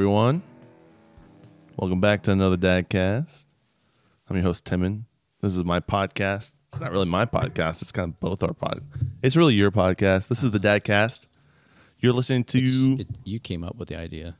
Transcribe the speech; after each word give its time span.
Everyone. 0.00 0.40
Welcome 1.76 2.00
back 2.00 2.22
to 2.22 2.30
another 2.30 2.56
Dadcast. 2.56 3.44
I'm 4.30 4.36
your 4.36 4.44
host, 4.44 4.64
Timon. 4.64 5.04
This 5.42 5.54
is 5.54 5.62
my 5.62 5.78
podcast. 5.78 6.54
It's 6.68 6.80
not 6.80 6.90
really 6.90 7.04
my 7.04 7.26
podcast. 7.26 7.82
It's 7.82 7.92
kind 7.92 8.14
of 8.14 8.18
both 8.18 8.42
our 8.42 8.54
pod. 8.54 8.82
It's 9.22 9.36
really 9.36 9.52
your 9.52 9.70
podcast. 9.70 10.28
This 10.28 10.42
is 10.42 10.52
the 10.52 10.58
Dadcast. 10.58 11.26
You're 11.98 12.14
listening 12.14 12.44
to. 12.44 12.96
It- 12.98 13.08
you 13.24 13.38
came 13.38 13.62
up 13.62 13.76
with 13.76 13.90
the 13.90 13.98
idea. 13.98 14.38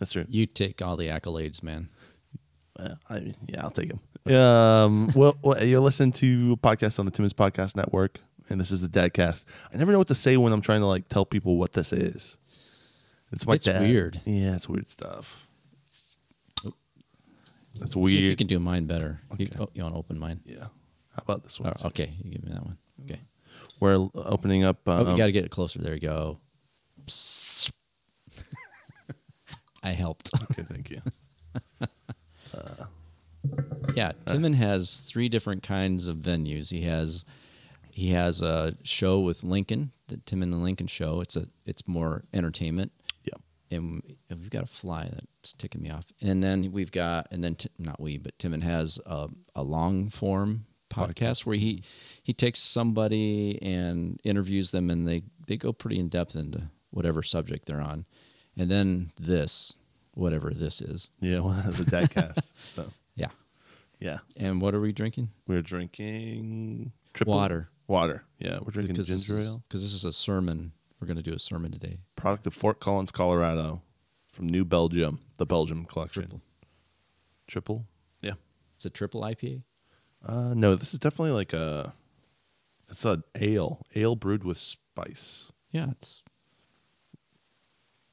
That's 0.00 0.10
true. 0.10 0.26
You 0.28 0.44
take 0.44 0.82
all 0.82 0.96
the 0.96 1.06
accolades, 1.06 1.62
man. 1.62 1.88
Uh, 2.76 2.96
I 3.08 3.20
mean, 3.20 3.36
yeah, 3.46 3.62
I'll 3.62 3.70
take 3.70 3.92
them. 4.24 4.34
Um, 4.34 5.12
well, 5.14 5.36
well, 5.40 5.62
you're 5.64 5.78
listening 5.78 6.10
to 6.14 6.54
a 6.54 6.56
podcast 6.56 6.98
on 6.98 7.04
the 7.04 7.12
Timon's 7.12 7.32
Podcast 7.32 7.76
Network, 7.76 8.18
and 8.50 8.60
this 8.60 8.72
is 8.72 8.80
the 8.80 8.88
Dadcast. 8.88 9.44
I 9.72 9.76
never 9.76 9.92
know 9.92 9.98
what 9.98 10.08
to 10.08 10.16
say 10.16 10.36
when 10.36 10.52
I'm 10.52 10.62
trying 10.62 10.80
to 10.80 10.86
like 10.86 11.06
tell 11.06 11.24
people 11.24 11.58
what 11.58 11.74
this 11.74 11.92
is. 11.92 12.38
It's 13.32 13.46
my 13.46 13.54
It's 13.54 13.66
dad. 13.66 13.82
weird. 13.82 14.20
Yeah, 14.24 14.54
it's 14.54 14.68
weird 14.68 14.88
stuff. 14.88 15.46
That's 17.78 17.92
See 17.92 18.16
if 18.18 18.24
you 18.24 18.36
can 18.36 18.46
do 18.46 18.58
mine 18.58 18.86
better. 18.86 19.20
You, 19.36 19.48
oh, 19.60 19.68
you 19.74 19.82
want 19.82 19.94
to 19.94 19.98
open 19.98 20.18
mine? 20.18 20.40
yeah. 20.46 20.68
How 21.14 21.22
about 21.22 21.42
this 21.42 21.60
one? 21.60 21.72
Oh, 21.82 21.86
okay, 21.88 22.10
you 22.24 22.30
give 22.30 22.42
me 22.44 22.50
that 22.52 22.64
one. 22.64 22.78
Okay. 23.04 23.20
We're 23.80 24.08
opening 24.14 24.64
up. 24.64 24.78
Oh, 24.86 24.92
Um, 25.04 25.08
you 25.10 25.16
got 25.18 25.26
to 25.26 25.32
get 25.32 25.44
it 25.44 25.50
closer. 25.50 25.78
There 25.80 25.92
you 25.94 26.00
go. 26.00 26.38
I 29.82 29.90
helped. 29.92 30.30
okay, 30.50 30.62
thank 30.62 30.90
you. 30.90 31.00
Yeah, 33.94 34.12
Timon 34.24 34.54
has 34.54 34.96
three 34.98 35.28
different 35.28 35.62
kinds 35.62 36.08
of 36.08 36.16
venues. 36.16 36.70
He 36.72 36.82
has 36.82 37.24
he 37.92 38.10
has 38.10 38.42
a 38.42 38.76
show 38.82 39.20
with 39.20 39.44
Lincoln, 39.44 39.92
the 40.08 40.16
Timon 40.18 40.52
and 40.52 40.62
Lincoln 40.64 40.88
show. 40.88 41.20
It's 41.20 41.36
a 41.36 41.46
it's 41.64 41.86
more 41.86 42.24
entertainment. 42.34 42.90
And 43.70 44.02
we've 44.30 44.50
got 44.50 44.62
a 44.62 44.66
fly 44.66 45.08
that's 45.12 45.52
ticking 45.54 45.82
me 45.82 45.90
off. 45.90 46.06
And 46.20 46.42
then 46.42 46.70
we've 46.72 46.92
got, 46.92 47.26
and 47.32 47.42
then 47.42 47.56
t- 47.56 47.68
not 47.78 48.00
we, 48.00 48.16
but 48.18 48.38
Timon 48.38 48.60
has 48.60 49.00
a, 49.06 49.28
a 49.56 49.62
long 49.62 50.08
form 50.10 50.66
podcast 50.88 51.44
where 51.44 51.56
he 51.56 51.82
he 52.22 52.32
takes 52.32 52.60
somebody 52.60 53.60
and 53.60 54.20
interviews 54.22 54.70
them, 54.70 54.88
and 54.88 55.06
they 55.06 55.22
they 55.48 55.56
go 55.56 55.72
pretty 55.72 55.98
in 55.98 56.08
depth 56.08 56.36
into 56.36 56.62
whatever 56.90 57.22
subject 57.22 57.66
they're 57.66 57.80
on. 57.80 58.04
And 58.56 58.70
then 58.70 59.10
this, 59.20 59.74
whatever 60.14 60.50
this 60.50 60.80
is, 60.80 61.10
Yeah, 61.20 61.40
well, 61.40 61.60
that's 61.64 61.80
a 61.80 61.84
Dadcast. 61.84 62.52
so 62.68 62.86
yeah. 63.16 63.28
yeah, 63.98 64.18
And 64.36 64.62
what 64.62 64.74
are 64.74 64.80
we 64.80 64.92
drinking? 64.92 65.30
we're 65.46 65.60
drinking 65.62 66.92
triple 67.14 67.34
Water. 67.34 67.68
Water. 67.88 68.24
Yeah, 68.38 68.58
we're 68.62 68.70
drinking 68.72 68.94
Because 68.94 69.08
ginger 69.08 69.38
ale. 69.40 69.62
'cause 69.68 69.82
this 69.82 69.92
is 69.92 70.04
a 70.04 70.12
sermon. 70.12 70.72
We're 71.00 71.06
going 71.06 71.16
to 71.18 71.22
do 71.22 71.34
a 71.34 71.38
sermon 71.38 71.72
today. 71.72 71.98
Product 72.16 72.46
of 72.46 72.54
Fort 72.54 72.80
Collins, 72.80 73.10
Colorado, 73.10 73.82
from 74.32 74.46
New 74.46 74.64
Belgium, 74.64 75.20
the 75.36 75.46
Belgium 75.46 75.84
collection. 75.84 76.22
Triple. 76.22 76.40
Triple? 77.46 77.86
Yeah. 78.22 78.32
It's 78.74 78.84
a 78.86 78.90
triple 78.90 79.20
IPA. 79.22 79.62
Uh, 80.24 80.54
no, 80.54 80.74
this 80.74 80.92
is 80.92 80.98
definitely 80.98 81.32
like 81.32 81.52
a. 81.52 81.92
It's 82.88 83.04
a 83.04 83.22
ale, 83.40 83.84
ale 83.94 84.16
brewed 84.16 84.44
with 84.44 84.58
spice. 84.58 85.52
Yeah, 85.70 85.90
it's 85.90 86.24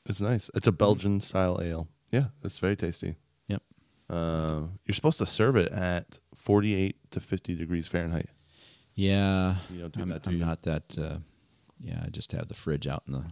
It's 0.05 0.19
nice. 0.22 0.49
It's 0.53 0.67
a 0.67 0.72
Belgian 0.72 1.22
style 1.22 1.59
ale. 1.61 1.88
Yeah, 2.11 2.25
it's 2.43 2.59
very 2.59 2.75
tasty. 2.75 3.16
yep. 3.47 3.61
Uh, 4.09 4.63
you're 4.85 4.93
supposed 4.95 5.17
to 5.19 5.25
serve 5.25 5.55
it 5.55 5.72
at 5.72 6.19
48 6.35 6.95
to 7.11 7.19
50 7.19 7.55
degrees 7.55 7.88
Fahrenheit. 7.88 8.29
Yeah, 8.95 9.55
You 9.72 9.79
don't 9.81 9.93
do 9.93 10.01
I'm, 10.03 10.09
that, 10.09 10.23
do 10.23 10.29
I'm 10.31 10.39
not 10.39 10.61
that. 10.63 10.97
Uh, 10.97 11.17
yeah, 11.83 12.01
I 12.05 12.09
just 12.09 12.31
have 12.31 12.47
the 12.47 12.53
fridge 12.53 12.88
out 12.88 13.03
in 13.07 13.13
the 13.13 13.23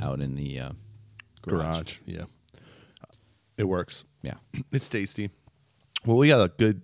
out 0.00 0.20
in 0.20 0.34
the 0.34 0.58
uh, 0.58 0.70
garage. 1.42 1.98
Yeah, 2.06 2.24
it 3.56 3.64
works. 3.64 4.04
Yeah, 4.22 4.34
It's 4.72 4.88
tasty. 4.88 5.30
Well, 6.04 6.16
we 6.16 6.28
got 6.28 6.44
a 6.44 6.48
good. 6.48 6.82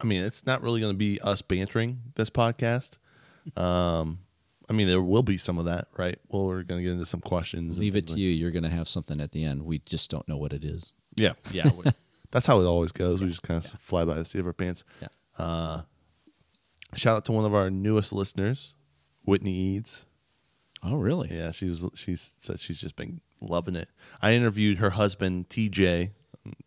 I 0.00 0.04
mean, 0.04 0.22
it's 0.22 0.46
not 0.46 0.62
really 0.62 0.80
going 0.80 0.94
to 0.94 0.98
be 0.98 1.20
us 1.20 1.42
bantering 1.42 2.00
this 2.14 2.30
podcast. 2.30 2.96
Um, 3.56 4.20
I 4.68 4.72
mean, 4.72 4.86
there 4.86 5.02
will 5.02 5.22
be 5.22 5.36
some 5.36 5.58
of 5.58 5.64
that, 5.66 5.88
right? 5.98 6.18
Well, 6.28 6.46
we're 6.46 6.62
going 6.62 6.80
to 6.80 6.84
get 6.84 6.92
into 6.92 7.04
some 7.06 7.20
questions. 7.20 7.78
leave 7.78 7.96
it 7.96 8.06
things 8.06 8.14
to 8.14 8.20
you. 8.20 8.30
You're 8.30 8.50
going 8.52 8.62
to 8.62 8.70
have 8.70 8.88
something 8.88 9.20
at 9.20 9.32
the 9.32 9.44
end. 9.44 9.64
We 9.64 9.80
just 9.80 10.10
don't 10.10 10.26
know 10.28 10.36
what 10.36 10.52
it 10.52 10.64
is. 10.64 10.94
Yeah, 11.16 11.32
yeah. 11.52 11.70
That's 12.30 12.46
how 12.46 12.60
it 12.60 12.64
always 12.64 12.92
goes. 12.92 13.20
We 13.20 13.28
just 13.28 13.42
kind 13.42 13.62
of 13.62 13.70
fly 13.80 14.04
by 14.04 14.14
the 14.14 14.24
seat 14.24 14.38
of 14.38 14.46
our 14.46 14.52
pants. 14.52 14.84
Yeah. 15.02 15.08
Uh, 15.36 15.82
shout 16.94 17.16
out 17.16 17.24
to 17.26 17.32
one 17.32 17.44
of 17.44 17.54
our 17.54 17.68
newest 17.70 18.12
listeners, 18.12 18.74
Whitney 19.24 19.52
Eads. 19.52 20.06
Oh, 20.82 20.96
really? 20.96 21.28
Yeah, 21.36 21.50
she 21.50 21.68
was. 21.68 21.84
She 21.94 22.16
said 22.16 22.58
she's 22.58 22.80
just 22.80 22.96
been 22.96 23.20
loving 23.40 23.76
it. 23.76 23.88
I 24.22 24.32
interviewed 24.32 24.78
her 24.78 24.90
husband, 24.90 25.48
TJ. 25.48 26.10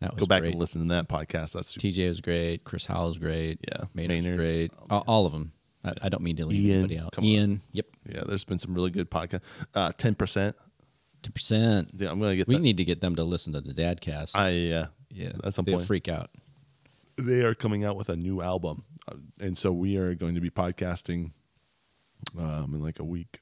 That 0.01 0.13
was 0.13 0.19
Go 0.19 0.25
back 0.27 0.41
great. 0.41 0.51
and 0.51 0.59
listen 0.59 0.81
to 0.87 0.87
that 0.93 1.07
podcast. 1.09 1.53
That's 1.53 1.69
super. 1.69 1.87
TJ 1.87 2.07
was 2.07 2.21
great. 2.21 2.63
Chris 2.63 2.85
Howell 2.85 3.07
was 3.07 3.17
great. 3.17 3.59
Yeah, 3.67 3.85
Maynard's 3.95 4.25
Maynard. 4.25 4.37
great. 4.37 4.71
all, 4.89 5.03
all 5.07 5.25
of 5.25 5.31
them. 5.31 5.51
I, 5.83 5.93
I 6.03 6.09
don't 6.09 6.21
mean 6.21 6.35
to 6.37 6.45
leave 6.45 6.63
Ian, 6.63 6.77
anybody 6.79 6.99
out. 6.99 7.11
come 7.13 7.23
on. 7.23 7.29
Ian. 7.29 7.61
Yep. 7.71 7.85
Yeah, 8.07 8.21
there's 8.27 8.43
been 8.43 8.59
some 8.59 8.75
really 8.75 8.91
good 8.91 9.09
podcast. 9.09 9.41
Uh, 9.73 9.91
Ten 9.97 10.13
percent. 10.13 10.55
Two 11.23 11.31
percent. 11.31 11.89
Yeah, 11.95 12.11
I'm 12.11 12.19
gonna 12.19 12.35
get. 12.35 12.47
We 12.47 12.55
that. 12.55 12.61
need 12.61 12.77
to 12.77 12.83
get 12.85 13.01
them 13.01 13.15
to 13.15 13.23
listen 13.23 13.53
to 13.53 13.61
the 13.61 13.73
Dadcast. 13.73 14.35
I 14.35 14.49
yeah. 14.49 14.85
yeah, 15.09 15.31
At 15.43 15.55
some 15.55 15.65
they'll 15.65 15.77
point, 15.77 15.87
freak 15.87 16.07
out. 16.07 16.29
they 17.17 17.41
are 17.41 17.55
coming 17.55 17.83
out 17.83 17.95
with 17.95 18.09
a 18.09 18.15
new 18.15 18.41
album, 18.43 18.83
uh, 19.07 19.15
and 19.39 19.57
so 19.57 19.71
we 19.71 19.97
are 19.97 20.13
going 20.13 20.35
to 20.35 20.41
be 20.41 20.49
podcasting 20.51 21.31
um, 22.37 22.75
in 22.75 22.81
like 22.81 22.99
a 22.99 23.03
week 23.03 23.39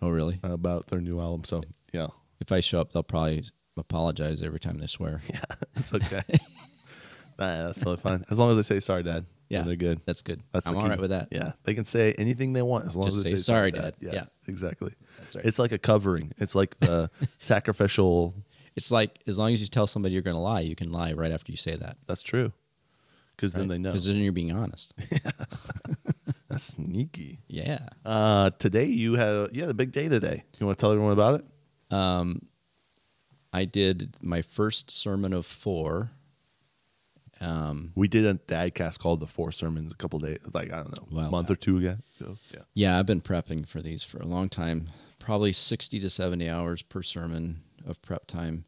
Oh, 0.00 0.08
really? 0.10 0.38
Uh, 0.44 0.52
about 0.52 0.86
their 0.88 1.00
new 1.00 1.20
album. 1.20 1.44
So 1.44 1.62
yeah, 1.92 2.08
If 2.40 2.52
I 2.52 2.60
show 2.60 2.80
up, 2.80 2.92
they'll 2.92 3.02
probably 3.02 3.42
apologize 3.76 4.42
every 4.42 4.60
time 4.60 4.78
they 4.78 4.86
swear. 4.86 5.20
yeah, 5.32 5.40
it's 5.76 5.92
okay. 5.94 6.22
nah, 7.38 7.66
that's 7.66 7.78
totally 7.78 7.96
fine. 7.96 8.24
As 8.30 8.38
long 8.38 8.50
as 8.50 8.56
they 8.56 8.62
say 8.62 8.80
sorry, 8.80 9.02
Dad. 9.02 9.24
Yeah. 9.48 9.62
they're 9.62 9.76
good. 9.76 10.00
That's 10.04 10.20
good. 10.22 10.42
That's 10.52 10.66
I'm 10.66 10.76
all 10.76 10.82
key. 10.82 10.88
right 10.90 11.00
with 11.00 11.08
that. 11.10 11.28
Yeah, 11.32 11.52
they 11.64 11.72
can 11.74 11.86
say 11.86 12.12
anything 12.18 12.52
they 12.52 12.60
want 12.62 12.86
as 12.86 12.94
long 12.96 13.06
Just 13.06 13.16
as 13.18 13.24
they 13.24 13.30
say, 13.30 13.36
say 13.36 13.42
"Sorry, 13.42 13.70
Dad. 13.70 13.82
Dad." 13.82 13.94
Yeah, 14.00 14.12
Yeah. 14.12 14.24
exactly. 14.46 14.92
That's 15.20 15.34
right. 15.36 15.44
It's 15.44 15.58
like 15.58 15.72
a 15.72 15.78
covering. 15.78 16.32
It's 16.38 16.54
like 16.54 16.78
the 16.80 17.10
sacrificial. 17.40 18.34
It's 18.76 18.90
like 18.92 19.18
as 19.26 19.38
long 19.38 19.52
as 19.54 19.60
you 19.62 19.66
tell 19.68 19.86
somebody 19.86 20.12
you're 20.12 20.22
going 20.22 20.36
to 20.36 20.40
lie, 20.40 20.60
you 20.60 20.76
can 20.76 20.92
lie 20.92 21.12
right 21.14 21.32
after 21.32 21.50
you 21.50 21.56
say 21.56 21.74
that. 21.76 21.96
That's 22.06 22.22
true. 22.22 22.52
Because 23.34 23.52
then 23.54 23.68
they 23.68 23.78
know. 23.78 23.90
Because 23.90 24.06
then 24.06 24.16
you're 24.16 24.32
being 24.32 24.52
honest. 24.52 24.92
That's 26.58 26.74
sneaky. 26.74 27.38
yeah. 27.46 27.88
Uh, 28.04 28.50
today 28.58 28.86
you 28.86 29.14
had 29.14 29.50
you 29.52 29.62
had 29.62 29.70
a 29.70 29.74
big 29.74 29.92
day 29.92 30.08
today. 30.08 30.42
You 30.58 30.66
want 30.66 30.76
to 30.76 30.82
tell 30.82 30.90
everyone 30.90 31.12
about 31.12 31.40
it? 31.40 31.94
Um, 31.94 32.42
I 33.52 33.64
did 33.64 34.16
my 34.20 34.42
first 34.42 34.90
sermon 34.90 35.32
of 35.32 35.46
four. 35.46 36.10
Um, 37.40 37.92
We 37.94 38.08
did 38.08 38.26
a 38.26 38.34
dadcast 38.34 38.98
called 38.98 39.20
the 39.20 39.28
Four 39.28 39.52
Sermons 39.52 39.92
a 39.92 39.94
couple 39.94 40.18
days, 40.18 40.38
like 40.52 40.72
I 40.72 40.78
don't 40.78 41.12
know, 41.12 41.18
a 41.20 41.30
month 41.30 41.48
or 41.48 41.54
two 41.54 41.78
ago. 41.78 41.96
So, 42.18 42.36
yeah, 42.52 42.60
yeah, 42.74 42.98
I've 42.98 43.06
been 43.06 43.20
prepping 43.20 43.64
for 43.68 43.80
these 43.80 44.02
for 44.02 44.18
a 44.18 44.26
long 44.26 44.48
time, 44.48 44.88
probably 45.20 45.52
60 45.52 46.00
to 46.00 46.10
70 46.10 46.48
hours 46.50 46.82
per 46.82 47.00
sermon 47.04 47.60
of 47.86 48.02
prep 48.02 48.26
time. 48.26 48.64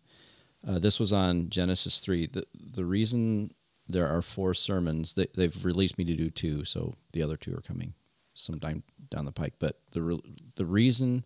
Uh, 0.64 0.78
this 0.78 1.00
was 1.00 1.12
on 1.12 1.48
Genesis 1.50 1.98
3. 1.98 2.28
The, 2.28 2.44
the 2.54 2.84
reason 2.84 3.52
there 3.90 4.08
are 4.08 4.22
four 4.22 4.54
sermons, 4.54 5.14
they, 5.14 5.26
they've 5.34 5.64
released 5.64 5.98
me 5.98 6.04
to 6.04 6.16
do 6.16 6.31
two, 6.31 6.64
so 6.64 6.94
the 7.12 7.22
other 7.22 7.37
two 7.37 7.54
are 7.54 7.60
coming 7.62 7.94
sometime 8.34 8.82
down 9.10 9.25
the 9.25 9.32
pike. 9.32 9.54
But 9.58 9.81
the, 9.92 10.02
re- 10.02 10.22
the 10.56 10.66
reason 10.66 11.25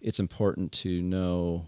it's 0.00 0.20
important 0.20 0.72
to 0.72 1.02
know, 1.02 1.66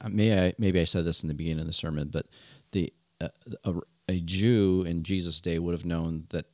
I- 0.00 0.08
may 0.08 0.46
I, 0.46 0.54
maybe 0.58 0.80
I 0.80 0.84
said 0.84 1.04
this 1.04 1.22
in 1.22 1.28
the 1.28 1.34
beginning 1.34 1.60
of 1.60 1.66
the 1.66 1.72
sermon, 1.72 2.08
but 2.08 2.26
the 2.72 2.92
uh, 3.20 3.28
a, 3.64 3.74
a 4.08 4.20
Jew 4.20 4.84
in 4.86 5.02
Jesus' 5.02 5.40
day 5.40 5.58
would 5.58 5.72
have 5.72 5.86
known 5.86 6.26
that 6.30 6.46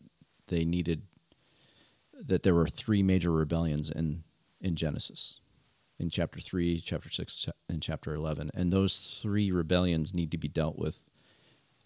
they 0.47 0.65
needed 0.65 1.03
that 2.15 2.45
there 2.45 2.55
were 2.55 2.69
three 2.69 3.03
major 3.03 3.33
rebellions 3.33 3.91
in 3.91 4.23
in 4.61 4.77
Genesis, 4.77 5.41
in 5.99 6.09
chapter 6.09 6.39
three, 6.39 6.79
chapter 6.79 7.11
six, 7.11 7.49
and 7.69 7.83
chapter 7.83 8.15
eleven, 8.15 8.51
and 8.55 8.73
those 8.73 9.19
three 9.21 9.51
rebellions 9.51 10.15
need 10.15 10.31
to 10.31 10.39
be 10.39 10.47
dealt 10.47 10.79
with. 10.79 11.11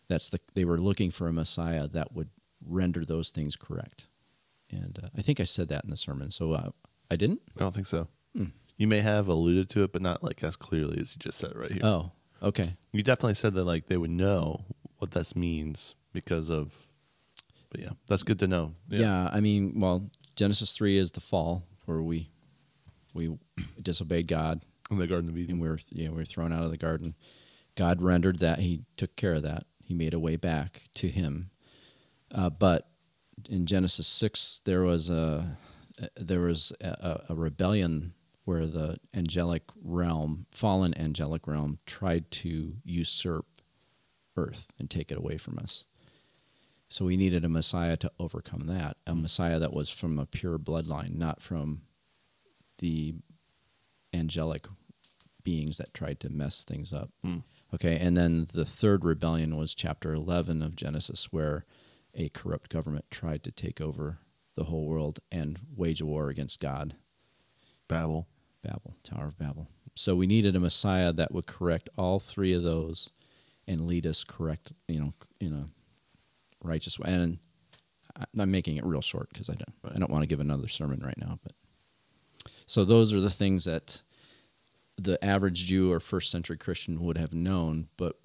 That's 0.08 0.28
the 0.28 0.38
they 0.54 0.64
were 0.64 0.78
looking 0.78 1.10
for 1.10 1.26
a 1.28 1.32
Messiah 1.32 1.88
that 1.88 2.12
would 2.12 2.30
render 2.64 3.04
those 3.04 3.30
things 3.30 3.56
correct, 3.56 4.06
and 4.70 4.98
uh, 5.02 5.08
I 5.16 5.22
think 5.22 5.40
I 5.40 5.44
said 5.44 5.68
that 5.68 5.84
in 5.84 5.90
the 5.90 5.96
sermon. 5.96 6.30
So 6.30 6.52
uh, 6.52 6.70
I 7.10 7.16
didn't. 7.16 7.40
I 7.56 7.60
don't 7.60 7.74
think 7.74 7.86
so. 7.86 8.08
Hmm. 8.36 8.46
You 8.76 8.86
may 8.86 9.00
have 9.00 9.26
alluded 9.28 9.68
to 9.70 9.84
it, 9.84 9.92
but 9.92 10.02
not 10.02 10.22
like 10.22 10.42
as 10.44 10.56
clearly 10.56 11.00
as 11.00 11.14
you 11.14 11.18
just 11.18 11.38
said 11.38 11.52
right 11.56 11.72
here. 11.72 11.84
Oh, 11.84 12.12
okay. 12.42 12.74
You 12.92 13.02
definitely 13.02 13.34
said 13.34 13.54
that 13.54 13.64
like 13.64 13.86
they 13.86 13.96
would 13.96 14.10
know 14.10 14.64
what 14.98 15.12
this 15.12 15.34
means 15.34 15.94
because 16.12 16.50
of. 16.50 16.88
But 17.70 17.80
yeah, 17.80 17.90
that's 18.06 18.22
good 18.22 18.38
to 18.40 18.46
know. 18.46 18.74
Yeah. 18.88 19.28
I 19.32 19.40
mean, 19.40 19.80
well, 19.80 20.08
Genesis 20.36 20.72
three 20.72 20.98
is 20.98 21.10
the 21.12 21.20
fall 21.20 21.64
where 21.86 22.02
we 22.02 22.30
we 23.14 23.38
disobeyed 23.80 24.28
God 24.28 24.62
in 24.90 24.98
the 24.98 25.06
Garden 25.06 25.30
of 25.30 25.36
Eden. 25.36 25.52
and 25.54 25.60
we 25.60 25.68
were 25.68 25.78
yeah 25.90 26.10
we 26.10 26.16
were 26.16 26.24
thrown 26.24 26.52
out 26.52 26.62
of 26.62 26.70
the 26.70 26.76
garden. 26.76 27.14
God 27.74 28.00
rendered 28.02 28.38
that; 28.38 28.60
He 28.60 28.82
took 28.96 29.16
care 29.16 29.34
of 29.34 29.42
that. 29.42 29.64
He 29.86 29.94
made 29.94 30.14
a 30.14 30.18
way 30.18 30.34
back 30.34 30.88
to 30.96 31.08
Him. 31.08 31.50
Uh, 32.34 32.50
but 32.50 32.88
in 33.48 33.66
Genesis 33.66 34.08
six, 34.08 34.60
there 34.64 34.82
was 34.82 35.10
a 35.10 35.58
there 36.16 36.40
was 36.40 36.72
a, 36.80 37.22
a 37.28 37.34
rebellion 37.36 38.12
where 38.44 38.66
the 38.66 38.98
angelic 39.14 39.62
realm, 39.82 40.46
fallen 40.50 40.92
angelic 40.98 41.46
realm, 41.46 41.78
tried 41.86 42.30
to 42.30 42.74
usurp 42.84 43.46
earth 44.36 44.68
and 44.78 44.90
take 44.90 45.12
it 45.12 45.18
away 45.18 45.36
from 45.36 45.58
us. 45.58 45.84
So 46.88 47.04
we 47.04 47.16
needed 47.16 47.44
a 47.44 47.48
Messiah 47.48 47.96
to 47.98 48.12
overcome 48.18 48.66
that, 48.66 48.96
a 49.06 49.14
Messiah 49.14 49.58
that 49.60 49.72
was 49.72 49.90
from 49.90 50.18
a 50.18 50.26
pure 50.26 50.58
bloodline, 50.58 51.16
not 51.16 51.40
from 51.40 51.82
the 52.78 53.14
angelic 54.12 54.66
beings 55.42 55.78
that 55.78 55.94
tried 55.94 56.20
to 56.20 56.28
mess 56.28 56.64
things 56.64 56.92
up. 56.92 57.10
Mm. 57.24 57.42
Okay, 57.74 57.98
and 57.98 58.16
then 58.16 58.46
the 58.52 58.64
third 58.64 59.04
rebellion 59.04 59.56
was 59.56 59.74
chapter 59.74 60.12
11 60.14 60.62
of 60.62 60.76
Genesis, 60.76 61.32
where 61.32 61.64
a 62.14 62.28
corrupt 62.30 62.70
government 62.70 63.06
tried 63.10 63.42
to 63.44 63.50
take 63.50 63.80
over 63.80 64.18
the 64.54 64.64
whole 64.64 64.86
world 64.86 65.18
and 65.30 65.58
wage 65.74 66.00
a 66.00 66.06
war 66.06 66.28
against 66.28 66.60
God. 66.60 66.94
Babel. 67.88 68.26
Babel, 68.62 68.94
Tower 69.02 69.26
of 69.26 69.38
Babel. 69.38 69.68
So 69.94 70.16
we 70.16 70.26
needed 70.26 70.56
a 70.56 70.60
Messiah 70.60 71.12
that 71.12 71.32
would 71.32 71.46
correct 71.46 71.88
all 71.96 72.18
three 72.18 72.52
of 72.52 72.62
those 72.62 73.10
and 73.68 73.86
lead 73.86 74.06
us 74.06 74.24
correct, 74.24 74.72
you 74.88 74.98
know, 75.00 75.14
in 75.40 75.52
a 75.52 75.68
righteous 76.62 76.98
way. 76.98 77.12
And 77.12 77.38
I- 78.16 78.24
I'm 78.38 78.50
making 78.50 78.76
it 78.76 78.84
real 78.84 79.02
short 79.02 79.28
because 79.28 79.48
I 79.48 79.54
don't, 79.54 79.74
I 79.84 79.88
Right. 79.88 79.98
don't 79.98 80.10
want 80.10 80.22
to 80.22 80.26
give 80.26 80.40
another 80.40 80.68
sermon 80.68 81.00
right 81.00 81.18
now. 81.18 81.38
But 81.42 81.52
so 82.66 82.84
those 82.84 83.12
are 83.12 83.20
the 83.20 83.30
things 83.30 83.64
that 83.64 84.02
the 84.98 85.22
average 85.24 85.66
Jew 85.66 85.92
or 85.92 86.00
first 86.00 86.30
century 86.30 86.56
Christian 86.56 87.02
would 87.02 87.18
have 87.18 87.34
known, 87.34 87.88
but 87.96 88.16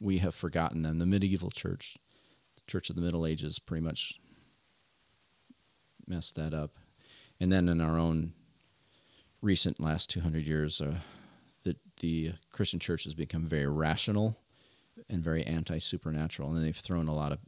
we 0.00 0.18
have 0.18 0.34
forgotten 0.34 0.82
them. 0.82 0.98
The 0.98 1.06
medieval 1.06 1.50
church, 1.50 1.96
the 2.56 2.62
Church 2.66 2.90
of 2.90 2.96
the 2.96 3.02
Middle 3.02 3.26
Ages, 3.26 3.58
pretty 3.58 3.84
much 3.84 4.20
messed 6.06 6.34
that 6.36 6.54
up. 6.54 6.76
And 7.40 7.52
then 7.52 7.68
in 7.68 7.80
our 7.80 7.98
own 7.98 8.32
recent 9.40 9.80
last 9.80 10.10
200 10.10 10.44
years, 10.44 10.80
uh, 10.80 10.96
the 11.64 11.76
the 12.00 12.32
Christian 12.52 12.78
church 12.78 13.04
has 13.04 13.14
become 13.14 13.46
very 13.46 13.66
rational 13.66 14.38
and 15.08 15.22
very 15.22 15.44
anti 15.44 15.78
supernatural, 15.78 16.50
and 16.50 16.64
they've 16.64 16.76
thrown 16.76 17.08
a 17.08 17.14
lot 17.14 17.32
of 17.32 17.38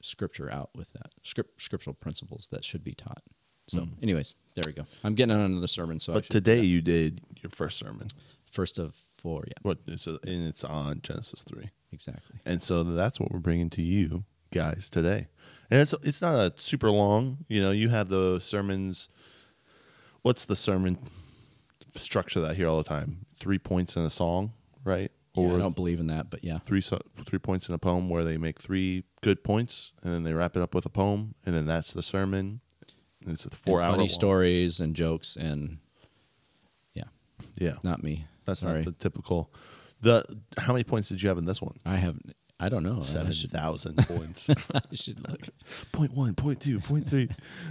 scripture 0.00 0.52
out 0.52 0.70
with 0.74 0.92
that 0.92 1.12
script, 1.22 1.60
scriptural 1.60 1.94
principles 1.94 2.48
that 2.50 2.64
should 2.64 2.84
be 2.84 2.94
taught. 2.94 3.22
So, 3.66 3.80
Mm. 3.80 4.02
anyways, 4.02 4.34
there 4.54 4.64
we 4.66 4.72
go. 4.72 4.86
I'm 5.02 5.14
getting 5.14 5.34
on 5.34 5.40
another 5.40 5.66
sermon. 5.66 5.98
So, 6.00 6.12
But 6.12 6.24
today 6.28 6.62
you 6.62 6.82
did 6.82 7.20
your 7.42 7.50
first 7.50 7.78
sermon. 7.78 8.08
first 8.50 8.78
of 8.78 8.94
four, 9.16 9.42
yeah, 9.48 9.54
What 9.62 9.78
it's 9.86 10.06
a, 10.06 10.12
and 10.22 10.46
it's 10.46 10.62
on 10.62 11.00
Genesis 11.02 11.42
three, 11.42 11.70
exactly. 11.92 12.38
and 12.46 12.62
so 12.62 12.84
that's 12.84 13.18
what 13.18 13.32
we're 13.32 13.40
bringing 13.40 13.68
to 13.70 13.82
you 13.82 14.24
guys 14.52 14.88
today. 14.88 15.26
And 15.70 15.80
it's 15.80 15.92
it's 16.04 16.22
not 16.22 16.34
a 16.36 16.52
super 16.60 16.88
long. 16.90 17.44
You 17.48 17.60
know, 17.62 17.70
you 17.72 17.88
have 17.88 18.08
the 18.08 18.38
sermons. 18.38 19.08
What's 20.22 20.44
the 20.44 20.54
sermon 20.56 20.98
structure 21.96 22.40
that 22.40 22.52
I 22.52 22.54
hear 22.54 22.68
all 22.68 22.78
the 22.78 22.84
time? 22.88 23.26
Three 23.36 23.58
points 23.58 23.96
in 23.96 24.04
a 24.04 24.10
song, 24.10 24.52
right? 24.84 25.10
Yeah, 25.34 25.52
I 25.54 25.58
don't 25.58 25.74
believe 25.74 25.98
in 25.98 26.06
that, 26.08 26.30
but 26.30 26.44
yeah, 26.44 26.58
three 26.58 26.80
so- 26.80 27.00
three 27.26 27.40
points 27.40 27.68
in 27.68 27.74
a 27.74 27.78
poem 27.78 28.08
where 28.08 28.22
they 28.22 28.36
make 28.36 28.60
three 28.60 29.02
good 29.20 29.42
points 29.42 29.90
and 30.02 30.12
then 30.12 30.22
they 30.22 30.32
wrap 30.32 30.54
it 30.54 30.62
up 30.62 30.74
with 30.76 30.86
a 30.86 30.90
poem 30.90 31.34
and 31.44 31.56
then 31.56 31.66
that's 31.66 31.92
the 31.92 32.02
sermon. 32.04 32.60
It's 33.26 33.46
a 33.46 33.50
four 33.50 33.78
And 33.80 33.86
hour 33.86 33.92
funny 33.92 34.02
long- 34.04 34.08
stories 34.08 34.80
and 34.80 34.94
jokes, 34.94 35.36
and 35.36 35.78
yeah, 36.92 37.04
Yeah, 37.56 37.76
not 37.82 38.02
me. 38.02 38.26
that's 38.44 38.60
Sorry, 38.60 38.84
not 38.84 38.84
the 38.86 38.92
typical. 38.92 39.52
The 40.00 40.24
how 40.58 40.72
many 40.72 40.84
points 40.84 41.08
did 41.08 41.22
you 41.22 41.28
have 41.28 41.38
in 41.38 41.44
this 41.46 41.62
one? 41.62 41.78
I 41.84 41.96
have. 41.96 42.18
I 42.60 42.68
don't 42.68 42.82
know. 42.84 43.00
Seven 43.00 43.32
should, 43.32 43.50
points. 44.08 44.48
I 44.50 44.80
should 44.94 45.28
look. 45.28 45.48
point 45.92 46.12
one, 46.12 46.34
point 46.34 46.60
two, 46.60 46.78
point 46.80 47.06
three. 47.06 47.28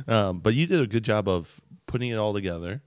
Um, 0.08 0.40
but 0.40 0.54
you 0.56 0.66
did 0.68 0.80
a 0.82 0.88
good 0.88 1.04
job 1.04 1.28
of 1.28 1.62
putting 1.88 2.10
it 2.10 2.18
all 2.18 2.34
together 2.34 2.82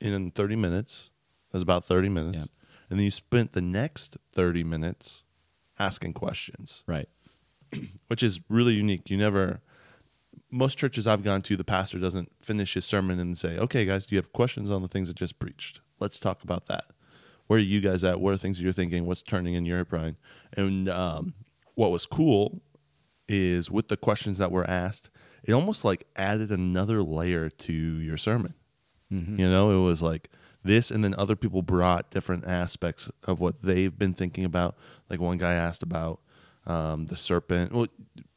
in 0.00 0.30
thirty 0.32 0.56
minutes. 0.56 1.10
It 1.48 1.54
was 1.54 1.62
about 1.62 1.84
thirty 1.84 2.08
minutes, 2.08 2.38
Yep. 2.38 2.48
and 2.90 2.98
then 2.98 3.04
you 3.04 3.10
spent 3.10 3.52
the 3.52 3.62
next 3.62 4.16
thirty 4.32 4.64
minutes 4.64 5.22
asking 5.78 6.12
questions. 6.14 6.82
Right. 6.86 7.08
which 8.08 8.22
is 8.22 8.40
really 8.48 8.74
unique. 8.74 9.08
You 9.10 9.16
never, 9.16 9.60
most 10.50 10.78
churches 10.78 11.06
I've 11.06 11.22
gone 11.22 11.42
to, 11.42 11.56
the 11.56 11.64
pastor 11.64 11.98
doesn't 11.98 12.30
finish 12.40 12.74
his 12.74 12.84
sermon 12.84 13.18
and 13.18 13.36
say, 13.36 13.58
"Okay, 13.58 13.84
guys, 13.84 14.06
do 14.06 14.14
you 14.14 14.18
have 14.20 14.32
questions 14.32 14.70
on 14.70 14.82
the 14.82 14.88
things 14.88 15.08
that 15.08 15.16
just 15.16 15.38
preached? 15.38 15.80
Let's 16.00 16.18
talk 16.18 16.42
about 16.42 16.66
that. 16.66 16.84
Where 17.46 17.58
are 17.58 17.62
you 17.62 17.80
guys 17.80 18.02
at? 18.04 18.20
What 18.20 18.34
are 18.34 18.36
things 18.36 18.60
you're 18.60 18.72
thinking? 18.72 19.06
What's 19.06 19.22
turning 19.22 19.54
in 19.54 19.64
your 19.64 19.84
brain?" 19.84 20.16
And 20.56 20.88
um, 20.88 21.34
what 21.74 21.90
was 21.90 22.06
cool 22.06 22.60
is 23.28 23.70
with 23.70 23.88
the 23.88 23.96
questions 23.96 24.38
that 24.38 24.52
were 24.52 24.68
asked, 24.68 25.10
it 25.42 25.52
almost 25.52 25.84
like 25.84 26.06
added 26.16 26.50
another 26.50 27.02
layer 27.02 27.50
to 27.50 27.72
your 27.72 28.16
sermon. 28.16 28.54
Mhm. 29.12 29.38
You 29.38 29.48
know, 29.50 29.70
it 29.70 29.84
was 29.84 30.02
like 30.02 30.30
this, 30.64 30.90
and 30.90 31.02
then 31.04 31.14
other 31.16 31.36
people 31.36 31.62
brought 31.62 32.10
different 32.10 32.44
aspects 32.44 33.10
of 33.24 33.40
what 33.40 33.62
they've 33.62 33.96
been 33.96 34.12
thinking 34.14 34.44
about. 34.44 34.76
Like 35.08 35.20
one 35.20 35.38
guy 35.38 35.54
asked 35.54 35.82
about 35.82 36.20
um, 36.66 37.06
the 37.06 37.16
serpent. 37.16 37.72
Well, 37.72 37.86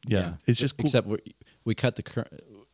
yeah, 0.06 0.36
it's 0.46 0.58
just 0.60 0.76
cool. 0.76 0.86
Except 0.86 1.08
we 1.64 1.74
cut 1.74 1.96
the. 1.96 2.02
Cur- 2.02 2.28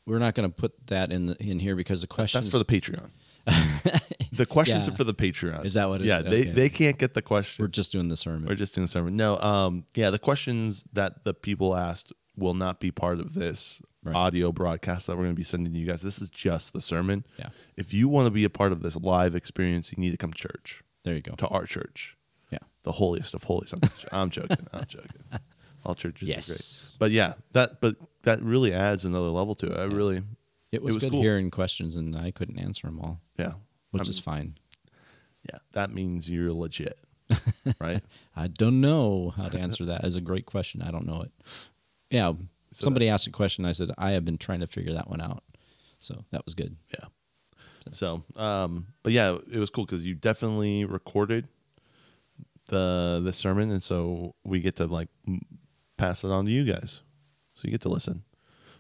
we're 0.06 0.18
not 0.20 0.34
going 0.34 0.48
to 0.48 0.54
put 0.54 0.72
that 0.86 1.10
in 1.12 1.26
the, 1.26 1.36
in 1.42 1.58
here 1.58 1.74
because 1.74 2.00
the 2.02 2.06
questions. 2.06 2.44
that's 2.44 2.52
for 2.52 2.62
the 2.62 2.64
Patreon. 2.80 3.10
the 4.32 4.46
questions 4.46 4.86
Yeah. 4.86 4.92
are 4.92 4.96
for 4.96 5.04
the 5.04 5.14
Patreon. 5.14 5.64
Is 5.64 5.74
that 5.74 5.88
what 5.88 6.00
it- 6.00 6.06
Yeah, 6.06 6.22
they 6.22 6.40
okay. 6.42 6.50
they 6.52 6.68
can't 6.68 6.98
get 6.98 7.14
the 7.14 7.22
questions. 7.22 7.58
We're 7.58 7.68
just 7.68 7.92
doing 7.92 8.08
the 8.08 8.16
sermon. 8.16 8.46
We're 8.48 8.54
just 8.54 8.74
doing 8.74 8.84
the 8.84 8.90
sermon. 8.90 9.16
No, 9.16 9.38
um, 9.38 9.84
yeah, 9.94 10.10
the 10.10 10.18
questions 10.18 10.84
that 10.92 11.24
the 11.24 11.34
people 11.34 11.76
asked 11.76 12.12
will 12.36 12.54
not 12.54 12.80
be 12.80 12.90
part 12.90 13.18
of 13.20 13.34
this 13.34 13.80
Right. 14.04 14.14
audio 14.14 14.52
broadcast 14.52 15.08
that 15.08 15.16
we're 15.16 15.24
going 15.24 15.34
to 15.34 15.40
be 15.40 15.42
sending 15.42 15.74
you 15.74 15.84
guys. 15.84 16.00
This 16.02 16.20
is 16.22 16.28
just 16.28 16.72
the 16.72 16.80
sermon. 16.80 17.26
Yeah. 17.40 17.48
If 17.76 17.92
you 17.92 18.08
want 18.08 18.26
to 18.26 18.30
be 18.30 18.44
a 18.44 18.50
part 18.50 18.70
of 18.70 18.82
this 18.82 18.94
live 18.94 19.34
experience, 19.34 19.90
you 19.90 19.98
need 19.98 20.12
to 20.12 20.16
come 20.16 20.32
to 20.32 20.38
church, 20.38 20.84
there 21.02 21.16
you 21.16 21.22
go. 21.22 21.32
to 21.34 21.48
our 21.48 21.64
church, 21.66 22.16
Yeah. 22.52 22.58
the 22.84 22.92
holiest 22.92 23.34
of 23.34 23.42
holies. 23.42 23.72
I'm, 23.72 23.80
I'm 24.12 24.30
joking. 24.30 24.64
I'm 24.72 24.84
joking. 24.86 25.10
All 25.86 25.94
churches 25.94 26.28
are 26.28 26.32
Yes. 26.32 26.46
great, 26.48 26.98
but 26.98 27.10
yeah, 27.12 27.34
that 27.52 27.80
but 27.80 27.96
that 28.22 28.42
really 28.42 28.72
adds 28.74 29.04
another 29.06 29.28
level 29.28 29.54
to 29.54 29.66
it. 29.72 29.78
I 29.78 29.84
really, 29.84 30.22
It 30.72 30.82
was, 30.82 30.96
was 30.96 31.04
good 31.04 31.12
cool. 31.12 31.22
hearing 31.22 31.50
questions, 31.50 31.96
and 31.96 32.14
I 32.16 32.30
couldn't 32.32 32.58
answer 32.58 32.88
them 32.88 32.98
all, 33.00 33.20
yeah, 33.38 33.52
which 33.92 34.06
I 34.08 34.10
is 34.10 34.18
fine. 34.18 34.56
yeah. 35.48 35.58
That 35.72 35.92
means 35.94 36.28
you're 36.28 36.52
legit, 36.52 36.98
right? 37.80 38.02
I 38.34 38.48
don't 38.48 38.80
know 38.80 39.30
how 39.36 39.48
to 39.48 39.58
answer 39.58 39.84
that. 39.86 40.04
As 40.04 40.16
a 40.16 40.20
great 40.20 40.44
question, 40.44 40.82
I 40.82 40.90
don't 40.90 41.06
know 41.06 41.22
it. 41.22 41.30
Yeah, 42.10 42.32
somebody 42.72 43.08
asked 43.08 43.26
a 43.28 43.30
question. 43.30 43.64
I 43.64 43.72
said 43.72 43.90
I 43.96 44.10
have 44.10 44.24
been 44.24 44.38
trying 44.38 44.60
to 44.60 44.66
figure 44.66 44.92
that 44.94 45.08
one 45.08 45.20
out. 45.20 45.44
So 46.00 46.24
that 46.32 46.44
was 46.44 46.54
good. 46.54 46.76
Yeah. 46.92 47.06
So, 47.92 48.24
um, 48.34 48.88
but 49.04 49.12
yeah, 49.12 49.38
it 49.50 49.58
was 49.60 49.70
cool 49.70 49.86
because 49.86 50.04
you 50.04 50.14
definitely 50.14 50.84
recorded 50.84 51.46
the 52.66 53.20
the 53.22 53.32
sermon, 53.32 53.70
and 53.70 53.82
so 53.82 54.34
we 54.44 54.58
get 54.60 54.74
to 54.76 54.86
like 54.86 55.08
pass 55.96 56.24
it 56.24 56.30
on 56.30 56.44
to 56.46 56.50
you 56.50 56.64
guys, 56.64 57.00
so 57.54 57.62
you 57.64 57.70
get 57.70 57.80
to 57.82 57.88
listen. 57.88 58.22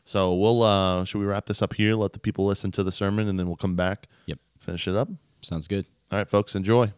So 0.04 0.34
we'll 0.34 0.62
uh, 0.62 1.04
should 1.04 1.18
we 1.18 1.24
wrap 1.26 1.46
this 1.46 1.62
up 1.62 1.74
here? 1.74 1.94
Let 1.94 2.12
the 2.12 2.18
people 2.20 2.46
listen 2.46 2.70
to 2.72 2.82
the 2.82 2.92
sermon, 2.92 3.28
and 3.28 3.38
then 3.38 3.46
we'll 3.46 3.56
come 3.56 3.74
back, 3.76 4.08
Yep, 4.26 4.38
finish 4.58 4.86
it 4.88 4.94
up. 4.96 5.08
sounds 5.42 5.66
good. 5.68 5.86
All 6.12 6.18
right, 6.18 6.28
folks, 6.28 6.54
enjoy. 6.54 6.92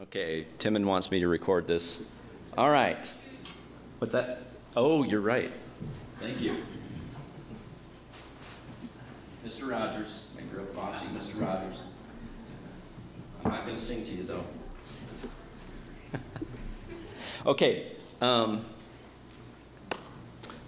Okay, 0.00 0.46
Timon 0.58 0.86
wants 0.86 1.10
me 1.10 1.20
to 1.20 1.28
record 1.28 1.66
this. 1.66 2.02
All 2.58 2.70
right. 2.70 3.10
What's 3.98 4.12
that? 4.12 4.42
Oh, 4.76 5.04
you're 5.04 5.20
right. 5.20 5.52
Thank 6.20 6.40
you. 6.40 6.56
Mr. 9.46 9.70
Rogers. 9.70 10.30
I 10.38 10.42
grew 10.42 10.62
up 10.62 10.74
watching 10.74 11.08
Mr. 11.10 11.40
Rogers. 11.40 11.76
I'm 13.44 13.52
not 13.52 13.64
going 13.64 13.76
to 13.76 13.82
sing 13.82 14.04
to 14.04 14.10
you, 14.10 14.24
though. 14.24 14.44
okay. 17.46 17.92
Um, 18.20 18.64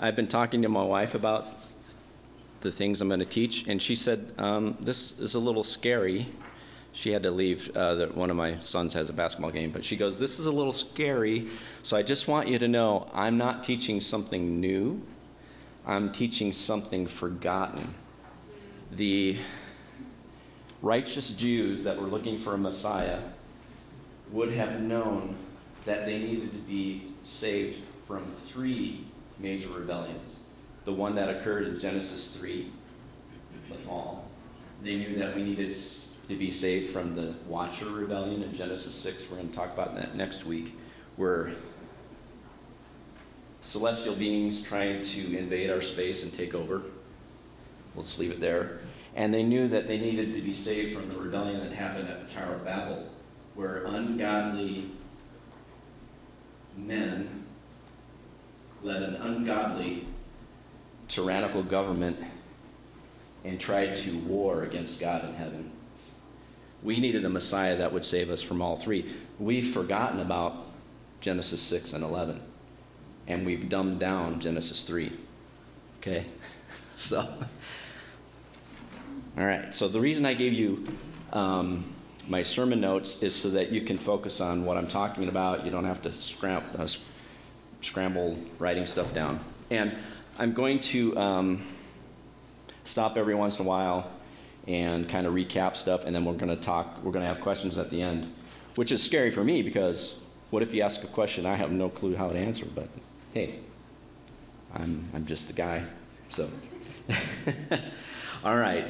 I've 0.01 0.17
been 0.17 0.27
talking 0.27 0.63
to 0.63 0.69
my 0.69 0.83
wife 0.83 1.15
about 1.15 1.49
the 2.61 2.73
things 2.73 3.01
I'm 3.01 3.09
going 3.09 3.21
to 3.21 3.27
teach, 3.27 3.67
and 3.69 3.81
she 3.81 3.95
said, 3.95 4.33
um, 4.39 4.77
This 4.81 5.19
is 5.19 5.35
a 5.35 5.39
little 5.39 5.63
scary. 5.63 6.27
She 6.93 7.11
had 7.11 7.23
to 7.25 7.31
leave. 7.31 7.75
Uh, 7.77 7.95
that 7.97 8.17
one 8.17 8.31
of 8.31 8.37
my 8.37 8.59
sons 8.61 8.95
has 8.95 9.11
a 9.11 9.13
basketball 9.13 9.51
game, 9.51 9.71
but 9.71 9.85
she 9.85 9.97
goes, 9.97 10.19
This 10.19 10.39
is 10.39 10.47
a 10.47 10.53
little 10.53 10.73
scary. 10.73 11.49
So 11.83 11.97
I 11.97 12.03
just 12.03 12.29
want 12.29 12.49
you 12.49 12.59
to 12.59 12.69
know 12.69 13.11
I'm 13.13 13.37
not 13.39 13.65
teaching 13.65 14.01
something 14.01 14.61
new, 14.61 15.03
I'm 15.87 16.13
teaching 16.13 16.53
something 16.53 17.07
forgotten. 17.07 17.95
The 18.93 19.37
righteous 20.83 21.33
Jews 21.33 21.85
that 21.85 22.01
were 22.01 22.07
looking 22.07 22.39
for 22.39 22.55
a 22.55 22.59
Messiah 22.59 23.21
would 24.31 24.53
have 24.53 24.81
known 24.81 25.37
that 25.85 26.07
they 26.07 26.19
needed 26.19 26.53
to 26.53 26.59
be 26.59 27.13
saved 27.23 27.83
from 28.07 28.25
three 28.47 29.05
major 29.39 29.69
rebellions. 29.69 30.39
The 30.85 30.93
one 30.93 31.15
that 31.17 31.29
occurred 31.29 31.67
in 31.67 31.79
Genesis 31.79 32.37
3, 32.37 32.71
the 33.71 33.75
fall. 33.75 34.29
They 34.83 34.97
knew 34.97 35.17
that 35.17 35.35
we 35.35 35.43
needed 35.43 35.77
to 36.29 36.37
be 36.37 36.51
saved 36.51 36.91
from 36.91 37.15
the 37.15 37.35
Watcher 37.47 37.87
rebellion 37.87 38.43
in 38.43 38.55
Genesis 38.55 38.95
6. 38.95 39.31
We're 39.31 39.37
going 39.37 39.49
to 39.49 39.55
talk 39.55 39.73
about 39.73 39.95
that 39.97 40.15
next 40.15 40.45
week, 40.45 40.79
where 41.17 41.53
celestial 43.61 44.15
beings 44.15 44.63
trying 44.63 45.03
to 45.03 45.39
invade 45.39 45.71
our 45.71 45.81
space 45.81 46.23
and 46.23 46.33
take 46.33 46.55
over. 46.55 46.83
We'll 47.95 48.05
just 48.05 48.19
leave 48.19 48.31
it 48.31 48.41
there. 48.41 48.81
And 49.17 49.33
they 49.33 49.43
knew 49.43 49.69
that 49.69 49.87
they 49.87 49.99
needed 49.99 50.35
to 50.35 50.43
be 50.43 50.55
saved 50.55 50.95
from 50.95 51.09
the 51.09 51.17
rebellion 51.17 51.61
that 51.61 51.73
happened 51.73 52.09
at 52.09 52.29
the 52.29 52.35
Tower 52.35 52.57
of 52.57 52.65
Babel, 52.65 53.09
where 53.55 53.85
ungodly 53.85 54.91
men 56.77 57.45
led 58.83 59.03
an 59.03 59.15
ungodly, 59.17 60.07
tyrannical 61.09 61.63
government 61.63 62.19
and 63.45 63.61
tried 63.61 63.97
to 63.97 64.19
war 64.21 64.63
against 64.63 65.01
God 65.01 65.25
in 65.25 65.35
heaven. 65.35 65.71
We 66.83 67.01
needed 67.01 67.25
a 67.25 67.29
Messiah 67.29 67.77
that 67.79 67.93
would 67.93 68.05
save 68.05 68.31
us 68.31 68.43
from 68.43 68.61
all 68.61 68.77
three. 68.77 69.07
We've 69.39 69.73
forgotten 69.73 70.21
about 70.21 70.57
Genesis 71.21 71.61
6 71.63 71.95
and 71.95 72.05
11, 72.05 72.41
and 73.27 73.47
we've 73.47 73.69
dumbed 73.69 74.01
down 74.01 74.41
Genesis 74.41 74.83
3. 74.83 75.13
Okay? 76.01 76.27
So, 76.97 77.19
all 79.37 79.45
right. 79.45 79.75
So, 79.75 79.89
the 79.89 80.01
reason 80.01 80.25
I 80.25 80.33
gave 80.33 80.53
you 80.53 80.87
um, 81.33 81.85
my 82.29 82.43
sermon 82.43 82.81
notes 82.81 83.23
is 83.23 83.35
so 83.35 83.51
that 83.51 83.71
you 83.71 83.81
can 83.81 83.99
focus 83.99 84.41
on 84.41 84.65
what 84.65 84.77
I'm 84.77 84.87
talking 84.87 85.29
about. 85.29 85.65
You 85.65 85.71
don't 85.71 85.85
have 85.85 86.03
to 86.03 86.13
scram- 86.13 86.65
uh, 86.79 86.87
scramble 87.81 88.39
writing 88.59 88.87
stuff 88.87 89.13
down. 89.13 89.41
And 89.71 89.95
I'm 90.39 90.53
going 90.53 90.81
to 90.81 91.17
um, 91.17 91.67
stop 92.85 93.17
every 93.17 93.35
once 93.35 93.59
in 93.59 93.67
a 93.67 93.69
while 93.69 94.11
and 94.67 95.09
kind 95.09 95.27
of 95.27 95.35
recap 95.35 95.77
stuff, 95.77 96.05
and 96.05 96.15
then 96.15 96.25
we're 96.25 96.33
going 96.35 96.55
to 96.55 96.61
talk, 96.61 97.03
we're 97.03 97.13
going 97.13 97.23
to 97.23 97.29
have 97.29 97.41
questions 97.41 97.77
at 97.77 97.91
the 97.91 98.01
end, 98.01 98.33
which 98.77 98.91
is 98.91 99.03
scary 99.03 99.31
for 99.31 99.45
me 99.45 99.63
because 99.63 100.17
what 100.51 100.63
if 100.63 100.73
you 100.73 100.83
ask 100.83 101.03
a 101.05 101.09
question 101.09 101.45
I 101.45 101.57
have 101.57 101.71
no 101.71 101.89
clue 101.89 102.17
how 102.17 102.29
to 102.29 102.39
answer, 102.39 102.67
but 102.75 102.89
hey, 103.35 103.59
I'm, 104.75 105.09
I'm 105.13 105.27
just 105.27 105.49
the 105.49 105.53
guy. 105.53 105.85
So, 106.29 106.49
all 108.45 108.57
right. 108.57 108.87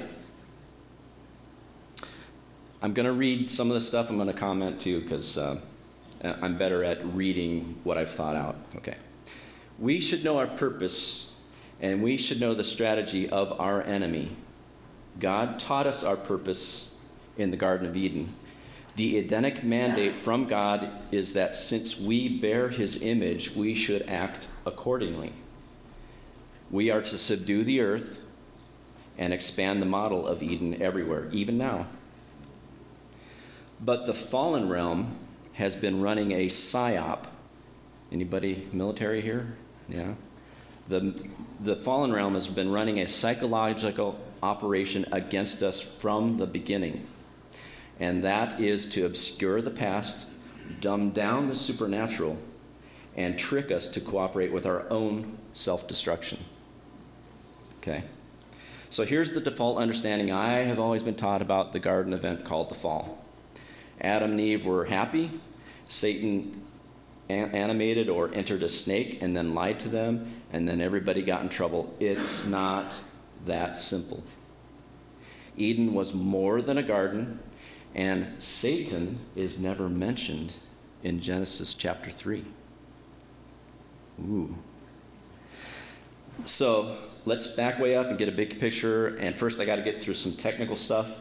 I'm 2.85 2.93
going 2.93 3.07
to 3.07 3.12
read 3.12 3.50
some 3.50 3.69
of 3.69 3.75
the 3.75 3.81
stuff. 3.81 4.11
I'm 4.11 4.17
going 4.17 4.29
to 4.29 4.35
comment 4.35 4.79
too 4.79 5.00
because 5.00 5.38
uh, 5.38 5.59
I'm 6.23 6.59
better 6.59 6.85
at 6.85 7.03
reading 7.14 7.81
what 7.83 7.97
I've 7.97 8.11
thought 8.11 8.37
out. 8.37 8.57
Okay. 8.76 8.97
We 9.79 10.00
should 10.00 10.23
know 10.23 10.37
our 10.37 10.49
purpose 10.49 11.31
and 11.81 12.03
we 12.03 12.19
should 12.19 12.43
know 12.43 12.53
the 12.53 12.62
strategy 12.62 13.26
of 13.26 13.59
our 13.59 13.81
enemy. 13.81 14.37
God 15.19 15.59
taught 15.59 15.87
us 15.87 16.05
our 16.05 16.14
purpose 16.14 16.93
in 17.38 17.50
the 17.50 17.57
Garden 17.57 17.88
of 17.88 17.97
Eden. 17.97 18.35
The 18.97 19.17
Edenic 19.17 19.64
mandate 19.64 20.12
from 20.12 20.45
God 20.45 20.91
is 21.11 21.33
that 21.33 21.57
since 21.57 21.99
we 21.99 22.38
bear 22.38 22.69
his 22.69 23.00
image, 23.00 23.57
we 23.57 23.75
should 23.75 24.03
act 24.03 24.47
accordingly. 24.67 25.33
We 26.71 26.91
are 26.91 27.00
to 27.00 27.17
subdue 27.17 27.64
the 27.64 27.81
earth 27.81 28.21
and 29.17 29.33
expand 29.33 29.81
the 29.81 29.87
model 29.87 30.26
of 30.26 30.43
Eden 30.43 30.83
everywhere, 30.83 31.31
even 31.33 31.57
now. 31.57 31.87
But 33.81 34.07
the 34.07 34.14
fallen 34.14 34.69
realm 34.69 35.16
has 35.54 35.76
been 35.76 36.00
running 36.00 36.33
a 36.33 36.47
psyop. 36.47 37.25
Anybody 38.12 38.69
military 38.73 39.21
here? 39.21 39.54
Yeah. 39.88 40.14
The, 40.88 41.14
the 41.61 41.76
fallen 41.76 42.12
realm 42.12 42.35
has 42.35 42.49
been 42.49 42.71
running 42.71 43.00
a 43.00 43.09
psychological 43.09 44.19
operation 44.43 45.07
against 45.12 45.62
us 45.62 45.81
from 45.81 46.37
the 46.37 46.47
beginning. 46.47 47.07
And 47.99 48.25
that 48.25 48.61
is 48.61 48.87
to 48.87 49.07
obscure 49.07 49.62
the 49.62 49.71
past, 49.71 50.26
dumb 50.81 51.11
down 51.11 51.49
the 51.49 51.54
supernatural, 51.54 52.37
and 53.16 53.38
trick 53.38 53.71
us 53.71 53.87
to 53.87 54.00
cooperate 54.00 54.52
with 54.52 54.66
our 54.66 54.90
own 54.90 55.38
self 55.52 55.87
destruction. 55.87 56.38
Okay? 57.78 58.04
So 58.90 59.04
here's 59.04 59.33
the 59.33 59.40
default 59.40 59.78
understanding 59.78 60.33
I 60.33 60.62
have 60.62 60.78
always 60.78 61.02
been 61.02 61.14
taught 61.14 61.43
about 61.43 61.73
the 61.73 61.78
garden 61.78 62.12
event 62.12 62.45
called 62.45 62.69
the 62.69 62.75
fall. 62.75 63.24
Adam 64.04 64.32
and 64.32 64.40
Eve 64.40 64.66
were 64.66 64.84
happy. 64.84 65.30
Satan 65.88 66.62
animated 67.28 68.08
or 68.08 68.32
entered 68.34 68.62
a 68.62 68.68
snake 68.68 69.23
and 69.23 69.37
then 69.37 69.54
lied 69.54 69.80
to 69.80 69.88
them, 69.88 70.30
and 70.52 70.68
then 70.68 70.80
everybody 70.80 71.23
got 71.23 71.42
in 71.42 71.49
trouble. 71.49 71.94
It's 71.99 72.44
not 72.44 72.92
that 73.46 73.78
simple. 73.78 74.23
Eden 75.56 75.94
was 75.94 76.14
more 76.14 76.61
than 76.61 76.78
a 76.78 76.82
garden, 76.82 77.38
and 77.94 78.42
Satan 78.42 79.20
is 79.34 79.58
never 79.58 79.88
mentioned 79.88 80.54
in 81.02 81.20
Genesis 81.20 81.75
chapter 81.75 82.11
3. 82.11 82.44
Ooh. 84.23 84.54
So 86.44 86.96
let's 87.25 87.46
back 87.46 87.78
way 87.78 87.96
up 87.96 88.08
and 88.08 88.18
get 88.18 88.28
a 88.28 88.32
big 88.32 88.58
picture. 88.58 89.16
And 89.16 89.34
first, 89.37 89.61
I 89.61 89.64
got 89.64 89.76
to 89.76 89.82
get 89.82 90.02
through 90.02 90.14
some 90.14 90.32
technical 90.32 90.76
stuff. 90.76 91.20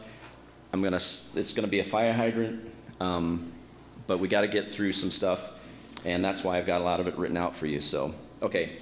I'm 0.74 0.82
gonna. 0.82 0.96
It's 0.96 1.52
gonna 1.52 1.68
be 1.68 1.78
a 1.78 1.84
fire 1.84 2.12
hydrant, 2.12 2.60
um, 2.98 3.52
but 4.08 4.18
we 4.18 4.26
got 4.26 4.40
to 4.40 4.48
get 4.48 4.72
through 4.72 4.92
some 4.92 5.12
stuff, 5.12 5.52
and 6.04 6.24
that's 6.24 6.42
why 6.42 6.58
I've 6.58 6.66
got 6.66 6.80
a 6.80 6.84
lot 6.84 6.98
of 6.98 7.06
it 7.06 7.16
written 7.16 7.36
out 7.36 7.54
for 7.54 7.66
you. 7.66 7.80
So, 7.80 8.12
okay. 8.42 8.72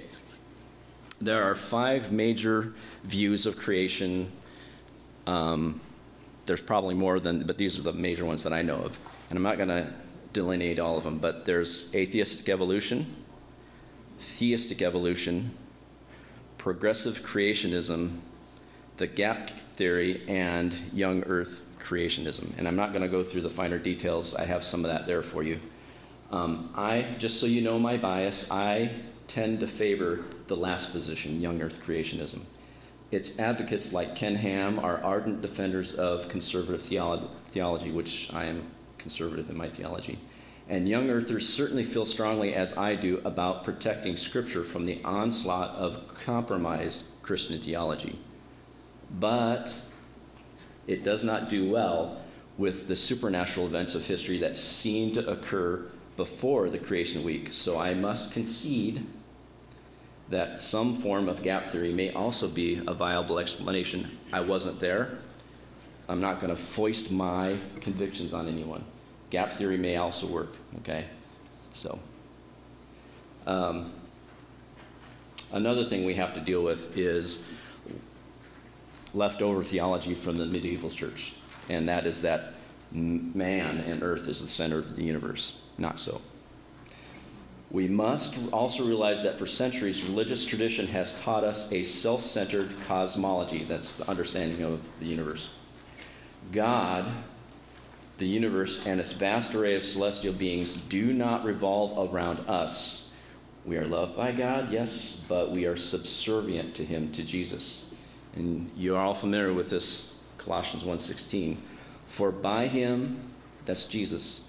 There 1.21 1.43
are 1.43 1.53
five 1.53 2.11
major 2.11 2.73
views 3.03 3.45
of 3.45 3.59
creation. 3.59 4.31
Um, 5.27 5.81
there's 6.47 6.61
probably 6.61 6.95
more 6.95 7.19
than, 7.19 7.45
but 7.45 7.59
these 7.59 7.77
are 7.77 7.83
the 7.83 7.93
major 7.93 8.25
ones 8.25 8.41
that 8.41 8.53
I 8.53 8.63
know 8.63 8.77
of, 8.77 8.97
and 9.29 9.37
I'm 9.37 9.43
not 9.43 9.59
to 9.59 9.93
delineate 10.33 10.79
all 10.79 10.97
of 10.97 11.03
them. 11.03 11.19
But 11.19 11.45
there's 11.45 11.93
atheistic 11.93 12.49
evolution, 12.49 13.05
theistic 14.17 14.81
evolution, 14.81 15.51
progressive 16.57 17.21
creationism, 17.21 18.17
the 18.97 19.05
gap 19.05 19.51
theory, 19.75 20.23
and 20.27 20.73
young 20.91 21.21
Earth 21.25 21.61
creationism. 21.83 22.57
And 22.57 22.67
I'm 22.67 22.75
not 22.75 22.93
going 22.93 23.01
to 23.03 23.09
go 23.09 23.23
through 23.23 23.41
the 23.41 23.49
finer 23.49 23.77
details. 23.77 24.33
I 24.35 24.45
have 24.45 24.63
some 24.63 24.85
of 24.85 24.91
that 24.91 25.05
there 25.07 25.21
for 25.21 25.43
you. 25.43 25.59
Um, 26.31 26.69
I, 26.75 27.15
just 27.19 27.39
so 27.39 27.45
you 27.45 27.61
know 27.61 27.77
my 27.77 27.97
bias, 27.97 28.49
I 28.49 28.91
tend 29.27 29.59
to 29.59 29.67
favor 29.67 30.25
the 30.47 30.55
last 30.55 30.91
position, 30.91 31.41
young 31.41 31.61
earth 31.61 31.85
creationism. 31.85 32.41
Its 33.11 33.39
advocates 33.39 33.93
like 33.93 34.15
Ken 34.15 34.35
Ham 34.35 34.79
are 34.79 35.03
ardent 35.03 35.41
defenders 35.41 35.93
of 35.93 36.27
conservative 36.29 36.81
theolo- 36.81 37.29
theology, 37.45 37.91
which 37.91 38.33
I 38.33 38.45
am 38.45 38.63
conservative 38.97 39.49
in 39.49 39.57
my 39.57 39.69
theology. 39.69 40.17
And 40.69 40.87
young 40.87 41.09
earthers 41.09 41.47
certainly 41.47 41.83
feel 41.83 42.05
strongly, 42.05 42.55
as 42.55 42.75
I 42.77 42.95
do, 42.95 43.21
about 43.25 43.63
protecting 43.63 44.17
Scripture 44.17 44.63
from 44.63 44.85
the 44.85 45.03
onslaught 45.03 45.75
of 45.75 46.07
compromised 46.15 47.03
Christian 47.21 47.59
theology. 47.59 48.17
But 49.19 49.75
it 50.87 51.03
does 51.03 51.23
not 51.23 51.49
do 51.49 51.69
well 51.69 52.21
with 52.57 52.87
the 52.87 52.95
supernatural 52.95 53.65
events 53.65 53.95
of 53.95 54.05
history 54.05 54.37
that 54.39 54.57
seem 54.57 55.13
to 55.13 55.27
occur 55.29 55.85
before 56.17 56.69
the 56.69 56.77
creation 56.77 57.23
week. 57.23 57.51
So 57.51 57.79
I 57.79 57.93
must 57.93 58.31
concede 58.31 59.05
that 60.29 60.61
some 60.61 60.95
form 60.95 61.27
of 61.27 61.43
gap 61.43 61.67
theory 61.67 61.91
may 61.91 62.11
also 62.11 62.47
be 62.47 62.81
a 62.87 62.93
viable 62.93 63.39
explanation. 63.39 64.17
I 64.31 64.41
wasn't 64.41 64.79
there. 64.79 65.17
I'm 66.07 66.19
not 66.19 66.39
going 66.39 66.49
to 66.49 66.61
foist 66.61 67.11
my 67.11 67.57
convictions 67.81 68.33
on 68.33 68.47
anyone. 68.47 68.83
Gap 69.29 69.53
theory 69.53 69.77
may 69.77 69.97
also 69.97 70.27
work, 70.27 70.53
okay? 70.79 71.05
So, 71.71 71.97
um, 73.47 73.91
another 75.53 75.85
thing 75.85 76.05
we 76.05 76.13
have 76.15 76.33
to 76.35 76.39
deal 76.39 76.61
with 76.61 76.97
is 76.97 77.45
leftover 79.13 79.63
theology 79.63 80.13
from 80.13 80.37
the 80.37 80.45
medieval 80.45 80.89
church, 80.89 81.33
and 81.69 81.87
that 81.89 82.05
is 82.05 82.21
that 82.21 82.53
man 82.91 83.79
and 83.79 84.03
earth 84.03 84.27
is 84.27 84.41
the 84.41 84.47
center 84.47 84.79
of 84.79 84.95
the 84.95 85.03
universe. 85.03 85.59
Not 85.77 85.99
so. 85.99 86.21
We 87.71 87.87
must 87.87 88.53
also 88.53 88.85
realize 88.85 89.23
that 89.23 89.39
for 89.39 89.47
centuries, 89.47 90.03
religious 90.03 90.45
tradition 90.45 90.85
has 90.87 91.19
taught 91.21 91.43
us 91.43 91.71
a 91.71 91.81
self 91.81 92.21
centered 92.21 92.75
cosmology. 92.81 93.63
That's 93.63 93.93
the 93.93 94.07
understanding 94.07 94.63
of 94.63 94.79
the 94.99 95.07
universe. 95.07 95.49
God, 96.51 97.05
the 98.19 98.27
universe, 98.27 98.85
and 98.85 98.99
its 98.99 99.11
vast 99.11 99.55
array 99.55 99.75
of 99.75 99.83
celestial 99.83 100.33
beings 100.33 100.75
do 100.75 101.13
not 101.13 101.43
revolve 101.43 102.13
around 102.13 102.41
us. 102.47 103.09
We 103.65 103.77
are 103.77 103.87
loved 103.87 104.15
by 104.15 104.33
God, 104.33 104.71
yes, 104.71 105.19
but 105.27 105.49
we 105.49 105.65
are 105.65 105.75
subservient 105.75 106.75
to 106.75 106.85
Him, 106.85 107.11
to 107.13 107.23
Jesus. 107.23 107.85
And 108.35 108.71
you 108.75 108.95
are 108.95 109.01
all 109.01 109.13
familiar 109.13 109.53
with 109.53 109.69
this, 109.69 110.11
Colossians 110.37 110.83
1:16. 110.83 111.57
For 112.07 112.31
by 112.31 112.67
him, 112.67 113.19
that's 113.65 113.85
Jesus, 113.85 114.41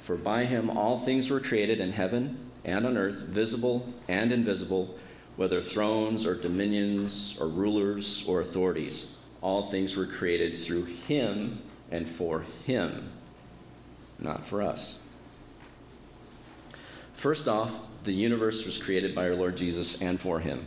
for 0.00 0.16
by 0.16 0.44
him 0.44 0.70
all 0.70 0.98
things 0.98 1.30
were 1.30 1.40
created 1.40 1.80
in 1.80 1.92
heaven 1.92 2.38
and 2.64 2.86
on 2.86 2.96
earth, 2.96 3.20
visible 3.22 3.92
and 4.08 4.32
invisible, 4.32 4.96
whether 5.36 5.60
thrones 5.60 6.24
or 6.26 6.34
dominions 6.34 7.36
or 7.40 7.48
rulers 7.48 8.24
or 8.26 8.40
authorities. 8.40 9.06
All 9.42 9.62
things 9.62 9.96
were 9.96 10.06
created 10.06 10.56
through 10.56 10.84
him 10.84 11.60
and 11.90 12.08
for 12.08 12.44
him, 12.64 13.10
not 14.18 14.46
for 14.46 14.62
us. 14.62 14.98
First 17.12 17.48
off, 17.48 17.80
the 18.04 18.12
universe 18.12 18.64
was 18.64 18.78
created 18.78 19.14
by 19.14 19.28
our 19.28 19.34
Lord 19.34 19.56
Jesus 19.56 20.00
and 20.00 20.20
for 20.20 20.40
him. 20.40 20.66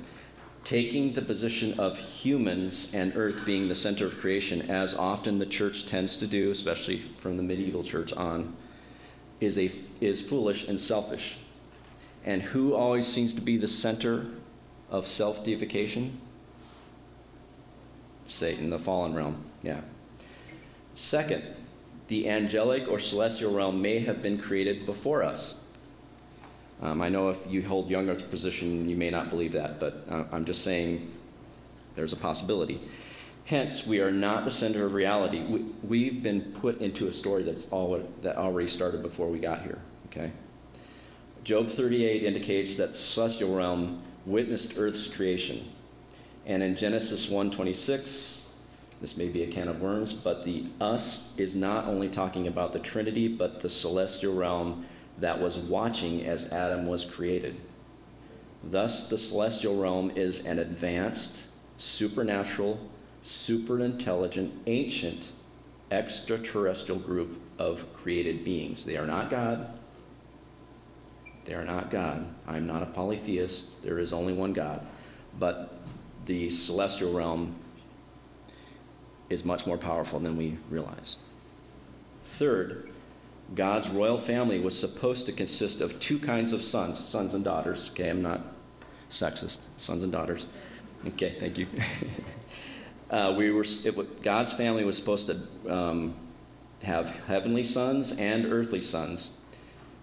Taking 0.68 1.14
the 1.14 1.22
position 1.22 1.80
of 1.80 1.98
humans 1.98 2.94
and 2.94 3.16
earth 3.16 3.46
being 3.46 3.70
the 3.70 3.76
center 3.76 4.06
of 4.06 4.20
creation, 4.20 4.70
as 4.70 4.94
often 4.94 5.40
the 5.40 5.46
church 5.46 5.86
tends 5.86 6.18
to 6.18 6.28
do, 6.28 6.52
especially 6.52 6.98
from 6.98 7.38
the 7.38 7.44
medieval 7.44 7.82
church 7.82 8.12
on, 8.12 8.54
is, 9.40 9.58
a, 9.58 9.72
is 10.02 10.20
foolish 10.20 10.68
and 10.68 10.78
selfish. 10.78 11.38
And 12.26 12.42
who 12.42 12.74
always 12.74 13.08
seems 13.08 13.32
to 13.36 13.42
be 13.42 13.56
the 13.56 13.66
center 13.66 14.26
of 14.90 15.08
self 15.08 15.42
deification? 15.42 16.20
Satan, 18.28 18.70
the 18.70 18.78
fallen 18.78 19.14
realm. 19.14 19.42
Yeah. 19.64 19.80
Second, 20.96 21.46
the 22.10 22.28
angelic 22.28 22.90
or 22.90 23.00
celestial 23.00 23.54
realm 23.54 23.82
may 23.82 24.00
have 24.00 24.22
been 24.22 24.38
created 24.38 24.86
before 24.86 25.24
us. 25.24 25.56
Um, 26.82 27.02
I 27.02 27.10
know 27.10 27.30
if 27.30 27.40
you 27.50 27.64
hold 27.64 27.90
young 27.90 28.10
earth 28.10 28.30
position, 28.30 28.88
you 28.88 28.96
may 28.96 29.10
not 29.10 29.30
believe 29.30 29.54
that, 29.54 29.80
but 29.80 30.06
uh, 30.10 30.26
I'm 30.32 30.46
just 30.46 30.64
saying 30.64 31.12
there's 31.96 32.14
a 32.14 32.18
possibility. 32.18 32.80
Hence, 33.46 33.88
we 33.88 34.02
are 34.02 34.12
not 34.12 34.46
the 34.46 34.52
center 34.52 34.86
of 34.86 34.94
reality. 34.94 35.42
We, 35.42 35.66
we've 35.82 36.22
been 36.22 36.42
put 36.42 36.82
into 36.82 37.08
a 37.08 37.14
story 37.14 37.44
that's 37.44 37.66
all, 37.72 38.04
that 38.22 38.36
already 38.36 38.68
started 38.68 39.02
before 39.02 39.30
we 39.30 39.40
got 39.40 39.64
here. 39.64 39.80
Okay. 40.08 40.32
Job 41.44 41.70
38 41.70 42.24
indicates 42.24 42.76
that 42.76 42.96
celestial 42.96 43.56
realm 43.56 44.02
witnessed 44.26 44.74
Earth's 44.78 45.08
creation, 45.08 45.66
and 46.46 46.62
in 46.62 46.76
Genesis 46.76 47.28
1:26, 47.28 48.42
this 49.00 49.16
may 49.16 49.30
be 49.30 49.44
a 49.44 49.48
can 49.48 49.70
of 49.70 49.82
worms, 49.82 50.12
but 50.12 50.44
the 50.44 50.66
us 50.82 51.32
is 51.38 51.56
not 51.56 51.86
only 51.86 52.10
talking 52.10 52.48
about 52.48 52.74
the 52.74 52.80
Trinity, 52.80 53.30
but 53.30 53.62
the 53.62 53.70
celestial 53.70 54.34
realm 54.34 54.86
that 55.20 55.40
was 55.40 55.58
watching 55.58 56.26
as 56.26 56.46
Adam 56.52 56.86
was 56.88 57.04
created. 57.06 57.56
Thus, 58.64 59.04
the 59.04 59.18
celestial 59.18 59.78
realm 59.78 60.12
is 60.16 60.40
an 60.46 60.60
advanced, 60.60 61.46
supernatural, 61.78 62.80
super 63.22 63.80
intelligent, 63.80 64.54
ancient, 64.68 65.32
extraterrestrial 65.92 67.00
group 67.00 67.40
of 67.60 67.92
created 67.94 68.44
beings. 68.44 68.86
They 68.86 68.98
are 68.98 69.06
not 69.06 69.30
God. 69.30 69.80
They 71.46 71.54
are 71.54 71.64
not 71.64 71.90
God. 71.90 72.28
I'm 72.46 72.68
not 72.68 72.84
a 72.84 72.88
polytheist. 72.88 73.82
There 73.82 74.00
is 74.00 74.12
only 74.12 74.34
one 74.34 74.54
God. 74.54 74.86
But 75.40 75.78
the 76.26 76.50
celestial 76.50 77.14
realm 77.14 77.56
is 79.30 79.46
much 79.46 79.66
more 79.66 79.78
powerful 79.78 80.20
than 80.20 80.36
we 80.36 80.58
realize. 80.70 81.18
Third, 82.24 82.92
God's 83.56 83.90
royal 83.90 84.18
family 84.18 84.60
was 84.60 84.78
supposed 84.78 85.26
to 85.28 85.32
consist 85.32 85.82
of 85.82 86.00
two 86.00 86.20
kinds 86.20 86.52
of 86.54 86.62
sons, 86.62 87.00
sons 87.00 87.34
and 87.34 87.44
daughters. 87.44 87.90
Okay, 87.92 88.10
I'm 88.10 88.22
not 88.22 88.42
sexist, 89.10 89.60
sons 89.78 90.04
and 90.04 90.12
daughters. 90.12 90.46
Okay, 91.08 91.36
thank 91.40 91.58
you. 91.58 91.68
uh, 93.10 93.34
we 93.38 93.52
were, 93.52 93.66
it, 93.84 94.22
God's 94.22 94.52
family 94.52 94.84
was 94.84 94.98
supposed 94.98 95.28
to 95.28 95.74
um, 95.74 96.16
have 96.84 97.10
heavenly 97.28 97.64
sons 97.64 98.12
and 98.12 98.46
earthly 98.52 98.82
sons. 98.82 99.30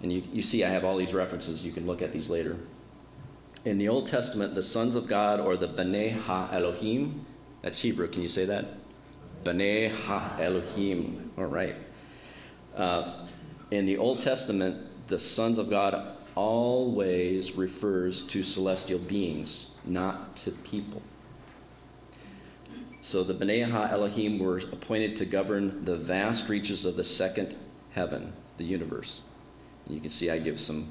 And 0.02 0.12
you, 0.12 0.22
you 0.33 0.42
see, 0.42 0.64
I 0.64 0.70
have 0.70 0.85
all 0.85 0.96
these 0.96 1.14
references. 1.14 1.64
You 1.64 1.72
can 1.72 1.87
look 1.87 2.02
at 2.02 2.12
these 2.12 2.30
later. 2.30 2.57
In 3.64 3.78
the 3.78 3.88
Old 3.88 4.07
Testament, 4.07 4.54
the 4.54 4.62
sons 4.62 4.94
of 4.94 5.07
God, 5.07 5.40
or 5.40 5.57
the 5.57 5.68
B'nai 5.68 6.12
Ha 6.12 6.50
Elohim, 6.52 7.24
that's 7.62 7.78
Hebrew. 7.78 8.09
Can 8.09 8.22
you 8.22 8.28
say 8.28 8.44
that? 8.44 8.66
B'nai 9.44 9.90
Ha 9.90 10.37
Elohim. 10.38 11.30
All 11.38 11.46
right. 11.46 11.76
Uh, 12.76 13.23
in 13.74 13.87
the 13.87 13.98
Old 13.98 14.20
Testament, 14.20 15.06
the 15.08 15.18
sons 15.18 15.58
of 15.58 15.68
God 15.68 16.16
always 16.34 17.52
refers 17.52 18.22
to 18.22 18.42
celestial 18.42 18.98
beings, 18.98 19.66
not 19.84 20.37
to 20.37 20.50
people. 20.50 21.02
So 23.02 23.22
the 23.22 23.34
B'nai 23.34 23.70
Ha 23.70 23.88
Elohim 23.90 24.38
were 24.38 24.58
appointed 24.58 25.16
to 25.16 25.26
govern 25.26 25.84
the 25.84 25.96
vast 25.96 26.48
reaches 26.48 26.84
of 26.87 26.96
the 26.96 27.04
second 27.04 27.54
heaven, 27.90 28.32
the 28.56 28.64
universe. 28.64 29.22
And 29.84 29.94
you 29.94 30.00
can 30.00 30.10
see 30.10 30.30
I 30.30 30.38
give 30.38 30.58
some 30.58 30.90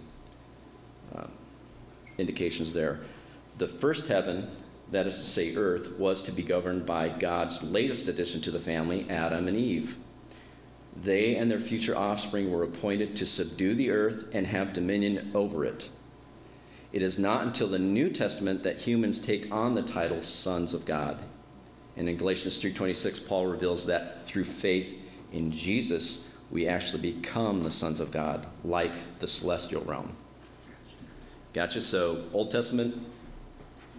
uh, 1.15 1.25
indications 2.17 2.73
there. 2.73 2.99
The 3.57 3.67
first 3.67 4.07
heaven, 4.07 4.49
that 4.91 5.07
is 5.07 5.17
to 5.17 5.23
say, 5.23 5.55
earth, 5.55 5.97
was 5.97 6.21
to 6.23 6.31
be 6.31 6.43
governed 6.43 6.85
by 6.85 7.09
God's 7.09 7.63
latest 7.63 8.07
addition 8.07 8.41
to 8.41 8.51
the 8.51 8.59
family, 8.59 9.07
Adam 9.09 9.47
and 9.47 9.57
Eve. 9.57 9.97
They 11.01 11.35
and 11.35 11.49
their 11.49 11.59
future 11.59 11.97
offspring 11.97 12.51
were 12.51 12.63
appointed 12.63 13.15
to 13.15 13.25
subdue 13.25 13.73
the 13.73 13.91
earth 13.91 14.25
and 14.33 14.45
have 14.45 14.73
dominion 14.73 15.31
over 15.33 15.65
it. 15.65 15.89
It 16.91 17.01
is 17.01 17.17
not 17.17 17.43
until 17.43 17.67
the 17.67 17.79
New 17.79 18.09
Testament 18.11 18.61
that 18.63 18.79
humans 18.79 19.19
take 19.19 19.51
on 19.51 19.73
the 19.73 19.81
title 19.81 20.21
sons 20.21 20.73
of 20.73 20.85
God. 20.85 21.23
And 21.97 22.07
in 22.07 22.17
Galatians 22.17 22.61
3:26 22.61 23.19
Paul 23.19 23.47
reveals 23.47 23.85
that 23.87 24.25
through 24.25 24.45
faith 24.45 24.95
in 25.31 25.51
Jesus 25.51 26.23
we 26.51 26.67
actually 26.67 27.01
become 27.01 27.63
the 27.63 27.71
sons 27.71 27.99
of 27.99 28.11
God 28.11 28.45
like 28.63 28.93
the 29.19 29.27
celestial 29.27 29.83
realm. 29.83 30.15
Gotcha? 31.53 31.81
So 31.81 32.25
Old 32.31 32.51
Testament 32.51 32.95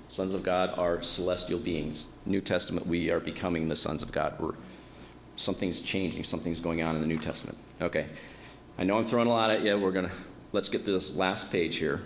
sons 0.09 0.35
of 0.35 0.45
God 0.45 0.71
are 0.79 1.03
celestial 1.03 1.59
beings. 1.59 2.09
New 2.25 2.41
Testament 2.41 2.87
we 2.87 3.11
are 3.11 3.19
becoming 3.19 3.67
the 3.67 3.77
sons 3.77 4.05
of 4.05 4.13
God. 4.13 4.35
We're 4.39 4.55
something's 5.37 5.81
changing, 5.81 6.25
something's 6.25 6.61
going 6.61 6.83
on 6.83 6.95
in 6.95 7.01
the 7.01 7.07
New 7.07 7.19
Testament. 7.19 7.59
Okay. 7.81 8.07
I 8.79 8.85
know 8.85 8.99
I'm 8.99 9.05
throwing 9.05 9.29
a 9.29 9.31
lot 9.31 9.51
at 9.51 9.63
you. 9.63 9.79
We're 9.79 9.93
going 9.93 10.09
to, 10.09 10.15
let's 10.53 10.69
get 10.69 10.85
to 10.85 10.93
this 10.93 11.15
last 11.15 11.51
page 11.51 11.77
here. 11.77 12.03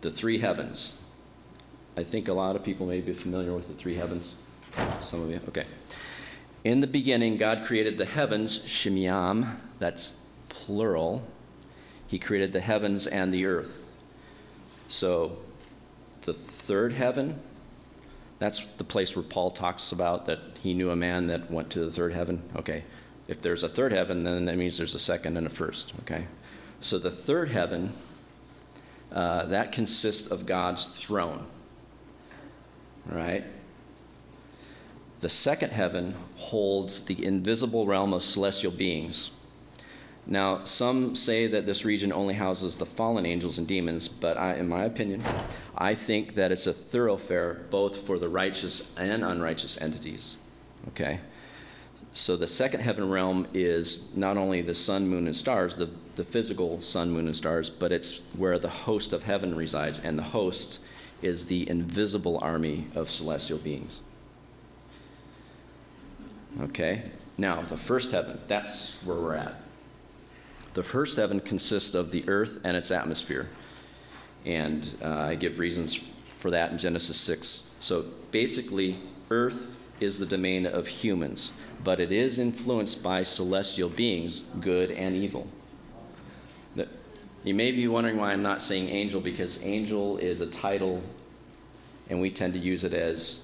The 0.00 0.10
three 0.10 0.38
heavens. 0.38 0.94
I 1.96 2.02
think 2.02 2.28
a 2.28 2.32
lot 2.32 2.56
of 2.56 2.64
people 2.64 2.86
may 2.86 3.00
be 3.00 3.12
familiar 3.12 3.54
with 3.54 3.68
the 3.68 3.74
three 3.74 3.94
heavens. 3.94 4.34
Some 5.00 5.22
of 5.22 5.30
you? 5.30 5.40
Okay. 5.48 5.66
In 6.64 6.80
the 6.80 6.86
beginning, 6.86 7.36
God 7.36 7.64
created 7.66 7.98
the 7.98 8.04
heavens, 8.04 8.60
shamayim, 8.60 9.56
that's 9.78 10.14
plural. 10.48 11.26
He 12.06 12.18
created 12.18 12.52
the 12.52 12.60
heavens 12.60 13.06
and 13.06 13.32
the 13.32 13.44
earth. 13.44 13.94
So, 14.88 15.38
the 16.22 16.32
third 16.32 16.92
heaven, 16.92 17.40
that's 18.42 18.64
the 18.76 18.84
place 18.84 19.14
where 19.14 19.22
Paul 19.22 19.50
talks 19.50 19.92
about 19.92 20.26
that 20.26 20.40
he 20.62 20.74
knew 20.74 20.90
a 20.90 20.96
man 20.96 21.28
that 21.28 21.50
went 21.50 21.70
to 21.70 21.84
the 21.84 21.90
third 21.90 22.12
heaven. 22.12 22.42
Okay. 22.56 22.84
If 23.28 23.40
there's 23.40 23.62
a 23.62 23.68
third 23.68 23.92
heaven, 23.92 24.24
then 24.24 24.44
that 24.46 24.56
means 24.56 24.76
there's 24.76 24.94
a 24.94 24.98
second 24.98 25.36
and 25.36 25.46
a 25.46 25.50
first. 25.50 25.92
Okay. 26.02 26.26
So 26.80 26.98
the 26.98 27.10
third 27.10 27.50
heaven, 27.50 27.92
uh, 29.12 29.46
that 29.46 29.72
consists 29.72 30.30
of 30.30 30.46
God's 30.46 30.86
throne. 30.86 31.46
Right? 33.06 33.44
The 35.20 35.28
second 35.28 35.70
heaven 35.70 36.16
holds 36.36 37.02
the 37.02 37.24
invisible 37.24 37.86
realm 37.86 38.12
of 38.12 38.22
celestial 38.22 38.72
beings. 38.72 39.30
Now, 40.26 40.62
some 40.62 41.16
say 41.16 41.48
that 41.48 41.66
this 41.66 41.84
region 41.84 42.12
only 42.12 42.34
houses 42.34 42.76
the 42.76 42.86
fallen 42.86 43.26
angels 43.26 43.58
and 43.58 43.66
demons, 43.66 44.06
but 44.08 44.36
I, 44.36 44.54
in 44.54 44.68
my 44.68 44.84
opinion, 44.84 45.22
I 45.76 45.94
think 45.94 46.36
that 46.36 46.52
it's 46.52 46.66
a 46.68 46.72
thoroughfare 46.72 47.66
both 47.70 48.06
for 48.06 48.18
the 48.18 48.28
righteous 48.28 48.94
and 48.96 49.24
unrighteous 49.24 49.80
entities. 49.80 50.38
Okay? 50.88 51.18
So 52.12 52.36
the 52.36 52.46
second 52.46 52.80
heaven 52.80 53.08
realm 53.08 53.48
is 53.52 53.98
not 54.14 54.36
only 54.36 54.60
the 54.62 54.74
sun, 54.74 55.08
moon, 55.08 55.26
and 55.26 55.34
stars, 55.34 55.74
the, 55.74 55.90
the 56.14 56.24
physical 56.24 56.80
sun, 56.80 57.10
moon, 57.10 57.26
and 57.26 57.36
stars, 57.36 57.68
but 57.70 57.90
it's 57.90 58.20
where 58.36 58.58
the 58.58 58.68
host 58.68 59.12
of 59.12 59.24
heaven 59.24 59.56
resides, 59.56 59.98
and 59.98 60.18
the 60.18 60.22
host 60.22 60.80
is 61.22 61.46
the 61.46 61.68
invisible 61.68 62.38
army 62.42 62.86
of 62.94 63.08
celestial 63.08 63.58
beings. 63.58 64.02
Okay? 66.60 67.10
Now, 67.38 67.62
the 67.62 67.78
first 67.78 68.10
heaven, 68.10 68.38
that's 68.46 68.92
where 69.04 69.16
we're 69.16 69.34
at. 69.34 69.61
The 70.74 70.82
first 70.82 71.16
heaven 71.16 71.40
consists 71.40 71.94
of 71.94 72.10
the 72.10 72.28
earth 72.28 72.60
and 72.64 72.76
its 72.76 72.90
atmosphere. 72.90 73.48
And 74.44 74.96
uh, 75.02 75.14
I 75.14 75.34
give 75.34 75.58
reasons 75.58 75.94
for 76.26 76.50
that 76.50 76.72
in 76.72 76.78
Genesis 76.78 77.16
6. 77.18 77.68
So 77.78 78.06
basically, 78.30 78.98
earth 79.30 79.76
is 80.00 80.18
the 80.18 80.26
domain 80.26 80.66
of 80.66 80.88
humans, 80.88 81.52
but 81.84 82.00
it 82.00 82.10
is 82.10 82.38
influenced 82.38 83.02
by 83.02 83.22
celestial 83.22 83.88
beings, 83.88 84.42
good 84.60 84.90
and 84.90 85.14
evil. 85.14 85.46
You 87.44 87.54
may 87.54 87.72
be 87.72 87.88
wondering 87.88 88.18
why 88.18 88.32
I'm 88.32 88.42
not 88.42 88.62
saying 88.62 88.88
angel, 88.88 89.20
because 89.20 89.60
angel 89.62 90.16
is 90.18 90.40
a 90.40 90.46
title, 90.46 91.02
and 92.08 92.20
we 92.20 92.30
tend 92.30 92.52
to 92.52 92.58
use 92.58 92.84
it 92.84 92.94
as 92.94 93.40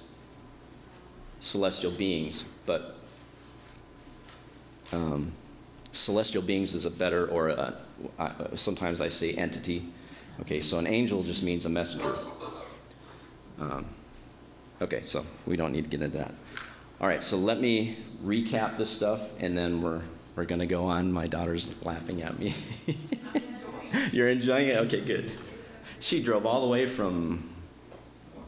celestial 1.41 1.91
beings. 1.91 2.45
But 2.65 2.95
um, 4.93 5.33
celestial 5.91 6.41
beings 6.41 6.75
is 6.75 6.85
a 6.85 6.89
better, 6.89 7.27
or 7.27 7.49
a, 7.49 7.75
sometimes 8.55 9.01
I 9.01 9.09
say 9.09 9.33
entity. 9.33 9.85
Okay, 10.41 10.61
so 10.61 10.77
an 10.77 10.87
angel 10.87 11.21
just 11.21 11.43
means 11.43 11.65
a 11.65 11.69
messenger. 11.69 12.15
Um, 13.59 13.85
okay, 14.81 15.01
so 15.03 15.25
we 15.45 15.57
don't 15.57 15.71
need 15.71 15.83
to 15.83 15.89
get 15.89 16.01
into 16.01 16.17
that. 16.17 16.33
All 17.01 17.07
right, 17.07 17.23
so 17.23 17.37
let 17.37 17.59
me 17.59 17.97
recap 18.23 18.77
this 18.77 18.89
stuff, 18.89 19.29
and 19.39 19.57
then 19.57 19.81
we're 19.81 20.01
we're 20.35 20.45
gonna 20.45 20.65
go 20.65 20.85
on. 20.85 21.11
My 21.11 21.27
daughter's 21.27 21.83
laughing 21.83 22.21
at 22.21 22.39
me. 22.39 22.53
You're 24.11 24.29
enjoying 24.29 24.69
it? 24.69 24.77
Okay, 24.77 25.01
good. 25.01 25.31
She 25.99 26.23
drove 26.23 26.45
all 26.45 26.61
the 26.61 26.67
way 26.67 26.85
from 26.85 27.49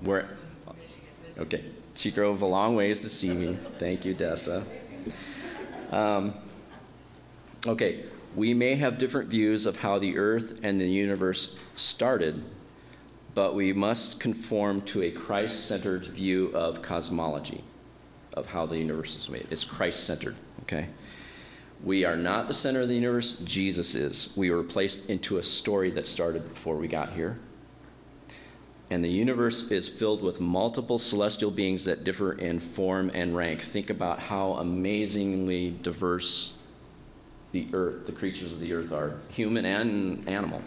Where? 0.02 0.38
Okay. 1.38 1.66
She 1.96 2.12
drove 2.12 2.42
a 2.42 2.46
long 2.46 2.76
ways 2.76 3.02
to 3.02 3.10
see 3.10 3.34
me. 3.34 3.58
Thank 3.78 4.06
you, 4.06 4.16
Dessa. 4.16 4.64
Um, 5.92 6.34
okay. 7.68 8.06
We 8.36 8.54
may 8.54 8.76
have 8.76 8.98
different 8.98 9.30
views 9.30 9.66
of 9.66 9.82
how 9.82 10.00
the 10.00 10.18
earth 10.18 10.62
and 10.64 10.80
the 10.80 10.88
universe 10.88 11.56
started, 11.76 12.44
but 13.36 13.56
we 13.56 13.74
must 13.74 14.22
conform 14.22 14.82
to 14.84 15.02
a 15.02 15.12
Christ 15.12 15.66
centered 15.68 16.06
view 16.06 16.48
of 16.54 16.82
cosmology, 16.82 17.64
of 18.34 18.48
how 18.48 18.66
the 18.66 18.78
universe 18.78 19.18
is 19.18 19.30
made. 19.30 19.48
It's 19.52 19.66
Christ 19.66 20.06
centered, 20.06 20.36
okay? 20.62 20.88
We 21.84 22.06
are 22.06 22.16
not 22.16 22.48
the 22.48 22.54
center 22.54 22.82
of 22.82 22.88
the 22.88 22.96
universe, 22.96 23.40
Jesus 23.40 23.96
is. 23.96 24.32
We 24.38 24.52
were 24.52 24.64
placed 24.64 25.10
into 25.10 25.38
a 25.38 25.44
story 25.44 25.90
that 25.92 26.08
started 26.08 26.48
before 26.48 26.78
we 26.78 26.88
got 26.88 27.14
here. 27.14 27.38
And 28.90 29.04
the 29.04 29.10
universe 29.10 29.72
is 29.72 29.88
filled 29.88 30.22
with 30.22 30.40
multiple 30.40 31.00
celestial 31.00 31.50
beings 31.50 31.86
that 31.86 32.04
differ 32.04 32.34
in 32.34 32.60
form 32.60 33.10
and 33.14 33.36
rank. 33.36 33.62
Think 33.62 33.90
about 33.90 34.20
how 34.20 34.54
amazingly 34.54 35.72
diverse 35.82 36.54
the 37.52 37.68
earth, 37.74 38.06
the 38.06 38.12
creatures 38.12 38.54
of 38.54 38.60
the 38.60 38.74
earth 38.74 38.92
are, 38.92 39.18
human 39.30 39.66
and 39.66 40.28
animal. 40.28 40.62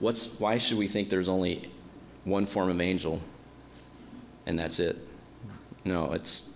What's, 0.00 0.38
why 0.38 0.58
should 0.58 0.78
we 0.78 0.86
think 0.86 1.08
there's 1.08 1.28
only 1.28 1.70
one 2.24 2.46
form 2.46 2.70
of 2.70 2.80
angel 2.80 3.20
and 4.46 4.58
that's 4.58 4.80
it? 4.80 4.96
No, 5.84 6.12
it's, 6.12 6.50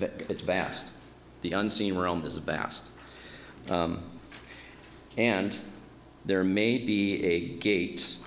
it's 0.00 0.42
vast. 0.42 0.92
The 1.42 1.52
unseen 1.52 1.96
realm 1.96 2.24
is 2.24 2.38
vast. 2.38 2.90
Um, 3.68 4.02
and 5.16 5.56
there 6.24 6.44
may 6.44 6.78
be 6.78 7.22
a 7.24 7.40
gate, 7.58 8.18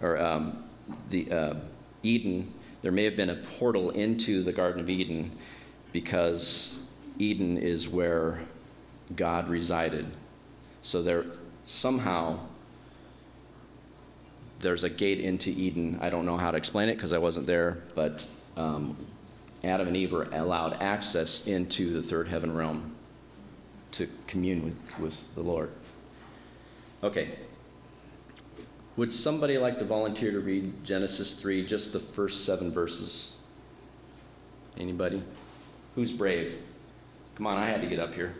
or 0.00 0.20
um, 0.20 0.64
the 1.10 1.30
uh, 1.30 1.54
Eden, 2.02 2.52
there 2.82 2.92
may 2.92 3.04
have 3.04 3.16
been 3.16 3.30
a 3.30 3.36
portal 3.36 3.90
into 3.90 4.42
the 4.42 4.52
Garden 4.52 4.80
of 4.80 4.90
Eden 4.90 5.32
because 5.92 6.78
Eden 7.18 7.56
is 7.56 7.88
where 7.88 8.40
God 9.14 9.48
resided. 9.48 10.06
So 10.82 11.02
there 11.02 11.24
somehow 11.66 12.38
there's 14.60 14.84
a 14.84 14.90
gate 14.90 15.20
into 15.20 15.50
Eden. 15.50 15.98
I 16.00 16.10
don't 16.10 16.24
know 16.24 16.36
how 16.36 16.50
to 16.50 16.56
explain 16.56 16.88
it 16.88 16.94
because 16.94 17.12
I 17.12 17.18
wasn't 17.18 17.46
there, 17.46 17.82
but 17.94 18.26
um, 18.56 18.96
Adam 19.62 19.88
and 19.88 19.96
Eve 19.96 20.12
were 20.12 20.28
allowed 20.32 20.80
access 20.80 21.46
into 21.46 21.92
the 21.92 22.02
third 22.02 22.28
heaven 22.28 22.54
realm 22.54 22.94
to 23.92 24.08
commune 24.26 24.64
with, 24.64 24.98
with 24.98 25.34
the 25.34 25.42
Lord. 25.42 25.70
Okay. 27.02 27.30
Would 28.96 29.12
somebody 29.12 29.58
like 29.58 29.78
to 29.80 29.84
volunteer 29.84 30.30
to 30.32 30.40
read 30.40 30.84
Genesis 30.84 31.34
3, 31.34 31.66
just 31.66 31.92
the 31.92 32.00
first 32.00 32.44
seven 32.44 32.70
verses? 32.70 33.34
Anybody? 34.78 35.22
Who's 35.94 36.12
brave? 36.12 36.56
Come 37.34 37.46
on, 37.46 37.58
I 37.58 37.66
had 37.66 37.80
to 37.80 37.86
get 37.86 37.98
up 37.98 38.14
here. 38.14 38.34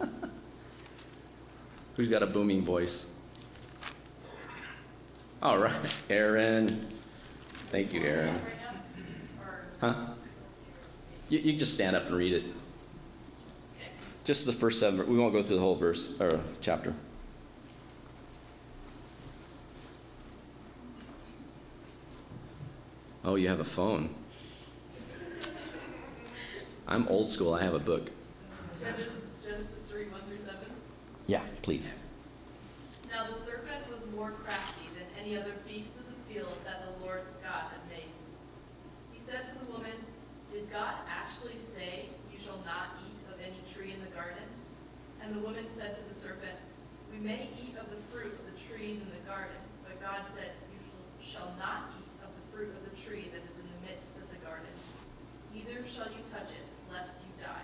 Who's 1.96 2.08
got 2.08 2.22
a 2.22 2.26
booming 2.26 2.62
voice? 2.62 3.06
All 5.42 5.58
right, 5.58 5.96
Aaron. 6.08 6.86
Thank 7.70 7.92
you, 7.92 8.00
Aaron. 8.02 8.40
Huh? 9.80 9.94
You, 11.28 11.38
you 11.38 11.52
just 11.52 11.72
stand 11.72 11.96
up 11.96 12.06
and 12.06 12.16
read 12.16 12.32
it. 12.32 12.44
Just 14.24 14.46
the 14.46 14.52
first 14.52 14.80
seven. 14.80 15.06
We 15.06 15.18
won't 15.18 15.34
go 15.34 15.42
through 15.42 15.56
the 15.56 15.62
whole 15.62 15.74
verse 15.74 16.10
or 16.18 16.40
chapter. 16.60 16.94
Oh, 23.24 23.36
you 23.36 23.48
have 23.48 23.60
a 23.60 23.64
phone. 23.64 24.14
I'm 26.86 27.08
old 27.08 27.28
school. 27.28 27.54
I 27.54 27.62
have 27.62 27.74
a 27.74 27.78
book. 27.78 28.10
Genesis, 28.84 29.26
Genesis 29.42 29.80
3 29.88 30.12
1 30.12 30.20
through 30.28 30.36
7. 30.36 30.58
Yeah, 31.26 31.40
please. 31.62 31.92
Now 33.08 33.26
the 33.26 33.32
serpent 33.32 33.80
was 33.90 34.04
more 34.14 34.30
crafty 34.44 34.92
than 34.92 35.08
any 35.16 35.40
other 35.40 35.56
beast 35.66 36.00
of 36.00 36.04
the 36.04 36.20
field 36.28 36.52
that 36.68 36.84
the 36.84 36.92
Lord 37.04 37.24
God 37.42 37.72
had 37.72 37.80
made. 37.88 38.12
He 39.12 39.18
said 39.18 39.48
to 39.48 39.54
the 39.64 39.72
woman, 39.72 39.96
Did 40.52 40.70
God 40.70 41.00
actually 41.08 41.56
say, 41.56 42.12
You 42.30 42.36
shall 42.36 42.60
not 42.68 43.00
eat 43.00 43.16
of 43.32 43.40
any 43.40 43.56
tree 43.72 43.96
in 43.96 44.00
the 44.04 44.12
garden? 44.12 44.44
And 45.24 45.32
the 45.32 45.40
woman 45.40 45.64
said 45.66 45.96
to 45.96 46.04
the 46.04 46.14
serpent, 46.14 46.60
We 47.08 47.24
may 47.24 47.48
eat 47.56 47.80
of 47.80 47.88
the 47.88 48.00
fruit 48.12 48.36
of 48.36 48.44
the 48.52 48.58
trees 48.68 49.00
in 49.00 49.08
the 49.08 49.24
garden, 49.24 49.56
but 49.88 49.96
God 50.04 50.28
said, 50.28 50.52
You 50.68 50.80
shall 51.24 51.56
not 51.56 51.88
eat 51.96 52.12
of 52.20 52.28
the 52.36 52.44
fruit 52.52 52.68
of 52.68 52.84
the 52.84 52.92
tree 53.00 53.32
that 53.32 53.48
is 53.48 53.64
in 53.64 53.68
the 53.80 53.88
midst 53.88 54.20
of 54.20 54.28
the 54.28 54.40
garden, 54.44 54.68
neither 55.56 55.80
shall 55.88 56.12
you 56.12 56.20
touch 56.28 56.52
it, 56.52 56.68
lest 56.92 57.24
you 57.24 57.32
die. 57.40 57.63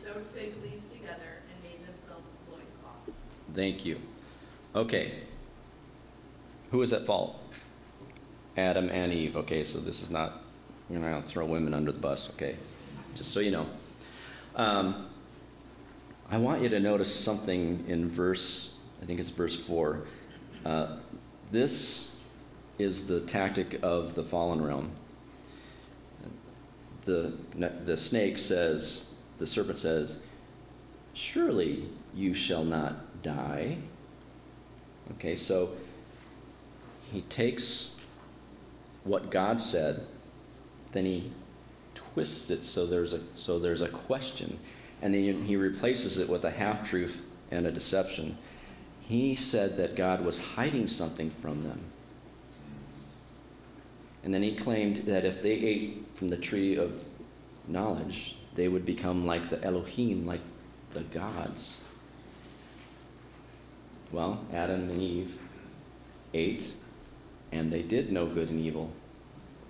Sewed 0.00 0.24
fig 0.34 0.54
leaves 0.62 0.94
together 0.94 1.42
and 1.52 1.62
made 1.62 1.86
themselves 1.86 2.38
loincloths. 2.50 3.32
Thank 3.54 3.84
you. 3.84 4.00
Okay. 4.74 5.12
Who 6.70 6.80
is 6.80 6.94
at 6.94 7.04
fault? 7.04 7.38
Adam 8.56 8.88
and 8.88 9.12
Eve. 9.12 9.36
Okay, 9.36 9.62
so 9.62 9.78
this 9.78 10.00
is 10.00 10.08
not, 10.08 10.42
you're 10.88 11.00
not 11.00 11.10
going 11.10 11.22
to 11.22 11.28
throw 11.28 11.44
women 11.44 11.74
under 11.74 11.92
the 11.92 11.98
bus, 11.98 12.30
okay? 12.30 12.56
Just 13.14 13.32
so 13.32 13.40
you 13.40 13.50
know. 13.50 13.66
Um, 14.56 15.06
I 16.30 16.38
want 16.38 16.62
you 16.62 16.70
to 16.70 16.80
notice 16.80 17.14
something 17.14 17.84
in 17.86 18.08
verse, 18.08 18.70
I 19.02 19.04
think 19.04 19.20
it's 19.20 19.28
verse 19.28 19.54
4. 19.54 20.00
Uh, 20.64 20.96
this 21.52 22.14
is 22.78 23.06
the 23.06 23.20
tactic 23.20 23.78
of 23.82 24.14
the 24.14 24.24
fallen 24.24 24.62
realm. 24.62 24.92
The, 27.04 27.34
the 27.84 27.98
snake 27.98 28.38
says, 28.38 29.08
the 29.40 29.46
serpent 29.46 29.78
says, 29.78 30.18
Surely 31.14 31.88
you 32.14 32.34
shall 32.34 32.62
not 32.62 33.22
die. 33.22 33.78
Okay, 35.12 35.34
so 35.34 35.70
he 37.10 37.22
takes 37.22 37.92
what 39.02 39.30
God 39.30 39.60
said, 39.60 40.06
then 40.92 41.06
he 41.06 41.32
twists 41.94 42.50
it 42.50 42.64
so 42.64 42.86
there's 42.86 43.12
a 43.12 43.20
so 43.34 43.58
there's 43.58 43.80
a 43.80 43.88
question, 43.88 44.58
and 45.02 45.14
then 45.14 45.42
he 45.42 45.56
replaces 45.56 46.18
it 46.18 46.28
with 46.28 46.44
a 46.44 46.50
half 46.50 46.88
truth 46.88 47.26
and 47.50 47.66
a 47.66 47.72
deception. 47.72 48.36
He 49.00 49.34
said 49.34 49.76
that 49.78 49.96
God 49.96 50.24
was 50.24 50.38
hiding 50.38 50.86
something 50.86 51.30
from 51.30 51.62
them. 51.62 51.80
And 54.22 54.34
then 54.34 54.42
he 54.42 54.54
claimed 54.54 54.98
that 55.06 55.24
if 55.24 55.42
they 55.42 55.52
ate 55.52 56.04
from 56.14 56.28
the 56.28 56.36
tree 56.36 56.76
of 56.76 57.02
knowledge, 57.66 58.36
they 58.54 58.68
would 58.68 58.84
become 58.84 59.26
like 59.26 59.48
the 59.50 59.62
Elohim, 59.64 60.26
like 60.26 60.40
the 60.92 61.00
gods. 61.00 61.80
Well, 64.12 64.44
Adam 64.52 64.90
and 64.90 65.00
Eve 65.00 65.38
ate, 66.34 66.74
and 67.52 67.72
they 67.72 67.82
did 67.82 68.10
know 68.10 68.26
good 68.26 68.50
and 68.50 68.60
evil, 68.60 68.90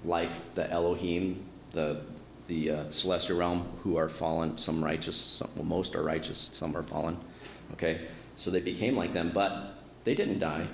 like 0.04 0.30
the 0.54 0.70
Elohim, 0.70 1.44
the 1.72 2.02
the 2.46 2.70
uh, 2.70 2.90
celestial 2.90 3.38
realm, 3.38 3.68
who 3.82 3.96
are 3.96 4.08
fallen. 4.08 4.58
Some 4.58 4.82
righteous, 4.82 5.16
some, 5.16 5.48
well, 5.54 5.64
most 5.64 5.94
are 5.94 6.02
righteous. 6.02 6.48
Some 6.52 6.76
are 6.76 6.82
fallen. 6.82 7.16
Okay, 7.74 8.08
so 8.34 8.50
they 8.50 8.60
became 8.60 8.96
like 8.96 9.12
them, 9.12 9.30
but 9.32 9.74
they 10.04 10.14
didn't 10.14 10.38
die 10.38 10.66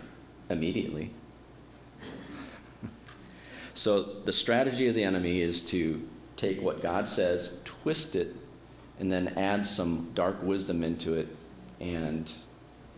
immediately. 0.48 1.10
so 3.74 4.02
the 4.02 4.32
strategy 4.32 4.86
of 4.86 4.94
the 4.94 5.04
enemy 5.04 5.40
is 5.40 5.60
to 5.62 6.08
take 6.36 6.60
what 6.60 6.80
God 6.80 7.08
says, 7.08 7.58
twist 7.64 8.14
it, 8.14 8.34
and 9.00 9.10
then 9.10 9.28
add 9.36 9.66
some 9.66 10.10
dark 10.14 10.42
wisdom 10.42 10.84
into 10.84 11.14
it, 11.14 11.28
and 11.80 12.30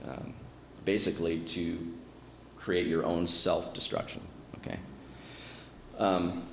um, 0.07 0.35
basically 0.85 1.41
to 1.41 1.79
create 2.57 2.87
your 2.87 3.05
own 3.05 3.27
self 3.27 3.73
destruction. 3.73 4.21
Okay? 4.59 4.79
Um, 5.99 6.45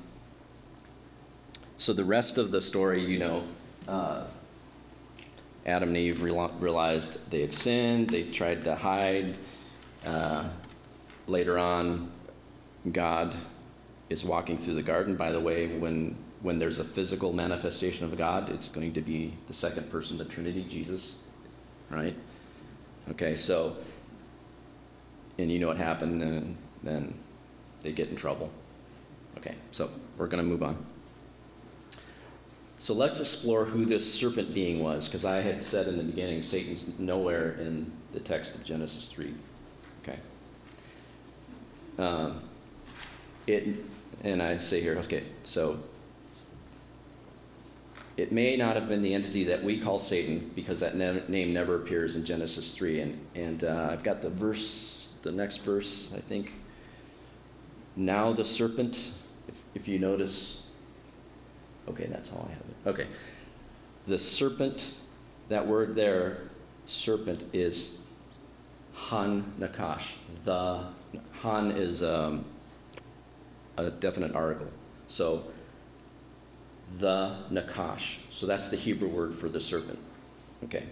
so 1.78 1.94
the 1.94 2.06
rest 2.06 2.38
of 2.38 2.52
the 2.52 2.62
story, 2.62 3.04
you 3.04 3.20
know, 3.20 3.44
uh, 3.88 4.24
Adam 5.66 5.90
and 5.90 5.98
Eve 5.98 6.22
realized 6.22 7.20
they 7.32 7.42
had 7.42 7.54
sinned, 7.54 8.10
they 8.10 8.24
tried 8.24 8.64
to 8.64 8.76
hide. 8.76 9.36
Uh, 10.06 10.48
later 11.28 11.58
on, 11.58 12.12
God 12.92 13.36
is 14.10 14.24
walking 14.24 14.58
through 14.58 14.76
the 14.76 14.84
garden. 14.84 15.16
By 15.16 15.32
the 15.32 15.40
way, 15.40 15.68
when 15.68 16.16
when 16.46 16.60
there's 16.60 16.78
a 16.78 16.84
physical 16.84 17.34
manifestation 17.34 18.06
of 18.06 18.16
God, 18.16 18.52
it's 18.52 18.70
going 18.70 18.94
to 18.94 19.02
be 19.02 19.34
the 19.48 19.54
second 19.54 19.90
person 19.90 20.22
of 20.22 20.28
the 20.28 20.32
Trinity, 20.32 20.64
Jesus, 20.70 21.16
right? 21.90 22.16
Okay, 23.10 23.34
so, 23.34 23.76
and 25.40 25.52
you 25.52 25.58
know 25.58 25.66
what 25.66 25.78
happened, 25.78 26.22
and 26.22 26.56
then 26.84 27.16
they 27.82 27.92
get 27.92 28.10
in 28.10 28.16
trouble. 28.16 28.52
Okay, 29.40 29.56
so 29.72 29.90
we're 30.20 30.28
going 30.28 30.44
to 30.44 30.48
move 30.48 30.62
on. 30.62 30.86
So 32.78 32.94
let's 32.94 33.20
explore 33.20 33.66
who 33.66 33.84
this 33.84 34.14
serpent 34.14 34.54
being 34.54 34.84
was, 34.84 35.08
because 35.08 35.26
I 35.26 35.42
had 35.42 35.64
said 35.64 35.88
in 35.88 35.98
the 35.98 36.04
beginning, 36.04 36.44
Satan's 36.44 36.86
nowhere 37.00 37.54
in 37.54 37.92
the 38.14 38.20
text 38.20 38.54
of 38.54 38.64
Genesis 38.64 39.08
3. 39.08 39.34
Okay. 40.04 40.20
Um, 41.98 42.44
it, 43.48 43.84
and 44.24 44.44
I 44.44 44.58
say 44.58 44.80
here, 44.80 44.96
okay, 45.00 45.24
so 45.44 45.80
it 48.18 48.32
may 48.32 48.56
not 48.56 48.76
have 48.76 48.88
been 48.88 49.02
the 49.02 49.14
entity 49.14 49.44
that 49.46 49.64
we 49.64 49.80
call 49.80 50.00
Satan 50.00 50.52
because 50.56 50.80
that 50.80 50.96
ne- 50.96 51.24
name 51.28 51.54
never 51.54 51.76
appears 51.76 52.16
in 52.16 52.24
Genesis 52.24 52.76
3. 52.76 53.02
And, 53.02 53.28
and 53.36 53.64
uh, 53.64 53.90
I've 53.92 54.04
got 54.04 54.22
the 54.22 54.30
verse, 54.30 55.10
the 55.22 55.32
next 55.32 55.58
verse, 55.58 56.10
I 56.16 56.22
think. 56.22 56.54
Now 57.98 58.32
the 58.32 58.46
serpent, 58.46 59.12
if, 59.48 59.62
if 59.74 59.88
you 59.88 60.00
notice, 60.00 60.72
okay, 61.90 62.06
that's 62.06 62.30
how 62.30 62.38
I 62.38 62.52
have 62.52 62.62
it. 62.62 62.90
Okay. 62.90 63.08
The 64.08 64.20
serpent, 64.20 64.94
that 65.50 65.68
word 65.68 65.96
there, 65.96 66.44
serpent, 66.86 67.44
is 67.52 67.98
Han 68.94 69.54
Nakash. 69.60 70.16
The 70.46 70.86
Han 71.42 71.72
is 71.72 72.02
um, 72.02 72.46
a 73.78 73.90
definite 73.90 74.36
article. 74.36 74.68
So 75.08 75.44
the 77.00 77.36
Nakash. 77.52 78.18
So 78.32 78.46
that's 78.46 78.68
the 78.68 78.78
Hebrew 78.78 79.10
word 79.10 79.34
for 79.34 79.50
the 79.50 79.60
serpent. 79.60 80.00
Okay. 80.64 80.84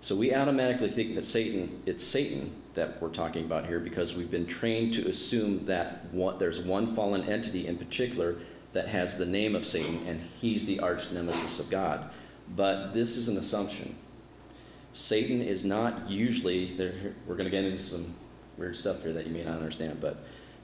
So 0.00 0.14
we 0.14 0.34
automatically 0.34 0.90
think 0.90 1.14
that 1.14 1.24
Satan, 1.24 1.82
it's 1.86 2.04
Satan 2.04 2.52
that 2.74 3.00
we're 3.00 3.08
talking 3.08 3.44
about 3.44 3.66
here 3.66 3.80
because 3.80 4.14
we've 4.14 4.30
been 4.30 4.46
trained 4.46 4.94
to 4.94 5.08
assume 5.08 5.64
that 5.66 6.04
one, 6.12 6.38
there's 6.38 6.60
one 6.60 6.94
fallen 6.94 7.24
entity 7.24 7.66
in 7.66 7.76
particular 7.76 8.36
that 8.72 8.88
has 8.88 9.16
the 9.16 9.26
name 9.26 9.56
of 9.56 9.66
Satan 9.66 10.06
and 10.06 10.20
he's 10.40 10.66
the 10.66 10.78
arch 10.80 11.10
nemesis 11.10 11.58
of 11.58 11.70
God. 11.70 12.10
But 12.54 12.92
this 12.92 13.16
is 13.16 13.28
an 13.28 13.38
assumption. 13.38 13.96
Satan 14.92 15.40
is 15.42 15.64
not 15.64 16.08
usually, 16.08 16.72
we're 17.26 17.34
going 17.34 17.44
to 17.44 17.50
get 17.50 17.64
into 17.64 17.82
some 17.82 18.14
weird 18.56 18.76
stuff 18.76 19.02
here 19.02 19.12
that 19.12 19.26
you 19.26 19.32
may 19.32 19.42
not 19.42 19.56
understand, 19.56 20.00
but 20.00 20.18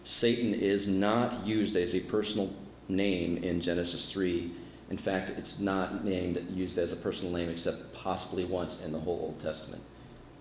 Satan 0.05 0.55
is 0.55 0.87
not 0.87 1.47
used 1.47 1.77
as 1.77 1.95
a 1.95 2.01
personal 2.01 2.53
name 2.89 3.39
in 3.39 3.61
Genesis 3.61 4.11
3. 4.11 4.51
In 4.91 4.97
fact, 4.97 5.31
it's 5.31 5.59
not 5.59 6.05
named 6.05 6.47
used 6.51 6.79
as 6.79 6.93
a 6.93 6.97
personal 6.97 7.33
name 7.33 7.49
except 7.49 7.93
possibly 7.95 8.45
once 8.45 8.83
in 8.85 8.93
the 8.93 8.99
whole 8.99 9.21
Old 9.21 9.41
Testament. 9.41 9.83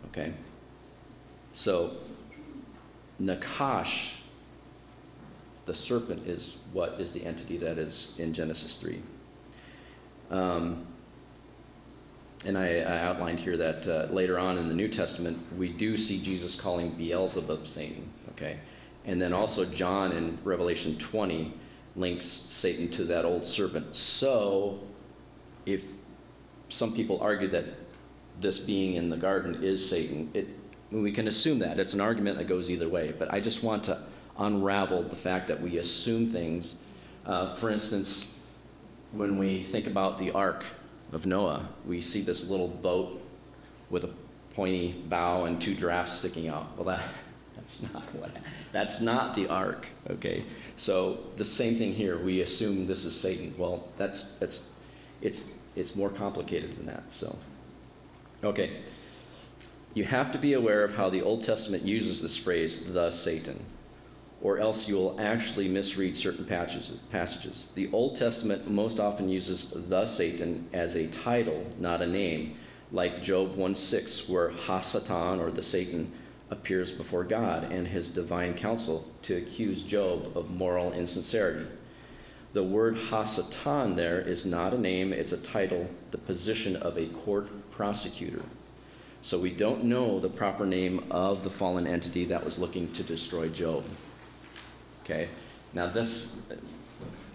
Okay? 0.08 0.34
So, 1.54 1.96
Nakash, 3.22 4.16
the 5.66 5.74
serpent, 5.74 6.28
is 6.28 6.58
what 6.74 7.00
is 7.00 7.12
the 7.12 7.24
entity 7.26 7.58
that 7.58 7.78
is 7.78 8.12
in 8.18 8.34
Genesis 8.34 8.76
3. 8.78 9.02
Um, 10.32 10.86
and 12.46 12.58
I, 12.58 12.80
I, 12.80 13.00
outlined 13.04 13.40
here 13.40 13.56
that 13.58 13.88
uh, 13.88 14.12
later 14.12 14.40
on 14.40 14.58
in 14.58 14.68
the 14.68 14.74
New 14.74 14.88
Testament, 14.88 15.38
we 15.58 15.70
do 15.70 15.96
see 15.96 16.20
Jesus 16.20 16.56
calling 16.56 16.90
Beelzebub 16.92 17.68
Satan. 17.68 18.10
Okay? 18.32 18.58
And 19.06 19.22
then 19.22 19.34
also, 19.34 19.66
John 19.66 20.12
in 20.12 20.38
Revelation 20.44 20.98
20 20.98 21.54
links 21.96 22.26
Satan 22.26 22.90
to 22.92 23.06
that 23.06 23.26
old 23.26 23.46
serpent. 23.46 23.96
So, 23.96 24.80
if 25.66 25.86
some 26.70 26.94
people 26.94 27.20
argue 27.22 27.50
that 27.50 27.66
this 28.40 28.60
being 28.60 28.96
in 28.96 29.10
the 29.10 29.18
garden 29.18 29.64
is 29.64 29.88
Satan, 29.88 30.30
it, 30.34 30.48
we 30.92 31.12
can 31.12 31.28
assume 31.28 31.60
that. 31.60 31.80
It's 31.80 31.94
an 31.94 32.02
argument 32.02 32.38
that 32.38 32.48
goes 32.48 32.70
either 32.70 32.90
way. 32.90 33.14
But 33.18 33.34
I 33.34 33.40
just 33.40 33.64
want 33.64 33.84
to 33.86 34.02
unravel 34.38 35.04
the 35.04 35.16
fact 35.16 35.48
that 35.48 35.62
we 35.62 35.78
assume 35.78 36.28
things. 36.28 36.76
Uh, 37.26 37.54
for 37.56 37.70
instance, 37.70 38.36
when 39.12 39.38
we 39.38 39.62
think 39.62 39.88
about 39.88 40.18
the 40.18 40.32
ark 40.32 40.66
of 41.12 41.26
Noah, 41.26 41.68
we 41.86 42.02
see 42.02 42.22
this 42.22 42.50
little 42.50 42.68
boat 42.68 43.22
with 43.90 44.06
a 44.06 44.10
pointy 44.54 45.04
bow 45.08 45.46
and 45.46 45.62
two 45.62 45.76
drafts 45.76 46.14
sticking 46.14 46.48
out. 46.48 46.76
Well, 46.78 46.86
that, 46.86 47.04
that's 47.78 47.94
not 47.94 48.16
what. 48.16 48.32
That's 48.72 49.02
not 49.02 49.36
the 49.36 49.48
ark. 49.48 49.88
Okay. 50.10 50.44
So 50.76 51.20
the 51.38 51.46
same 51.46 51.78
thing 51.78 51.94
here. 51.94 52.18
We 52.18 52.42
assume 52.42 52.88
this 52.88 53.06
is 53.06 53.20
Satan. 53.20 53.54
Well, 53.58 53.88
that's 53.98 54.24
that's 54.40 54.62
it's 55.22 55.54
it's 55.76 55.96
more 55.96 56.10
complicated 56.10 56.74
than 56.74 56.86
that. 56.88 57.04
So 57.10 57.36
okay. 58.44 58.82
You 59.94 60.06
have 60.06 60.32
to 60.32 60.38
be 60.38 60.54
aware 60.54 60.86
of 60.86 60.96
how 60.96 61.10
the 61.10 61.22
Old 61.22 61.44
Testament 61.44 61.84
uses 61.84 62.22
this 62.22 62.38
phrase, 62.38 62.78
the 62.94 63.12
Satan, 63.12 63.62
or 64.42 64.58
else 64.58 64.88
you 64.88 64.96
will 64.96 65.20
actually 65.20 65.68
misread 65.68 66.16
certain 66.16 66.46
passages. 66.46 67.70
The 67.76 67.90
Old 67.92 68.16
Testament 68.16 68.72
most 68.72 69.02
often 69.02 69.28
uses 69.28 69.66
the 69.90 70.06
Satan 70.06 70.66
as 70.72 70.96
a 70.96 71.08
title, 71.08 71.66
not 71.78 72.02
a 72.02 72.08
name, 72.08 72.56
like 72.94 73.22
Job 73.22 73.56
1 73.56 73.76
6, 73.76 74.30
where 74.30 74.52
Hasatan, 74.52 75.42
or 75.42 75.52
the 75.52 75.62
Satan, 75.62 76.10
appears 76.52 76.92
before 76.92 77.24
God 77.24 77.72
and 77.72 77.88
his 77.88 78.10
divine 78.10 78.54
council 78.54 79.08
to 79.24 79.38
accuse 79.38 79.82
Job 79.82 80.36
of 80.36 80.52
moral 80.52 80.92
insincerity. 80.92 81.66
The 82.54 82.64
word 82.64 82.96
Hasatan 82.98 83.96
there 83.96 84.20
is 84.20 84.46
not 84.46 84.74
a 84.74 84.78
name, 84.78 85.14
it's 85.14 85.32
a 85.32 85.38
title, 85.38 85.90
the 86.12 86.18
position 86.18 86.76
of 86.76 86.98
a 86.98 87.06
court 87.06 87.50
prosecutor. 87.72 88.44
So 89.22 89.40
we 89.40 89.52
don't 89.52 89.86
know 89.86 90.20
the 90.20 90.30
proper 90.30 90.66
name 90.66 91.06
of 91.10 91.44
the 91.44 91.50
fallen 91.50 91.88
entity 91.88 92.26
that 92.26 92.44
was 92.44 92.60
looking 92.60 92.92
to 92.94 93.04
destroy 93.04 93.48
Job. 93.48 93.86
Okay? 95.04 95.30
Now, 95.74 95.88
this, 95.88 96.42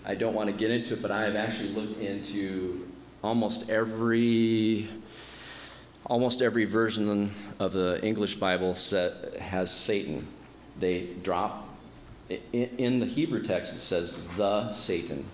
I 0.05 0.15
don't 0.15 0.35
want 0.35 0.51
to 0.51 0.53
get 0.53 0.71
into 0.71 0.95
it, 0.95 1.03
but 1.03 1.11
I 1.11 1.23
have 1.23 1.37
actually 1.37 1.71
looked 1.71 2.01
into 2.01 2.87
almost 3.23 3.71
every 3.71 4.89
almost 6.07 6.43
every 6.43 6.65
version 6.65 7.33
of 7.59 7.73
the 7.73 8.01
English 8.03 8.37
Bible 8.37 8.75
set, 8.75 9.37
has 9.37 9.71
Satan. 9.71 10.27
They 10.79 11.09
drop, 11.23 11.69
in 12.53 12.99
the 12.99 13.07
Hebrew 13.07 13.43
text, 13.43 13.75
it 13.75 13.81
says 13.81 14.15
the 14.37 14.71
Satan. 14.73 15.25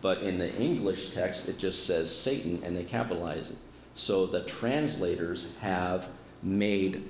But 0.00 0.22
in 0.22 0.38
the 0.38 0.54
English 0.56 1.10
text, 1.10 1.48
it 1.48 1.58
just 1.58 1.86
says 1.86 2.14
Satan 2.14 2.62
and 2.64 2.74
they 2.74 2.84
capitalize 2.84 3.50
it. 3.50 3.58
So 3.94 4.26
the 4.26 4.42
translators 4.42 5.48
have 5.60 6.08
made, 6.42 7.02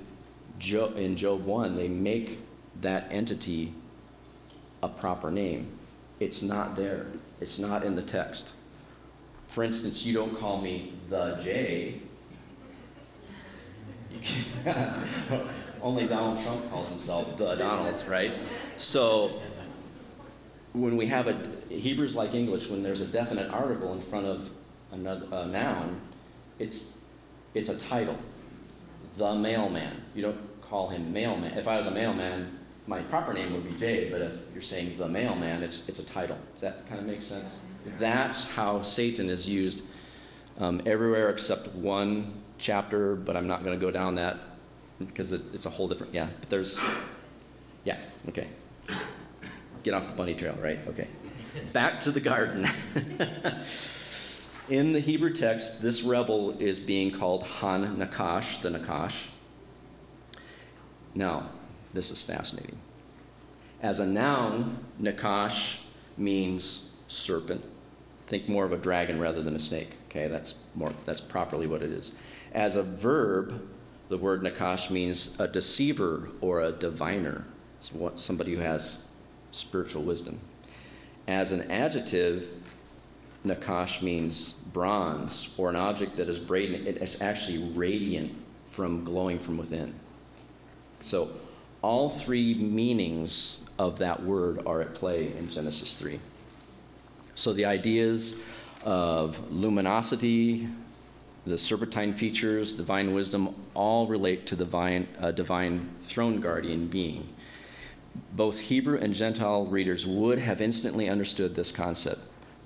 in 0.69 1.15
Job 1.15 1.45
1, 1.45 1.75
they 1.75 1.87
make 1.87 2.39
that 2.81 3.07
entity 3.09 3.73
a 4.83 4.89
proper 4.89 5.31
name. 5.31 5.71
It's 6.19 6.41
not 6.41 6.75
there, 6.75 7.07
it's 7.39 7.57
not 7.59 7.83
in 7.83 7.95
the 7.95 8.01
text. 8.01 8.51
For 9.47 9.63
instance, 9.63 10.05
you 10.05 10.13
don't 10.13 10.37
call 10.37 10.61
me 10.61 10.93
the 11.09 11.35
J, 11.41 12.01
Only 15.81 16.07
Donald 16.07 16.43
Trump 16.43 16.69
calls 16.69 16.89
himself 16.89 17.35
the 17.37 17.55
Donald, 17.55 18.03
right? 18.07 18.33
So 18.77 19.41
when 20.73 20.95
we 20.95 21.07
have 21.07 21.27
a 21.27 21.37
Hebrews 21.69 22.15
like 22.15 22.33
English, 22.33 22.67
when 22.67 22.83
there's 22.83 23.01
a 23.01 23.05
definite 23.05 23.49
article 23.49 23.93
in 23.93 24.01
front 24.01 24.25
of 24.27 24.51
another 24.91 25.27
a 25.31 25.45
noun, 25.45 25.99
it's 26.59 26.83
it's 27.53 27.69
a 27.69 27.77
title. 27.77 28.17
The 29.17 29.35
mailman. 29.35 30.01
You 30.15 30.21
don't 30.21 30.61
call 30.61 30.89
him 30.89 31.11
mailman. 31.11 31.57
If 31.57 31.67
I 31.67 31.77
was 31.77 31.87
a 31.87 31.91
mailman, 31.91 32.57
my 32.87 33.01
proper 33.01 33.33
name 33.33 33.53
would 33.53 33.65
be 33.65 33.77
Jay, 33.77 34.09
but 34.09 34.21
if 34.21 34.33
you're 34.53 34.61
saying 34.61 34.97
the 34.97 35.07
mailman, 35.07 35.63
it's 35.63 35.89
it's 35.89 35.99
a 35.99 36.05
title. 36.05 36.37
Does 36.53 36.61
that 36.61 36.87
kind 36.87 36.99
of 36.99 37.07
make 37.07 37.21
sense? 37.21 37.59
That's 37.97 38.45
how 38.45 38.81
Satan 38.81 39.29
is 39.29 39.49
used 39.49 39.83
um, 40.59 40.81
everywhere 40.85 41.29
except 41.29 41.67
one 41.69 42.40
chapter, 42.61 43.15
but 43.15 43.35
I'm 43.35 43.47
not 43.47 43.63
going 43.63 43.77
to 43.77 43.85
go 43.85 43.91
down 43.91 44.15
that 44.15 44.37
because 44.99 45.33
it's, 45.33 45.51
it's 45.51 45.65
a 45.65 45.69
whole 45.69 45.87
different, 45.87 46.13
yeah. 46.13 46.27
But 46.39 46.49
there's, 46.49 46.79
yeah, 47.83 47.97
okay. 48.29 48.47
Get 49.83 49.93
off 49.93 50.07
the 50.07 50.13
bunny 50.13 50.35
trail, 50.35 50.55
right? 50.61 50.79
Okay. 50.87 51.07
Back 51.73 51.99
to 52.01 52.11
the 52.11 52.19
garden. 52.19 52.67
In 54.69 54.93
the 54.93 54.99
Hebrew 54.99 55.31
text, 55.31 55.81
this 55.81 56.01
rebel 56.01 56.51
is 56.59 56.79
being 56.79 57.11
called 57.11 57.43
Han 57.43 57.97
Nakash, 57.97 58.61
the 58.61 58.69
Nakash. 58.69 59.27
Now, 61.13 61.49
this 61.93 62.09
is 62.09 62.21
fascinating. 62.21 62.77
As 63.81 63.99
a 63.99 64.05
noun, 64.05 64.77
Nakash 65.01 65.79
means 66.17 66.89
serpent. 67.07 67.65
Think 68.25 68.47
more 68.47 68.63
of 68.63 68.71
a 68.71 68.77
dragon 68.77 69.19
rather 69.19 69.41
than 69.41 69.55
a 69.55 69.59
snake. 69.59 69.97
Okay, 70.09 70.27
that's 70.27 70.55
more 70.75 70.93
that's 71.03 71.19
properly 71.19 71.67
what 71.67 71.81
it 71.81 71.91
is. 71.91 72.13
As 72.51 72.75
a 72.75 72.83
verb, 72.83 73.61
the 74.09 74.17
word 74.17 74.41
nakash 74.41 74.89
means 74.89 75.35
a 75.39 75.47
deceiver 75.47 76.29
or 76.41 76.61
a 76.61 76.71
diviner. 76.71 77.45
It's 77.77 77.91
somebody 78.15 78.55
who 78.55 78.61
has 78.61 78.97
spiritual 79.51 80.03
wisdom. 80.03 80.39
As 81.27 81.51
an 81.51 81.71
adjective, 81.71 82.49
nakash 83.45 84.01
means 84.01 84.53
bronze 84.73 85.49
or 85.57 85.69
an 85.69 85.75
object 85.75 86.15
that 86.17 86.27
is 86.27 86.39
radiant. 86.41 86.87
It 86.87 86.97
is 86.97 87.21
actually 87.21 87.59
radiant 87.73 88.35
from 88.67 89.03
glowing 89.03 89.39
from 89.39 89.57
within. 89.57 89.93
So, 90.99 91.29
all 91.81 92.09
three 92.09 92.53
meanings 92.53 93.59
of 93.79 93.97
that 93.99 94.21
word 94.21 94.61
are 94.65 94.81
at 94.81 94.93
play 94.93 95.35
in 95.35 95.49
Genesis 95.49 95.95
3. 95.95 96.19
So, 97.33 97.53
the 97.53 97.65
ideas 97.65 98.35
of 98.85 99.51
luminosity, 99.51 100.67
the 101.45 101.57
serpentine 101.57 102.13
features, 102.13 102.71
divine 102.71 103.13
wisdom, 103.13 103.55
all 103.73 104.07
relate 104.07 104.45
to 104.47 104.55
the 104.55 104.65
divine, 104.65 105.07
uh, 105.19 105.31
divine 105.31 105.89
throne 106.01 106.39
guardian 106.39 106.87
being. 106.87 107.27
Both 108.33 108.59
Hebrew 108.59 108.99
and 108.99 109.13
Gentile 109.13 109.65
readers 109.65 110.05
would 110.05 110.39
have 110.39 110.61
instantly 110.61 111.09
understood 111.09 111.55
this 111.55 111.71
concept. 111.71 112.21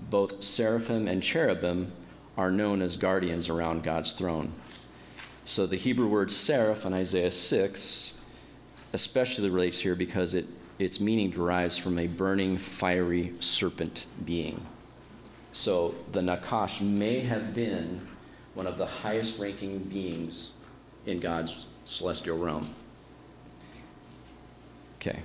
Both 0.09 0.43
seraphim 0.43 1.07
and 1.07 1.23
cherubim 1.23 1.91
are 2.37 2.51
known 2.51 2.81
as 2.81 2.97
guardians 2.97 3.47
around 3.47 3.83
God's 3.83 4.11
throne. 4.11 4.51
So 5.45 5.65
the 5.65 5.77
Hebrew 5.77 6.07
word 6.07 6.31
seraph 6.31 6.85
in 6.85 6.93
Isaiah 6.93 7.31
6 7.31 8.13
especially 8.95 9.49
relates 9.49 9.79
here 9.79 9.93
because 9.93 10.33
it, 10.33 10.47
its 10.79 10.99
meaning 10.99 11.29
derives 11.29 11.77
from 11.77 11.99
a 11.99 12.07
burning, 12.07 12.57
fiery 12.57 13.33
serpent 13.39 14.07
being. 14.23 14.65
So 15.51 15.93
the 16.13 16.21
Nakash 16.21 16.81
may 16.81 17.19
have 17.19 17.53
been 17.53 18.07
one 18.55 18.65
of 18.65 18.77
the 18.77 18.85
highest 18.85 19.37
ranking 19.37 19.79
beings 19.79 20.53
in 21.05 21.19
God's 21.19 21.67
celestial 21.83 22.37
realm. 22.37 22.73
Okay. 24.97 25.19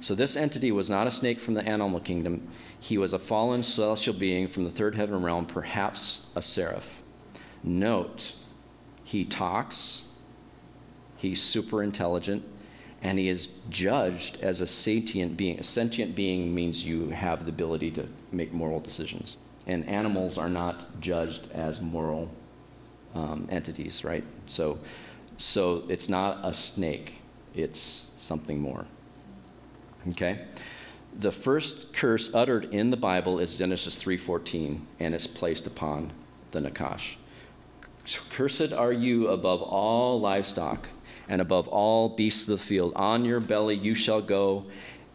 So 0.00 0.14
this 0.14 0.36
entity 0.36 0.70
was 0.70 0.88
not 0.88 1.06
a 1.06 1.10
snake 1.10 1.40
from 1.40 1.54
the 1.54 1.66
animal 1.66 2.00
kingdom. 2.00 2.48
He 2.78 2.96
was 2.96 3.12
a 3.12 3.18
fallen 3.18 3.62
celestial 3.62 4.14
being 4.14 4.46
from 4.46 4.64
the 4.64 4.70
third 4.70 4.94
heaven 4.94 5.22
realm, 5.22 5.46
perhaps 5.46 6.26
a 6.34 6.40
seraph. 6.40 7.02
Note, 7.62 8.32
he 9.04 9.24
talks, 9.24 10.06
he's 11.16 11.42
super 11.42 11.82
intelligent, 11.82 12.44
and 13.02 13.18
he 13.18 13.28
is 13.28 13.48
judged 13.68 14.40
as 14.42 14.60
a 14.60 14.66
sentient 14.66 15.36
being. 15.36 15.58
A 15.58 15.62
sentient 15.62 16.14
being 16.14 16.54
means 16.54 16.86
you 16.86 17.10
have 17.10 17.44
the 17.44 17.50
ability 17.50 17.90
to 17.92 18.06
make 18.32 18.52
moral 18.52 18.80
decisions. 18.80 19.36
And 19.66 19.86
animals 19.86 20.38
are 20.38 20.48
not 20.48 21.00
judged 21.00 21.50
as 21.52 21.80
moral 21.80 22.30
um, 23.14 23.46
entities, 23.50 24.04
right? 24.04 24.24
So, 24.46 24.78
so 25.36 25.84
it's 25.88 26.08
not 26.08 26.38
a 26.42 26.52
snake, 26.52 27.20
it's 27.54 28.08
something 28.16 28.60
more. 28.60 28.84
Okay? 30.08 30.46
The 31.18 31.32
first 31.32 31.92
curse 31.92 32.32
uttered 32.34 32.72
in 32.72 32.90
the 32.90 32.96
Bible 32.96 33.38
is 33.38 33.56
Genesis 33.56 34.02
3:14 34.02 34.80
and 35.00 35.14
it's 35.14 35.26
placed 35.26 35.66
upon 35.66 36.12
the 36.52 36.60
Nakash. 36.60 37.16
Cursed 38.30 38.72
are 38.72 38.92
you 38.92 39.28
above 39.28 39.62
all 39.62 40.20
livestock 40.20 40.88
and 41.28 41.40
above 41.40 41.68
all 41.68 42.08
beasts 42.08 42.48
of 42.48 42.58
the 42.58 42.64
field. 42.64 42.92
On 42.96 43.24
your 43.24 43.40
belly 43.40 43.76
you 43.76 43.94
shall 43.94 44.22
go, 44.22 44.64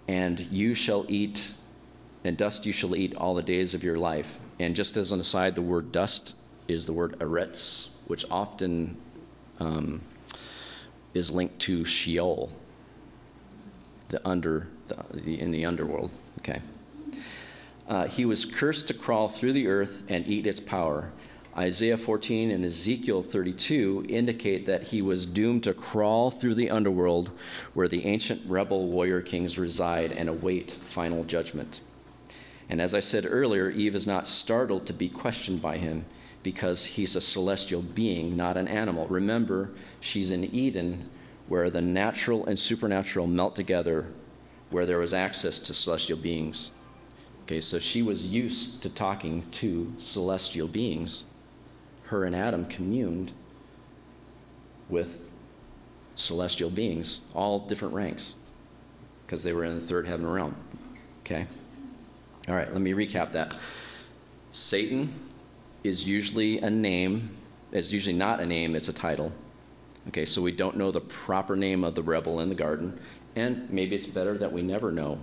and 0.08 0.39
you 0.39 0.73
shall 0.73 1.05
eat, 1.10 1.51
and 2.23 2.38
dust 2.38 2.65
you 2.65 2.71
shall 2.71 2.95
eat 2.95 3.15
all 3.15 3.36
the 3.36 3.41
days 3.41 3.73
of 3.73 3.84
your 3.84 3.97
life. 3.97 4.39
And 4.60 4.75
just 4.75 4.95
as 4.97 5.12
an 5.12 5.19
aside, 5.19 5.55
the 5.55 5.62
word 5.62 5.91
dust 5.91 6.36
is 6.67 6.86
the 6.86 6.93
word 6.93 7.17
eretz, 7.19 7.89
which 8.08 8.25
often 8.30 8.97
um, 9.60 10.01
is 11.13 11.32
linked 11.32 11.60
to 11.60 11.86
Sheol, 11.86 12.51
the 14.10 14.25
under, 14.28 14.67
the, 14.88 14.95
the, 15.13 15.39
in 15.39 15.51
the 15.51 15.65
underworld. 15.65 16.12
Okay. 16.39 16.62
Uh, 17.88 18.08
he 18.08 18.25
was 18.25 18.45
cursed 18.45 18.88
to 18.88 18.93
crawl 18.93 19.30
through 19.30 19.54
the 19.54 19.67
earth 19.67 20.04
and 20.10 20.28
eat 20.28 20.47
its 20.47 20.60
power. 20.60 21.12
Isaiah 21.58 21.97
14 21.97 22.51
and 22.51 22.65
Ezekiel 22.65 23.23
32 23.23 24.08
indicate 24.10 24.65
that 24.65 24.88
he 24.88 25.01
was 25.01 25.25
doomed 25.25 25.63
to 25.63 25.73
crawl 25.73 26.30
through 26.30 26.56
the 26.56 26.69
underworld 26.69 27.32
where 27.73 27.88
the 27.88 28.06
ancient 28.06 28.41
rebel 28.45 28.88
warrior 28.88 29.21
kings 29.21 29.58
reside 29.58 30.12
and 30.12 30.28
await 30.28 30.71
final 30.71 31.23
judgment. 31.23 31.80
And 32.67 32.82
as 32.82 32.93
I 32.93 32.99
said 32.99 33.25
earlier, 33.30 33.69
Eve 33.69 33.95
is 33.95 34.08
not 34.08 34.28
startled 34.28 34.86
to 34.88 34.93
be 34.93 35.08
questioned 35.08 35.62
by 35.62 35.78
him 35.78 36.04
because 36.45 36.86
he's 36.86 37.15
a 37.15 37.21
celestial 37.21 37.81
being, 37.81 38.38
not 38.38 38.55
an 38.55 38.67
animal. 38.67 39.08
Remember, 39.08 39.71
she's 39.99 40.29
in 40.29 40.43
Eden 40.43 41.10
where 41.47 41.71
the 41.71 41.81
natural 41.81 42.45
and 42.45 42.60
supernatural 42.60 43.25
melt 43.25 43.55
together, 43.55 44.05
where 44.69 44.86
there 44.86 44.99
was 44.99 45.12
access 45.12 45.58
to 45.58 45.73
celestial 45.73 46.19
beings. 46.19 46.71
Okay, 47.43 47.60
so 47.60 47.79
she 47.79 48.03
was 48.03 48.27
used 48.27 48.84
to 48.84 48.89
talking 48.89 49.41
to 49.53 49.91
celestial 49.97 50.67
beings 50.67 51.23
her 52.03 52.25
and 52.25 52.36
Adam 52.36 52.65
communed 52.65 53.31
with 54.88 55.31
celestial 56.13 56.69
beings, 56.69 57.21
all 57.34 57.58
different 57.58 57.95
ranks, 57.95 58.36
because 59.25 59.41
they 59.41 59.51
were 59.51 59.65
in 59.65 59.79
the 59.79 59.86
third 59.86 60.05
heaven 60.05 60.27
realm. 60.27 60.55
Okay? 61.21 61.47
All 62.47 62.53
right, 62.53 62.71
let 62.71 62.81
me 62.81 62.91
recap 62.91 63.31
that. 63.31 63.55
Satan 64.51 65.12
is 65.86 66.08
usually 66.08 66.60
a 66.60 66.69
name, 66.69 67.30
it's 67.71 67.91
usually 67.91 68.15
not 68.15 68.39
a 68.39 68.45
name, 68.45 68.76
it's 68.76 68.89
a 68.89 68.93
title. 68.93 69.32
Okay, 70.08 70.26
so 70.26 70.41
we 70.41 70.52
don't 70.52 70.78
know 70.78 70.91
the 70.91 71.02
proper 71.02 71.56
name 71.56 71.84
of 71.84 71.95
the 71.95 72.04
rebel 72.04 72.39
in 72.39 72.50
the 72.50 72.56
garden, 72.56 73.00
and 73.36 73.69
maybe 73.69 73.95
it's 73.95 74.06
better 74.06 74.38
that 74.38 74.52
we 74.52 74.62
never 74.62 74.91
know. 74.91 75.19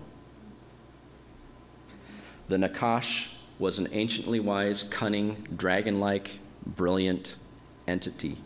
The 2.49 2.57
Nakash 2.57 3.33
was 3.59 3.79
an 3.79 3.89
anciently 3.93 4.41
wise, 4.41 4.83
cunning, 4.83 5.47
dragon 5.57 6.01
like 6.01 6.41
brilliant 6.67 7.37
entity. 7.87 8.39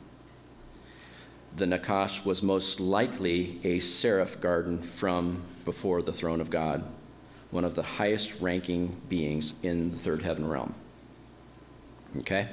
The 1.57 1.65
Nakash 1.65 2.25
was 2.25 2.43
most 2.43 2.81
likely 2.81 3.61
a 3.65 3.79
seraph 3.79 4.41
garden 4.41 4.83
from 4.83 5.43
before 5.65 6.03
the 6.03 6.13
throne 6.13 6.41
of 6.41 6.51
God, 6.51 6.85
one 7.51 7.65
of 7.65 7.75
the 7.75 7.83
highest 7.83 8.41
ranking 8.41 9.01
beings 9.09 9.55
in 9.63 9.91
the 9.91 9.97
third 9.97 10.23
heaven 10.23 10.47
realm. 10.47 10.75
Okay? 12.19 12.49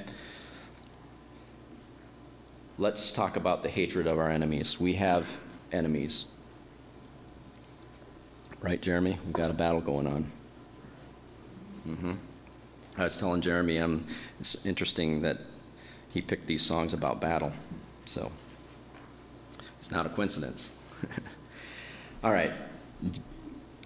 Let's 2.76 3.12
talk 3.12 3.36
about 3.36 3.62
the 3.62 3.68
hatred 3.68 4.06
of 4.06 4.18
our 4.18 4.30
enemies. 4.30 4.80
We 4.80 4.94
have 4.94 5.26
enemies. 5.72 6.26
Right, 8.60 8.80
Jeremy? 8.80 9.18
We've 9.24 9.32
got 9.32 9.50
a 9.50 9.54
battle 9.54 9.80
going 9.80 10.06
on. 10.06 10.32
Mm-hmm. 11.86 12.12
I 12.96 13.04
was 13.04 13.16
telling 13.16 13.40
Jeremy, 13.40 13.78
um, 13.78 14.06
it's 14.40 14.64
interesting 14.64 15.22
that 15.22 15.38
he 16.10 16.22
picked 16.22 16.46
these 16.46 16.62
songs 16.62 16.94
about 16.94 17.20
battle. 17.20 17.52
So 18.04 18.32
it's 19.78 19.90
not 19.90 20.06
a 20.06 20.08
coincidence. 20.08 20.76
All 22.24 22.32
right. 22.32 22.52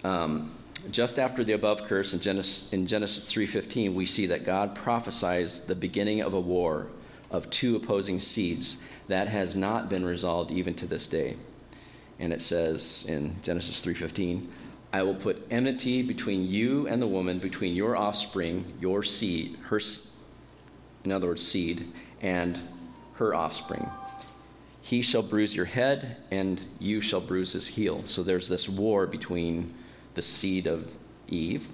Um, 0.03 0.55
just 0.91 1.19
after 1.19 1.43
the 1.43 1.53
above 1.53 1.83
curse 1.85 2.13
in 2.13 2.19
Genesis, 2.19 2.65
in 2.71 2.87
Genesis 2.87 3.31
3:15, 3.31 3.95
we 3.95 4.05
see 4.05 4.25
that 4.27 4.45
God 4.45 4.75
prophesies 4.75 5.61
the 5.61 5.75
beginning 5.75 6.21
of 6.21 6.33
a 6.33 6.39
war 6.39 6.87
of 7.31 7.49
two 7.49 7.75
opposing 7.75 8.19
seeds 8.19 8.77
that 9.07 9.27
has 9.27 9.55
not 9.55 9.89
been 9.89 10.05
resolved 10.05 10.51
even 10.51 10.73
to 10.75 10.85
this 10.85 11.07
day. 11.07 11.35
And 12.19 12.33
it 12.33 12.41
says 12.41 13.05
in 13.07 13.35
Genesis 13.43 13.81
3:15, 13.81 14.47
I 14.91 15.03
will 15.03 15.15
put 15.15 15.45
enmity 15.51 16.01
between 16.01 16.47
you 16.47 16.87
and 16.87 17.01
the 17.01 17.07
woman, 17.07 17.37
between 17.39 17.75
your 17.75 17.95
offspring, 17.95 18.65
your 18.81 19.03
seed, 19.03 19.57
her 19.65 19.79
in 21.03 21.11
other 21.11 21.27
words, 21.27 21.45
seed, 21.45 21.87
and 22.21 22.59
her 23.13 23.33
offspring. 23.33 23.89
He 24.81 25.01
shall 25.01 25.21
bruise 25.21 25.55
your 25.55 25.65
head, 25.65 26.17
and 26.31 26.59
you 26.79 27.01
shall 27.01 27.21
bruise 27.21 27.53
his 27.53 27.67
heel. 27.67 28.01
So 28.05 28.23
there's 28.23 28.49
this 28.49 28.67
war 28.67 29.05
between 29.05 29.73
the 30.19 30.23
seed 30.23 30.67
of 30.67 30.97
Eve, 31.29 31.69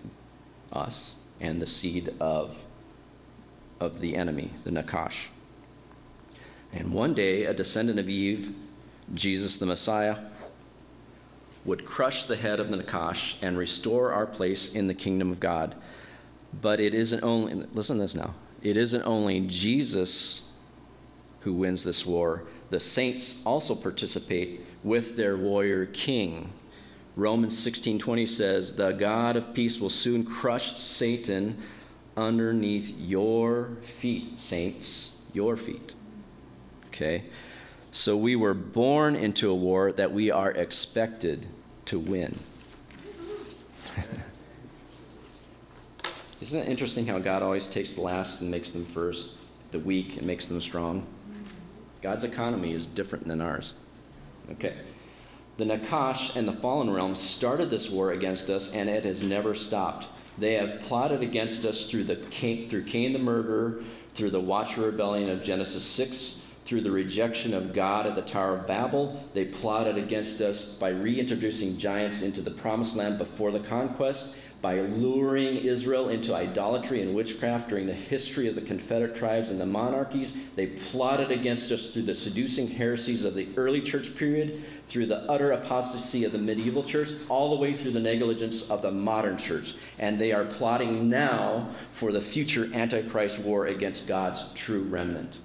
us, 0.72 1.16
and 1.42 1.60
the 1.60 1.66
seed 1.66 2.14
of, 2.20 2.56
of 3.80 4.02
the 4.02 4.16
enemy, 4.16 4.52
the 4.64 4.70
Nakash. 4.70 5.30
And 6.72 6.94
one 6.94 7.16
day, 7.16 7.46
a 7.46 7.56
descendant 7.56 7.98
of 7.98 8.08
Eve, 8.08 8.54
Jesus 9.16 9.58
the 9.58 9.66
Messiah, 9.66 10.18
would 11.66 11.86
crush 11.86 12.26
the 12.26 12.36
head 12.36 12.60
of 12.60 12.70
the 12.70 12.78
Nakash 12.78 13.36
and 13.42 13.58
restore 13.58 14.12
our 14.12 14.28
place 14.28 14.70
in 14.70 14.86
the 14.86 14.94
kingdom 14.94 15.32
of 15.32 15.40
God. 15.40 15.74
But 16.62 16.80
it 16.80 16.94
isn't 16.94 17.24
only, 17.24 17.66
listen 17.74 17.98
to 17.98 18.04
this 18.04 18.14
now, 18.14 18.36
it 18.62 18.78
isn't 18.78 19.02
only 19.08 19.40
Jesus 19.40 20.44
who 21.40 21.54
wins 21.54 21.84
this 21.84 22.06
war, 22.06 22.44
the 22.70 22.80
saints 22.80 23.42
also 23.44 23.74
participate 23.74 24.62
with 24.84 25.16
their 25.16 25.36
warrior 25.36 25.88
king. 25.88 26.52
Romans 27.16 27.58
16:20 27.58 28.26
says, 28.26 28.74
"The 28.74 28.92
God 28.92 29.38
of 29.38 29.54
peace 29.54 29.80
will 29.80 29.90
soon 29.90 30.26
crush 30.26 30.78
Satan 30.78 31.58
underneath 32.18 32.94
your 32.98 33.78
feet, 33.82 34.40
saints, 34.40 35.12
your 35.34 35.56
feet." 35.56 35.94
Okay? 36.88 37.24
So 37.92 38.18
we 38.18 38.36
were 38.36 38.54
born 38.54 39.16
into 39.16 39.50
a 39.50 39.56
war 39.56 39.94
that 39.94 40.12
we 40.12 40.30
are 40.30 40.52
expected 40.52 41.48
to 41.86 41.98
win. 41.98 42.40
Isn't 46.42 46.60
it 46.60 46.68
interesting 46.68 47.08
how 47.08 47.20
God 47.20 47.42
always 47.42 47.68
takes 47.68 47.94
the 47.94 48.02
last 48.02 48.42
and 48.42 48.52
makes 48.52 48.72
them 48.72 48.84
first, 48.84 49.30
the 49.72 49.80
weak 49.80 50.18
and 50.18 50.28
makes 50.28 50.46
them 50.46 50.60
strong? 50.60 51.06
God's 52.02 52.26
economy 52.26 52.74
is 52.74 52.86
different 52.86 53.28
than 53.28 53.40
ours. 53.40 53.74
Okay. 54.52 54.74
The 55.58 55.66
Nakash 55.66 56.36
and 56.36 56.46
the 56.46 56.54
fallen 56.54 56.90
realm 56.90 57.16
started 57.16 57.70
this 57.70 57.90
war 57.90 58.12
against 58.12 58.50
us, 58.50 58.70
and 58.72 58.90
it 58.90 59.06
has 59.06 59.24
never 59.24 59.54
stopped. 59.54 60.08
They 60.38 60.56
have 60.56 60.82
plotted 60.82 61.22
against 61.22 61.64
us 61.64 61.90
through, 61.90 62.04
the 62.04 62.18
through 62.18 62.84
Cain 62.84 63.14
the 63.14 63.20
murderer, 63.20 63.82
through 64.14 64.32
the 64.32 64.42
watcher 64.42 64.82
rebellion 64.82 65.30
of 65.30 65.42
Genesis 65.42 65.84
6, 65.84 66.42
through 66.66 66.82
the 66.82 66.92
rejection 66.92 67.54
of 67.54 67.74
God 67.74 68.06
at 68.06 68.16
the 68.16 68.22
Tower 68.22 68.58
of 68.58 68.68
Babel. 68.68 69.24
They 69.34 69.46
plotted 69.46 69.98
against 69.98 70.42
us 70.42 70.66
by 70.66 70.90
reintroducing 70.90 71.78
giants 71.78 72.22
into 72.22 72.42
the 72.42 72.52
promised 72.52 72.98
land 72.98 73.18
before 73.18 73.52
the 73.52 73.60
conquest, 73.60 74.36
by 74.62 74.80
luring 74.80 75.58
Israel 75.58 76.10
into 76.10 76.34
idolatry 76.34 77.02
and 77.02 77.14
witchcraft 77.14 77.70
during 77.70 77.86
the 77.86 77.94
history 77.94 78.48
of 78.48 78.56
the 78.56 78.62
Confederate 78.62 79.16
tribes 79.16 79.52
and 79.52 79.62
the 79.62 79.66
monarchies. 79.66 80.34
They 80.56 80.68
plotted 80.68 81.32
against 81.32 81.72
us 81.72 81.90
through 81.90 82.04
the 82.04 82.16
seducing 82.16 82.68
heresies 82.68 83.24
of 83.26 83.36
the 83.36 83.48
early 83.58 83.82
church 83.82 84.16
period, 84.16 84.64
through 84.88 85.06
the 85.06 85.30
utter 85.30 85.52
apostasy 85.52 86.24
of 86.24 86.32
the 86.32 86.38
medieval 86.38 86.84
church, 86.84 87.10
all 87.30 87.50
the 87.52 87.62
way 87.62 87.74
through 87.74 87.92
the 87.92 88.00
negligence 88.00 88.70
of 88.70 88.82
the 88.82 88.92
modern 88.92 89.38
church. 89.38 89.76
And 90.00 90.18
they 90.18 90.32
are 90.32 90.46
plotting 90.46 91.10
now 91.10 91.70
for 91.92 92.12
the 92.12 92.22
future 92.22 92.70
Antichrist 92.74 93.40
war 93.40 93.68
against 93.68 94.08
God's 94.08 94.52
true 94.54 94.84
remnant. 94.84 95.40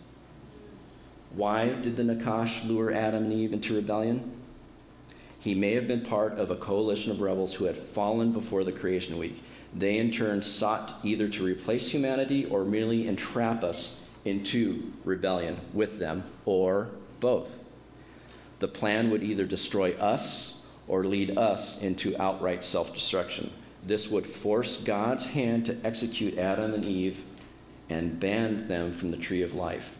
Why 1.34 1.68
did 1.68 1.96
the 1.96 2.02
Nakash 2.02 2.66
lure 2.66 2.92
Adam 2.92 3.24
and 3.24 3.32
Eve 3.32 3.52
into 3.52 3.74
rebellion? 3.74 4.39
He 5.41 5.55
may 5.55 5.72
have 5.72 5.88
been 5.88 6.03
part 6.03 6.38
of 6.38 6.51
a 6.51 6.57
coalition 6.57 7.11
of 7.11 7.22
rebels 7.22 7.55
who 7.55 7.64
had 7.64 7.76
fallen 7.76 8.30
before 8.30 8.62
the 8.62 8.72
creation 8.72 9.16
week. 9.16 9.43
They, 9.74 9.97
in 9.97 10.11
turn, 10.11 10.43
sought 10.43 10.95
either 11.03 11.28
to 11.28 11.45
replace 11.45 11.91
humanity 11.91 12.45
or 12.45 12.64
merely 12.64 13.09
entrap 13.09 13.64
us 13.64 13.99
into 14.26 14.93
rebellion 15.03 15.59
with 15.72 15.99
them, 15.99 16.24
or 16.45 16.88
both. 17.20 17.64
The 18.59 18.68
plan 18.68 19.11
would 19.11 19.22
either 19.22 19.47
destroy 19.47 19.95
us 19.95 20.59
or 20.86 21.05
lead 21.05 21.38
us 21.38 21.80
into 21.80 22.20
outright 22.20 22.62
self 22.62 22.95
destruction. 22.95 23.51
This 23.86 24.09
would 24.09 24.26
force 24.26 24.76
God's 24.76 25.24
hand 25.24 25.64
to 25.66 25.76
execute 25.84 26.36
Adam 26.36 26.74
and 26.74 26.84
Eve 26.84 27.24
and 27.88 28.20
ban 28.20 28.68
them 28.68 28.93
from 28.93 29.11
the 29.11 29.16
tree 29.16 29.41
of 29.41 29.55
life, 29.55 29.97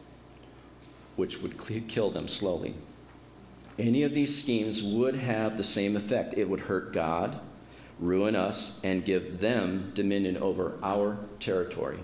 which 1.17 1.41
would 1.41 1.57
kill 1.89 2.11
them 2.11 2.29
slowly. 2.29 2.75
Any 3.81 4.03
of 4.03 4.13
these 4.13 4.39
schemes 4.39 4.83
would 4.83 5.17
have 5.17 5.57
the 5.57 5.65
same 5.65 5.97
effect. 5.97 6.35
It 6.37 6.47
would 6.47 6.61
hurt 6.61 6.93
God, 6.93 7.41
ruin 7.99 8.37
us, 8.37 8.79
and 8.85 9.03
give 9.03 9.41
them 9.41 9.93
dominion 9.95 10.37
over 10.37 10.79
our 10.83 11.17
territory. 11.39 11.99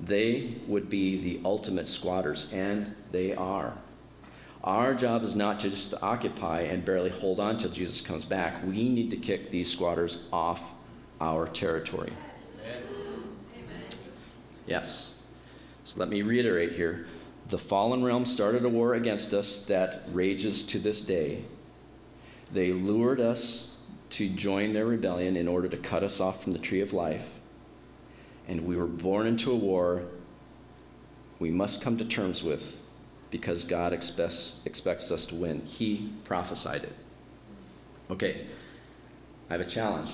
They 0.00 0.54
would 0.66 0.88
be 0.88 1.20
the 1.20 1.40
ultimate 1.44 1.86
squatters, 1.86 2.50
and 2.50 2.94
they 3.12 3.34
are. 3.34 3.74
Our 4.64 4.94
job 4.94 5.22
is 5.22 5.34
not 5.34 5.58
just 5.58 5.90
to 5.90 6.00
occupy 6.00 6.62
and 6.62 6.82
barely 6.82 7.10
hold 7.10 7.40
on 7.40 7.58
till 7.58 7.70
Jesus 7.70 8.00
comes 8.00 8.24
back. 8.24 8.64
We 8.64 8.88
need 8.88 9.10
to 9.10 9.18
kick 9.18 9.50
these 9.50 9.70
squatters 9.70 10.26
off 10.32 10.72
our 11.20 11.46
territory. 11.46 12.14
Yes. 14.66 15.18
So 15.84 16.00
let 16.00 16.08
me 16.08 16.22
reiterate 16.22 16.72
here. 16.72 17.06
The 17.48 17.58
fallen 17.58 18.02
realm 18.02 18.24
started 18.24 18.64
a 18.64 18.68
war 18.68 18.94
against 18.94 19.34
us 19.34 19.58
that 19.66 20.02
rages 20.12 20.62
to 20.64 20.78
this 20.78 21.00
day. 21.00 21.44
They 22.52 22.72
lured 22.72 23.20
us 23.20 23.68
to 24.10 24.28
join 24.28 24.72
their 24.72 24.86
rebellion 24.86 25.36
in 25.36 25.48
order 25.48 25.68
to 25.68 25.76
cut 25.76 26.02
us 26.02 26.20
off 26.20 26.42
from 26.42 26.52
the 26.52 26.58
tree 26.58 26.80
of 26.80 26.92
life. 26.92 27.40
And 28.48 28.66
we 28.66 28.76
were 28.76 28.86
born 28.86 29.26
into 29.26 29.50
a 29.50 29.56
war 29.56 30.02
we 31.38 31.50
must 31.50 31.82
come 31.82 31.96
to 31.98 32.04
terms 32.04 32.42
with 32.42 32.80
because 33.30 33.64
God 33.64 33.92
expects, 33.92 34.54
expects 34.64 35.10
us 35.10 35.26
to 35.26 35.34
win. 35.34 35.60
He 35.66 36.12
prophesied 36.24 36.84
it. 36.84 36.94
Okay, 38.10 38.46
I 39.50 39.54
have 39.54 39.60
a 39.60 39.64
challenge. 39.64 40.12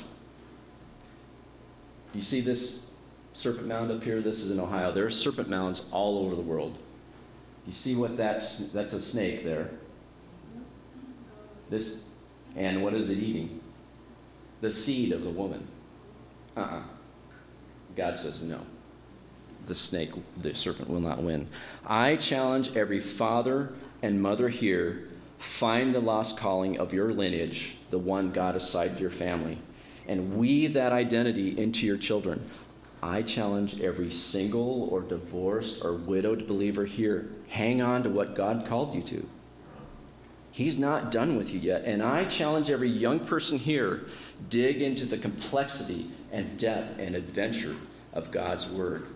You 2.14 2.20
see 2.20 2.40
this 2.40 2.90
serpent 3.32 3.68
mound 3.68 3.90
up 3.90 4.02
here? 4.02 4.20
This 4.20 4.42
is 4.42 4.50
in 4.50 4.58
Ohio. 4.58 4.90
There 4.90 5.04
are 5.04 5.10
serpent 5.10 5.48
mounds 5.48 5.84
all 5.92 6.24
over 6.24 6.34
the 6.34 6.42
world. 6.42 6.78
You 7.70 7.76
see 7.76 7.94
what 7.94 8.16
that's, 8.16 8.58
that's 8.70 8.94
a 8.94 9.00
snake 9.00 9.44
there. 9.44 9.70
This, 11.68 12.02
and 12.56 12.82
what 12.82 12.94
is 12.94 13.10
it 13.10 13.18
eating? 13.18 13.60
The 14.60 14.72
seed 14.72 15.12
of 15.12 15.22
the 15.22 15.30
woman. 15.30 15.68
Uh 16.56 16.60
uh-uh. 16.62 16.78
uh 16.78 16.82
God 17.94 18.18
says 18.18 18.42
no. 18.42 18.58
The 19.66 19.74
snake, 19.76 20.10
the 20.38 20.52
serpent 20.52 20.90
will 20.90 20.98
not 20.98 21.22
win. 21.22 21.46
I 21.86 22.16
challenge 22.16 22.74
every 22.74 22.98
father 22.98 23.72
and 24.02 24.20
mother 24.20 24.48
here 24.48 25.08
find 25.38 25.94
the 25.94 26.00
lost 26.00 26.36
calling 26.36 26.76
of 26.80 26.92
your 26.92 27.12
lineage, 27.12 27.76
the 27.90 28.00
one 28.00 28.32
God 28.32 28.56
assigned 28.56 28.96
to 28.96 29.00
your 29.00 29.10
family, 29.10 29.60
and 30.08 30.36
weave 30.36 30.72
that 30.72 30.92
identity 30.92 31.56
into 31.56 31.86
your 31.86 31.98
children. 31.98 32.44
I 33.02 33.22
challenge 33.22 33.80
every 33.80 34.10
single 34.10 34.88
or 34.90 35.00
divorced 35.00 35.84
or 35.84 35.94
widowed 35.94 36.46
believer 36.46 36.84
here 36.84 37.30
hang 37.48 37.80
on 37.80 38.02
to 38.02 38.10
what 38.10 38.34
God 38.34 38.66
called 38.66 38.94
you 38.94 39.02
to. 39.02 39.28
He's 40.52 40.76
not 40.76 41.10
done 41.10 41.36
with 41.36 41.54
you 41.54 41.60
yet. 41.60 41.84
And 41.84 42.02
I 42.02 42.24
challenge 42.24 42.70
every 42.70 42.90
young 42.90 43.20
person 43.20 43.58
here 43.58 44.06
dig 44.48 44.82
into 44.82 45.06
the 45.06 45.16
complexity 45.16 46.10
and 46.32 46.58
depth 46.58 46.98
and 46.98 47.14
adventure 47.14 47.76
of 48.12 48.30
God's 48.30 48.68
Word. 48.68 49.06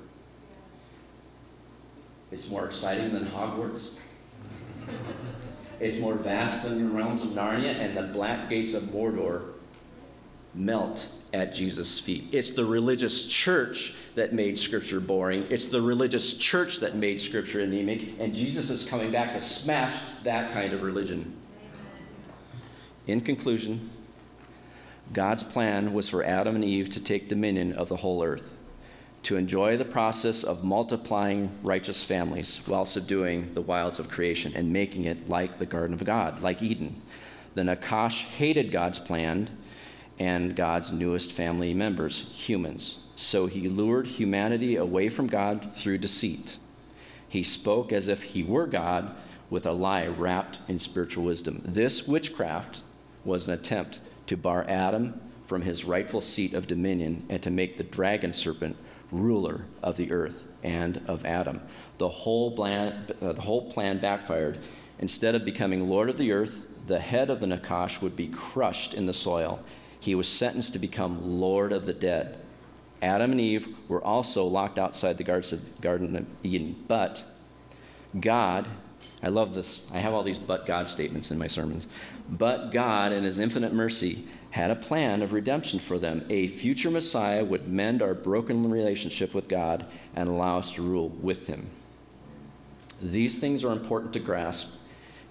It's 2.30 2.48
more 2.48 2.66
exciting 2.66 3.12
than 3.12 3.26
Hogwarts. 3.26 3.94
It's 5.80 5.98
more 5.98 6.14
vast 6.14 6.62
than 6.62 6.78
the 6.78 6.90
realms 6.90 7.24
of 7.24 7.30
Narnia 7.30 7.74
and 7.74 7.96
the 7.96 8.02
black 8.02 8.48
gates 8.48 8.74
of 8.74 8.84
Mordor 8.84 9.52
melt 10.54 11.10
at 11.34 11.52
Jesus' 11.52 11.98
feet. 11.98 12.28
It's 12.30 12.52
the 12.52 12.64
religious 12.64 13.26
church 13.26 13.94
that 14.14 14.32
made 14.32 14.58
Scripture 14.58 15.00
boring. 15.00 15.46
It's 15.50 15.66
the 15.66 15.82
religious 15.82 16.34
church 16.34 16.78
that 16.78 16.94
made 16.94 17.20
Scripture 17.20 17.60
anemic, 17.60 18.20
and 18.20 18.32
Jesus 18.32 18.70
is 18.70 18.86
coming 18.86 19.10
back 19.10 19.32
to 19.32 19.40
smash 19.40 20.00
that 20.22 20.52
kind 20.52 20.72
of 20.72 20.82
religion. 20.82 21.36
In 23.08 23.20
conclusion, 23.20 23.90
God's 25.12 25.42
plan 25.42 25.92
was 25.92 26.08
for 26.08 26.24
Adam 26.24 26.54
and 26.54 26.64
Eve 26.64 26.88
to 26.90 27.02
take 27.02 27.28
dominion 27.28 27.72
of 27.74 27.88
the 27.88 27.96
whole 27.96 28.22
earth, 28.22 28.58
to 29.24 29.36
enjoy 29.36 29.76
the 29.76 29.84
process 29.84 30.44
of 30.44 30.64
multiplying 30.64 31.50
righteous 31.62 32.02
families 32.04 32.60
while 32.66 32.84
subduing 32.84 33.52
the 33.54 33.60
wilds 33.60 33.98
of 33.98 34.08
creation 34.08 34.52
and 34.54 34.72
making 34.72 35.04
it 35.04 35.28
like 35.28 35.58
the 35.58 35.66
Garden 35.66 35.94
of 35.94 36.04
God, 36.04 36.42
like 36.42 36.62
Eden. 36.62 37.02
The 37.54 37.62
Nakash 37.62 38.24
hated 38.24 38.70
God's 38.70 38.98
plan 38.98 39.50
and 40.18 40.54
God's 40.54 40.92
newest 40.92 41.32
family 41.32 41.74
members, 41.74 42.20
humans. 42.32 42.98
So 43.16 43.46
he 43.46 43.68
lured 43.68 44.06
humanity 44.06 44.76
away 44.76 45.08
from 45.08 45.26
God 45.26 45.74
through 45.74 45.98
deceit. 45.98 46.58
He 47.28 47.42
spoke 47.42 47.92
as 47.92 48.08
if 48.08 48.22
he 48.22 48.42
were 48.42 48.66
God 48.66 49.14
with 49.50 49.66
a 49.66 49.72
lie 49.72 50.06
wrapped 50.06 50.58
in 50.68 50.78
spiritual 50.78 51.24
wisdom. 51.24 51.62
This 51.64 52.06
witchcraft 52.06 52.82
was 53.24 53.48
an 53.48 53.54
attempt 53.54 54.00
to 54.26 54.36
bar 54.36 54.64
Adam 54.68 55.20
from 55.46 55.62
his 55.62 55.84
rightful 55.84 56.20
seat 56.20 56.54
of 56.54 56.66
dominion 56.66 57.26
and 57.28 57.42
to 57.42 57.50
make 57.50 57.76
the 57.76 57.84
dragon 57.84 58.32
serpent 58.32 58.76
ruler 59.10 59.64
of 59.82 59.96
the 59.96 60.10
earth 60.10 60.44
and 60.62 61.00
of 61.06 61.24
Adam. 61.26 61.60
The 61.98 62.08
whole 62.08 62.52
plan, 62.52 63.06
uh, 63.20 63.32
the 63.32 63.42
whole 63.42 63.70
plan 63.70 63.98
backfired. 63.98 64.58
Instead 64.98 65.34
of 65.34 65.44
becoming 65.44 65.88
Lord 65.88 66.08
of 66.08 66.16
the 66.16 66.32
earth, 66.32 66.66
the 66.86 67.00
head 67.00 67.30
of 67.30 67.40
the 67.40 67.46
Nakash 67.46 68.00
would 68.00 68.16
be 68.16 68.28
crushed 68.28 68.94
in 68.94 69.06
the 69.06 69.12
soil 69.12 69.60
he 70.04 70.14
was 70.14 70.28
sentenced 70.28 70.74
to 70.74 70.78
become 70.78 71.40
Lord 71.40 71.72
of 71.72 71.86
the 71.86 71.94
dead. 71.94 72.38
Adam 73.00 73.32
and 73.32 73.40
Eve 73.40 73.68
were 73.88 74.04
also 74.04 74.44
locked 74.44 74.78
outside 74.78 75.16
the 75.16 75.24
Garden 75.80 76.16
of 76.16 76.26
Eden. 76.42 76.76
But 76.86 77.24
God, 78.20 78.68
I 79.22 79.28
love 79.28 79.54
this, 79.54 79.86
I 79.94 80.00
have 80.00 80.12
all 80.12 80.22
these 80.22 80.38
but 80.38 80.66
God 80.66 80.90
statements 80.90 81.30
in 81.30 81.38
my 81.38 81.46
sermons. 81.46 81.88
But 82.28 82.70
God, 82.70 83.12
in 83.12 83.24
His 83.24 83.38
infinite 83.38 83.72
mercy, 83.72 84.26
had 84.50 84.70
a 84.70 84.76
plan 84.76 85.22
of 85.22 85.32
redemption 85.32 85.78
for 85.78 85.98
them. 85.98 86.26
A 86.28 86.48
future 86.48 86.90
Messiah 86.90 87.42
would 87.42 87.66
mend 87.66 88.02
our 88.02 88.14
broken 88.14 88.70
relationship 88.70 89.34
with 89.34 89.48
God 89.48 89.86
and 90.14 90.28
allow 90.28 90.58
us 90.58 90.70
to 90.72 90.82
rule 90.82 91.08
with 91.08 91.46
Him. 91.46 91.70
These 93.00 93.38
things 93.38 93.64
are 93.64 93.72
important 93.72 94.12
to 94.12 94.20
grasp. 94.20 94.68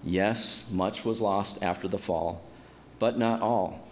Yes, 0.02 0.66
much 0.70 1.04
was 1.04 1.20
lost 1.20 1.62
after 1.62 1.86
the 1.86 1.96
fall, 1.96 2.42
but 2.98 3.16
not 3.16 3.40
all. 3.40 3.88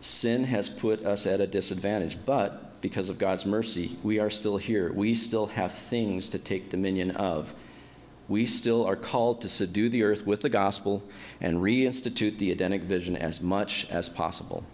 Sin 0.00 0.44
has 0.44 0.68
put 0.68 1.04
us 1.04 1.26
at 1.26 1.40
a 1.40 1.46
disadvantage, 1.46 2.18
but 2.24 2.80
because 2.80 3.08
of 3.08 3.18
God's 3.18 3.44
mercy, 3.44 3.98
we 4.02 4.18
are 4.18 4.30
still 4.30 4.56
here. 4.56 4.92
We 4.92 5.14
still 5.14 5.46
have 5.48 5.72
things 5.72 6.28
to 6.28 6.38
take 6.38 6.70
dominion 6.70 7.10
of. 7.12 7.54
We 8.28 8.46
still 8.46 8.84
are 8.84 8.96
called 8.96 9.40
to 9.40 9.48
subdue 9.48 9.88
the 9.88 10.02
earth 10.02 10.26
with 10.26 10.42
the 10.42 10.48
gospel 10.48 11.02
and 11.40 11.58
reinstitute 11.58 12.38
the 12.38 12.52
Edenic 12.52 12.82
vision 12.82 13.16
as 13.16 13.40
much 13.40 13.90
as 13.90 14.08
possible. 14.08 14.64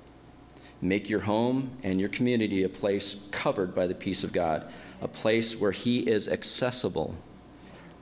Make 0.82 1.08
your 1.08 1.20
home 1.20 1.70
and 1.82 1.98
your 1.98 2.10
community 2.10 2.62
a 2.64 2.68
place 2.68 3.16
covered 3.30 3.74
by 3.74 3.86
the 3.86 3.94
peace 3.94 4.24
of 4.24 4.32
God, 4.32 4.70
a 5.00 5.08
place 5.08 5.56
where 5.56 5.72
He 5.72 6.00
is 6.00 6.28
accessible. 6.28 7.14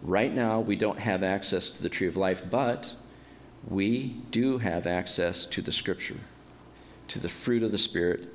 Right 0.03 0.35
now, 0.35 0.61
we 0.61 0.75
don't 0.75 0.99
have 0.99 1.23
access 1.23 1.71
to 1.71 1.83
the 1.83 1.89
tree 1.89 2.09
of 2.09 2.17
life, 2.17 2.43
but 2.51 2.97
we 3.69 4.17
do 4.33 4.59
have 4.59 4.87
access 4.89 5.47
to 5.47 5.63
the 5.63 5.71
Scripture, 5.71 6.17
to 7.13 7.19
the 7.19 7.29
fruit 7.29 7.63
of 7.63 7.71
the 7.71 7.77
Spirit, 7.77 8.27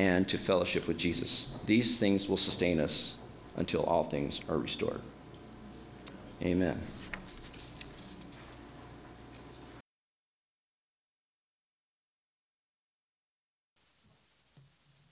and 0.00 0.28
to 0.28 0.36
fellowship 0.36 0.88
with 0.88 0.98
Jesus. 0.98 1.46
These 1.66 2.00
things 2.00 2.28
will 2.28 2.36
sustain 2.36 2.80
us 2.80 3.18
until 3.54 3.84
all 3.84 4.02
things 4.02 4.40
are 4.48 4.58
restored. 4.58 5.00
Amen. 6.42 6.80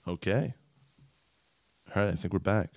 Okay. 0.05 0.53
All 1.95 2.03
right, 2.03 2.11
I 2.11 2.17
think 2.17 2.33
we're 2.33 2.39
back. 2.39 2.71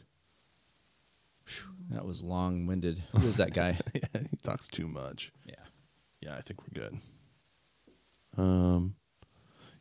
That 1.90 2.04
was 2.04 2.22
long 2.22 2.66
winded. 2.66 3.02
Who 3.16 3.26
is 3.26 3.38
that 3.38 3.52
guy? 3.52 3.76
yeah, 3.94 4.20
he 4.30 4.36
talks 4.36 4.68
too 4.68 4.86
much. 4.86 5.32
yeah. 5.44 5.54
Yeah, 6.20 6.36
I 6.36 6.42
think 6.42 6.60
we're 6.62 6.80
good. 6.80 6.98
Um, 8.36 8.94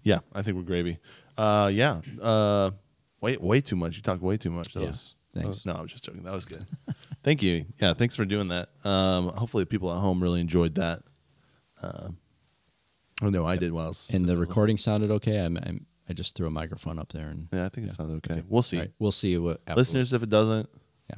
yeah, 0.03 0.19
I 0.33 0.41
think 0.41 0.57
we're 0.57 0.63
gravy. 0.63 0.97
Uh, 1.37 1.69
yeah. 1.73 2.01
Uh, 2.21 2.71
way 3.21 3.37
way 3.37 3.61
too 3.61 3.75
much. 3.75 3.95
You 3.95 4.01
talk 4.01 4.21
way 4.21 4.37
too 4.37 4.51
much. 4.51 4.73
That 4.73 4.81
Yeah, 4.81 4.87
was 4.87 5.15
thanks. 5.33 5.43
that 5.43 5.47
was- 5.47 5.65
no, 5.65 5.73
I 5.73 5.81
was 5.81 5.91
just 5.91 6.03
joking. 6.03 6.23
That 6.23 6.33
was 6.33 6.45
good. 6.45 6.65
Thank 7.23 7.43
you. 7.43 7.65
Yeah, 7.79 7.93
thanks 7.93 8.15
for 8.15 8.25
doing 8.25 8.47
that. 8.47 8.69
Um, 8.83 9.27
hopefully 9.27 9.63
people 9.65 9.91
at 9.91 9.99
home 9.99 10.23
really 10.23 10.41
enjoyed 10.41 10.73
that. 10.75 11.03
Um, 11.79 12.17
oh 13.21 13.29
no, 13.29 13.45
I 13.45 13.57
did 13.57 13.71
while 13.73 13.85
I 13.85 13.87
was 13.89 14.09
And 14.11 14.25
the 14.27 14.37
recording 14.37 14.77
sounded 14.79 15.11
okay. 15.11 15.37
I'm, 15.37 15.55
I'm, 15.57 15.85
I 16.09 16.13
just 16.13 16.35
threw 16.35 16.47
a 16.47 16.49
microphone 16.49 16.97
up 16.97 17.11
there 17.11 17.27
and 17.27 17.47
Yeah, 17.53 17.65
I 17.67 17.69
think 17.69 17.85
it 17.87 17.93
sounded 17.93 18.25
okay. 18.27 18.41
We'll 18.49 18.63
see. 18.63 18.77
All 18.77 18.81
right, 18.83 18.91
we'll 18.97 19.11
see 19.11 19.37
what. 19.37 19.61
Listeners, 19.75 20.13
if 20.13 20.23
it 20.23 20.29
doesn't, 20.29 20.67
Yeah. 21.11 21.17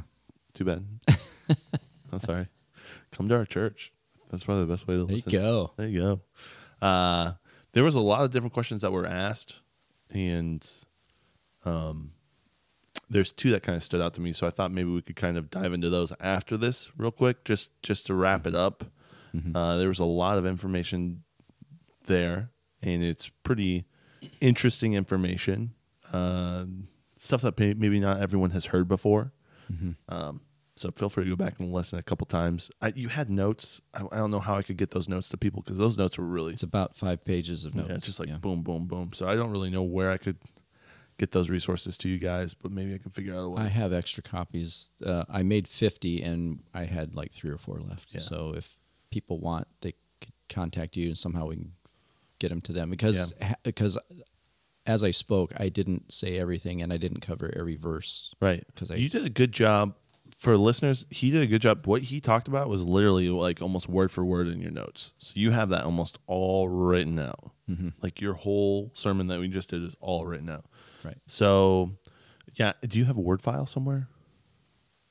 too 0.54 0.66
bad. 0.66 0.86
I'm 2.12 2.20
sorry. 2.20 2.48
Come 3.14 3.30
to 3.30 3.36
our 3.36 3.46
church. 3.46 3.94
That's 4.30 4.44
probably 4.44 4.66
the 4.66 4.74
best 4.74 4.86
way 4.88 4.96
to 4.96 5.04
listen. 5.04 5.32
There 5.32 5.40
you 5.40 5.48
listen. 5.48 5.62
go. 5.68 5.72
There 5.78 5.88
you 5.88 6.02
go. 6.82 6.86
Uh, 6.86 7.32
there 7.74 7.84
was 7.84 7.95
a 7.95 7.99
lot 7.99 8.24
of 8.24 8.32
different 8.32 8.53
questions 8.53 8.82
that 8.82 8.91
were 8.91 9.05
asked, 9.05 9.59
and 10.09 10.67
um, 11.65 12.11
there's 13.09 13.32
two 13.32 13.51
that 13.51 13.63
kind 13.63 13.76
of 13.76 13.84
stood 13.84 14.01
out 14.01 14.13
to 14.15 14.21
me. 14.21 14.34
So 14.34 14.47
I 14.47 14.49
thought 14.49 14.71
maybe 14.71 14.89
we 14.89 15.01
could 15.01 15.15
kind 15.15 15.38
of 15.38 15.49
dive 15.49 15.74
into 15.74 15.89
those 15.89 16.13
after 16.19 16.55
this, 16.57 16.91
real 16.97 17.11
quick, 17.11 17.43
just 17.43 17.69
just 17.84 18.05
to 18.07 18.13
wrap 18.13 18.47
it 18.47 18.55
up. 18.55 18.86
Uh, 19.55 19.78
there 19.78 19.88
was 19.88 19.99
a 19.99 20.05
lot 20.05 20.38
of 20.38 20.45
information 20.45 21.24
there, 22.05 22.51
and 22.82 23.03
it's 23.03 23.30
pretty 23.43 23.86
interesting 24.39 24.93
information. 24.93 25.74
Uh, 26.11 26.65
stuff 27.19 27.41
that 27.41 27.57
maybe 27.57 27.99
not 27.99 28.21
everyone 28.21 28.51
has 28.51 28.65
heard 28.67 28.88
before. 28.88 29.34
Um, 30.09 30.41
so 30.76 30.89
feel 30.91 31.09
free 31.09 31.24
to 31.26 31.30
go 31.30 31.36
back 31.36 31.59
and 31.59 31.71
listen 31.71 31.99
a 31.99 32.03
couple 32.03 32.26
times. 32.26 32.71
I, 32.82 32.93
you 32.95 33.09
had 33.09 33.30
notes. 33.30 33.80
I, 33.93 34.03
I 34.11 34.17
don't 34.17 34.32
know 34.32 34.39
how 34.39 34.55
I 34.57 34.63
could 34.63 34.78
get 34.78 34.91
those 34.91 35.07
notes 35.07 35.30
to 35.30 35.38
people 35.38 35.61
because 35.61 35.78
those 35.78 35.97
notes 35.97 36.17
were 36.17 36.26
really 36.26 36.53
It's 36.53 36.63
about 36.63 36.95
five 36.95 37.24
pages 37.24 37.63
of 37.65 37.76
notes. 37.76 37.89
yeah, 37.89 37.97
just 37.97 38.19
like 38.19 38.30
yeah. 38.30 38.38
boom, 38.38 38.63
boom, 38.63 38.86
boom. 38.88 39.11
So 39.13 39.28
I 39.28 39.36
don't 39.36 39.51
really 39.51 39.69
know 39.69 39.84
where 39.84 40.09
I 40.11 40.17
could 40.17 40.38
get 41.19 41.32
those 41.32 41.49
resources 41.51 41.95
to 41.99 42.09
you 42.09 42.17
guys, 42.17 42.55
but 42.55 42.71
maybe 42.71 42.93
I 42.95 42.97
can 42.97 43.11
figure 43.11 43.36
out 43.36 43.43
a 43.43 43.49
way. 43.49 43.61
I 43.61 43.67
have 43.67 43.93
extra 43.93 44.24
copies. 44.24 44.89
Uh, 45.05 45.26
I 45.30 45.43
made 45.43 45.67
50 45.67 46.24
and 46.24 46.63
I 46.74 46.86
had 46.86 47.15
like 47.15 47.32
three 47.32 47.51
or 47.51 47.59
four 47.59 47.80
left. 47.80 48.09
Yeah. 48.11 48.19
So 48.21 48.53
if 48.57 48.80
people 49.11 49.39
want, 49.39 49.67
they 49.82 49.93
could 50.21 50.34
contact 50.49 50.97
you 50.97 51.09
and 51.09 51.17
somehow 51.17 51.45
we 51.47 51.55
can 51.55 51.74
get 52.39 52.49
them 52.49 52.61
to 52.61 52.74
them. 52.74 52.89
Because, 52.89 53.32
ha- 53.39 53.53
because 53.61 53.99
as 54.88 55.03
I 55.03 55.11
spoke, 55.11 55.53
I 55.55 55.69
didn't 55.69 56.11
say 56.11 56.39
everything 56.39 56.82
and 56.82 56.91
I 56.91 56.97
didn't 56.97 57.19
cover 57.21 57.53
every 57.55 57.76
verse. 57.76 58.34
Right. 58.41 58.63
Because 58.74 58.89
you 58.89 59.07
did 59.07 59.24
a 59.24 59.30
good 59.30 59.51
job 59.51 59.93
for 60.44 60.58
listeners. 60.58 61.06
He 61.10 61.32
did 61.32 61.41
a 61.41 61.48
good 61.48 61.62
job. 61.62 61.88
What 61.88 62.02
he 62.02 62.20
talked 62.20 62.50
about 62.50 62.68
was 62.68 62.84
literally 62.84 63.30
like 63.30 63.62
almost 63.62 63.88
word 63.88 64.12
for 64.12 64.26
word 64.26 64.48
in 64.48 64.60
your 64.60 64.72
notes. 64.72 65.14
So 65.18 65.34
you 65.38 65.52
have 65.52 65.70
that 65.70 65.86
almost 65.86 66.20
all 66.28 66.68
written 66.68 67.18
out. 67.18 67.52
Mm-hmm. 67.70 67.89
Like 68.02 68.20
your 68.20 68.34
whole 68.34 68.91
sermon 68.94 69.28
that 69.28 69.39
we 69.39 69.48
just 69.48 69.70
did 69.70 69.82
is 69.84 69.96
all 70.02 70.26
written 70.26 70.50
out. 70.50 70.66
Right. 71.04 71.18
So, 71.28 71.94
yeah. 72.56 72.74
Do 72.86 73.00
you 73.00 73.06
have 73.06 73.16
a 73.16 73.22
Word 73.22 73.41
file 73.41 73.66
somewhere? 73.66 74.10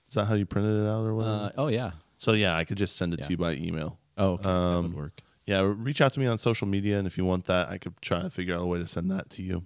Is 0.09 0.15
that 0.15 0.27
how 0.27 0.35
you 0.35 0.45
printed 0.45 0.85
it 0.85 0.87
out 0.87 1.05
or 1.07 1.15
whatever? 1.15 1.35
Uh, 1.47 1.51
oh, 1.57 1.69
yeah. 1.69 1.93
so 2.19 2.33
yeah, 2.33 2.55
I 2.55 2.65
could 2.65 2.77
just 2.77 2.97
send 2.97 3.15
it 3.15 3.21
Yeah. 3.21 3.27
to 3.27 3.31
you 3.33 3.37
by 3.39 3.53
email. 3.55 3.99
Oh, 4.19 4.33
okay. 4.33 4.43
that 4.43 4.49
Um, 4.51 4.83
would 4.85 4.95
work. 4.95 5.21
Yeah, 5.47 5.61
reach 5.75 6.03
out 6.03 6.13
to 6.13 6.21
me 6.21 6.27
on 6.27 6.39
social 6.39 6.69
media, 6.69 6.99
and 6.99 7.07
if 7.07 7.17
you 7.17 7.25
want 7.25 7.47
that, 7.47 7.69
I 7.71 7.79
could 7.79 7.95
try 8.03 8.21
to 8.23 8.29
figure 8.31 8.55
out 8.55 8.61
a 8.61 8.67
way 8.67 8.79
to 8.81 8.87
send 8.87 9.11
that 9.11 9.31
to 9.31 9.43
you. 9.43 9.65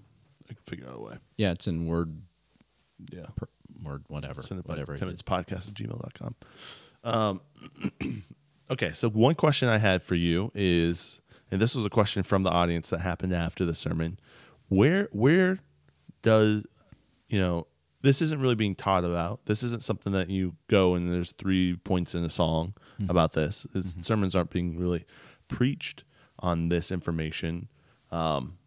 I 0.48 0.54
can 0.54 0.62
figure 0.62 0.86
out 0.88 0.96
a 0.96 1.00
way. 1.00 1.16
Yeah, 1.36 1.50
it's 1.50 1.66
in 1.66 1.86
Word, 1.86 2.22
Yeah. 3.12 3.26
per, 3.34 3.48
Word, 3.86 4.04
whatever. 4.08 4.42
Send 4.42 4.60
it 4.60 4.66
whatever. 4.66 4.94
is. 4.94 5.00
podcast 5.22 5.68
at 5.68 5.74
gmail.com. 5.74 6.34
Um, 7.04 7.40
okay, 8.70 8.92
so 8.92 9.08
one 9.08 9.34
question 9.34 9.68
I 9.68 9.78
had 9.78 10.02
for 10.02 10.14
you 10.14 10.50
is, 10.54 11.20
and 11.50 11.60
this 11.60 11.74
was 11.74 11.84
a 11.86 11.90
question 11.90 12.22
from 12.22 12.42
the 12.42 12.50
audience 12.50 12.90
that 12.90 13.00
happened 13.00 13.32
after 13.32 13.64
the 13.64 13.74
sermon. 13.74 14.18
Where 14.68 15.08
where 15.12 15.60
does 16.22 16.64
you 17.28 17.38
know 17.38 17.66
this 18.02 18.22
isn't 18.22 18.40
really 18.40 18.54
being 18.54 18.74
taught 18.74 19.04
about. 19.04 19.46
This 19.46 19.62
isn't 19.62 19.82
something 19.82 20.12
that 20.12 20.30
you 20.30 20.54
go 20.68 20.94
and 20.94 21.12
there's 21.12 21.32
three 21.32 21.74
points 21.76 22.14
in 22.14 22.24
a 22.24 22.30
song 22.30 22.74
about 23.08 23.32
this. 23.32 23.66
This- 23.74 23.96
Sermons 24.00 24.36
aren't 24.36 24.50
being 24.50 24.78
really 24.78 25.04
preached 25.48 26.04
on 26.38 26.68
this 26.68 26.92
information. 26.92 27.68
Um, 28.10 28.58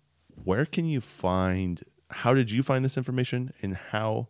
where 0.44 0.66
can 0.66 0.86
you 0.86 1.00
find? 1.02 1.84
How 2.10 2.34
did 2.34 2.52
you 2.52 2.64
find 2.64 2.84
this 2.84 2.98
information, 2.98 3.54
and 3.62 3.76
how 3.76 4.28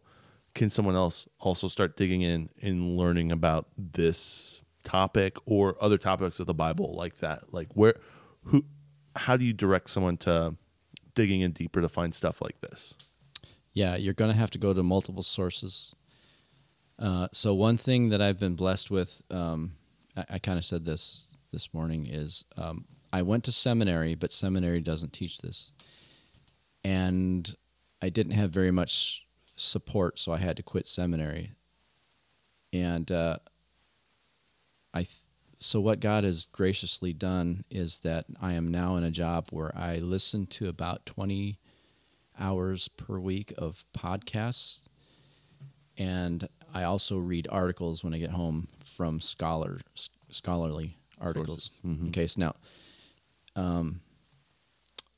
can 0.60 0.70
someone 0.70 0.96
else 0.96 1.26
also 1.40 1.70
start 1.70 1.96
digging 1.96 2.22
in 2.22 2.50
and 2.62 2.98
learning 2.98 3.32
about 3.32 3.70
this 3.78 4.62
topic 4.84 5.38
or 5.46 5.78
other 5.80 5.98
topics 5.98 6.42
of 6.42 6.48
the 6.48 6.54
Bible 6.54 6.94
like 6.96 7.20
that? 7.20 7.54
Like 7.54 7.70
where, 7.76 7.96
who, 8.44 8.66
how 9.16 9.38
do 9.38 9.46
you 9.46 9.54
direct 9.54 9.90
someone 9.90 10.18
to 10.18 10.58
digging 11.16 11.40
in 11.40 11.54
deeper 11.54 11.80
to 11.80 11.88
find 11.88 12.14
stuff 12.14 12.42
like 12.42 12.60
this? 12.60 12.94
Yeah, 13.72 13.96
you're 13.96 14.14
going 14.14 14.32
to 14.32 14.38
have 14.38 14.50
to 14.50 14.58
go 14.58 14.74
to 14.74 14.84
multiple 14.84 15.24
sources. 15.24 15.96
Uh, 17.00 17.30
so 17.32 17.54
one 17.54 17.78
thing 17.78 18.10
that 18.10 18.22
I've 18.22 18.38
been 18.38 18.56
blessed 18.56 18.92
with, 18.92 19.22
um, 19.32 19.76
I, 20.18 20.26
I 20.32 20.40
kind 20.40 20.58
of 20.58 20.66
said 20.66 20.84
this 20.84 21.38
this 21.54 21.74
morning, 21.74 22.06
is 22.06 22.44
um, 22.58 22.84
I 23.14 23.22
went 23.22 23.46
to 23.46 23.54
seminary, 23.54 24.14
but 24.14 24.34
seminary 24.34 24.82
doesn't 24.82 25.14
teach 25.14 25.38
this, 25.38 25.72
and 26.84 27.56
I 28.02 28.10
didn't 28.10 28.34
have 28.34 28.52
very 28.52 28.72
much 28.72 29.26
support, 29.60 30.18
so 30.20 30.32
I 30.32 30.38
had 30.38 30.58
to 30.58 30.64
quit 30.64 30.88
seminary. 30.88 31.52
And 32.72 33.12
uh, 33.12 33.38
I, 34.94 35.00
th- 35.04 35.16
so 35.60 35.82
what 35.82 36.00
God 36.00 36.24
has 36.24 36.46
graciously 36.46 37.14
done 37.14 37.64
is 37.70 38.00
that 38.00 38.26
I 38.42 38.54
am 38.54 38.70
now 38.70 38.96
in 38.96 39.04
a 39.04 39.12
job 39.12 39.48
where 39.52 39.76
I 39.78 39.98
listen 39.98 40.46
to 40.48 40.70
about 40.70 41.06
twenty 41.06 41.58
hours 42.40 42.88
per 42.88 43.20
week 43.20 43.54
of 43.58 43.84
podcasts. 43.98 44.88
And 45.98 46.48
I 46.74 46.84
also 46.84 47.18
read 47.18 47.48
articles 47.52 48.04
when 48.04 48.14
I 48.14 48.20
get 48.20 48.30
home 48.32 48.70
from 48.80 49.20
scholar 49.20 49.80
scholarly 50.30 50.98
articles. 51.20 51.82
Mhm. 51.86 52.08
Okay, 52.10 52.28
so 52.28 52.40
now, 52.40 52.56
um, 53.62 54.00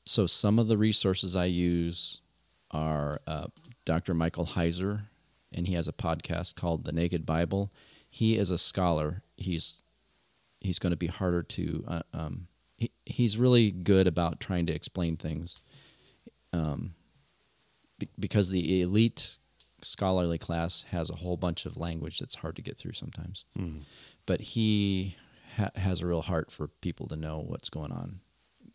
so 0.04 0.26
some 0.26 0.58
of 0.58 0.66
the 0.66 0.76
resources 0.76 1.36
I 1.36 1.44
use 1.44 2.20
are 2.72 3.20
uh, 3.28 3.46
Dr. 3.84 4.14
Michael 4.14 4.46
Heiser, 4.46 5.02
and 5.52 5.66
he 5.66 5.74
has 5.74 5.88
a 5.88 5.92
podcast 5.92 6.54
called 6.54 6.84
The 6.84 6.92
Naked 6.92 7.26
Bible. 7.26 7.72
He 8.08 8.36
is 8.36 8.50
a 8.50 8.58
scholar. 8.58 9.22
He's 9.36 9.82
he's 10.60 10.78
going 10.78 10.92
to 10.92 10.96
be 10.96 11.08
harder 11.08 11.42
to. 11.42 11.84
Uh, 11.88 12.02
um, 12.14 12.46
he, 12.76 12.90
he's 13.04 13.36
really 13.38 13.70
good 13.70 14.06
about 14.06 14.38
trying 14.40 14.66
to 14.66 14.72
explain 14.72 15.16
things 15.16 15.60
um, 16.52 16.94
be- 17.98 18.10
because 18.18 18.50
the 18.50 18.80
elite 18.82 19.36
scholarly 19.82 20.38
class 20.38 20.82
has 20.90 21.10
a 21.10 21.16
whole 21.16 21.36
bunch 21.36 21.66
of 21.66 21.76
language 21.76 22.18
that's 22.18 22.36
hard 22.36 22.54
to 22.56 22.62
get 22.62 22.78
through 22.78 22.92
sometimes. 22.92 23.44
But 24.26 24.40
he 24.40 25.16
ha- 25.56 25.70
has 25.74 26.02
a 26.02 26.06
real 26.06 26.22
heart 26.22 26.50
for 26.52 26.68
people 26.68 27.08
to 27.08 27.16
know 27.16 27.38
what's 27.44 27.68
going 27.70 27.90
on. 27.92 28.20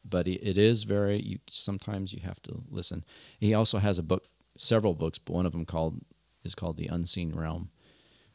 But 0.03 0.27
it, 0.27 0.41
it 0.45 0.57
is 0.57 0.83
very. 0.83 1.21
You, 1.21 1.39
sometimes 1.49 2.11
you 2.13 2.21
have 2.23 2.41
to 2.43 2.61
listen. 2.69 3.03
He 3.39 3.53
also 3.53 3.77
has 3.77 3.97
a 3.99 4.03
book, 4.03 4.25
several 4.57 4.93
books, 4.93 5.17
but 5.19 5.33
one 5.33 5.45
of 5.45 5.51
them 5.53 5.65
called 5.65 6.01
is 6.43 6.55
called 6.55 6.77
The 6.77 6.87
Unseen 6.87 7.33
Realm, 7.35 7.69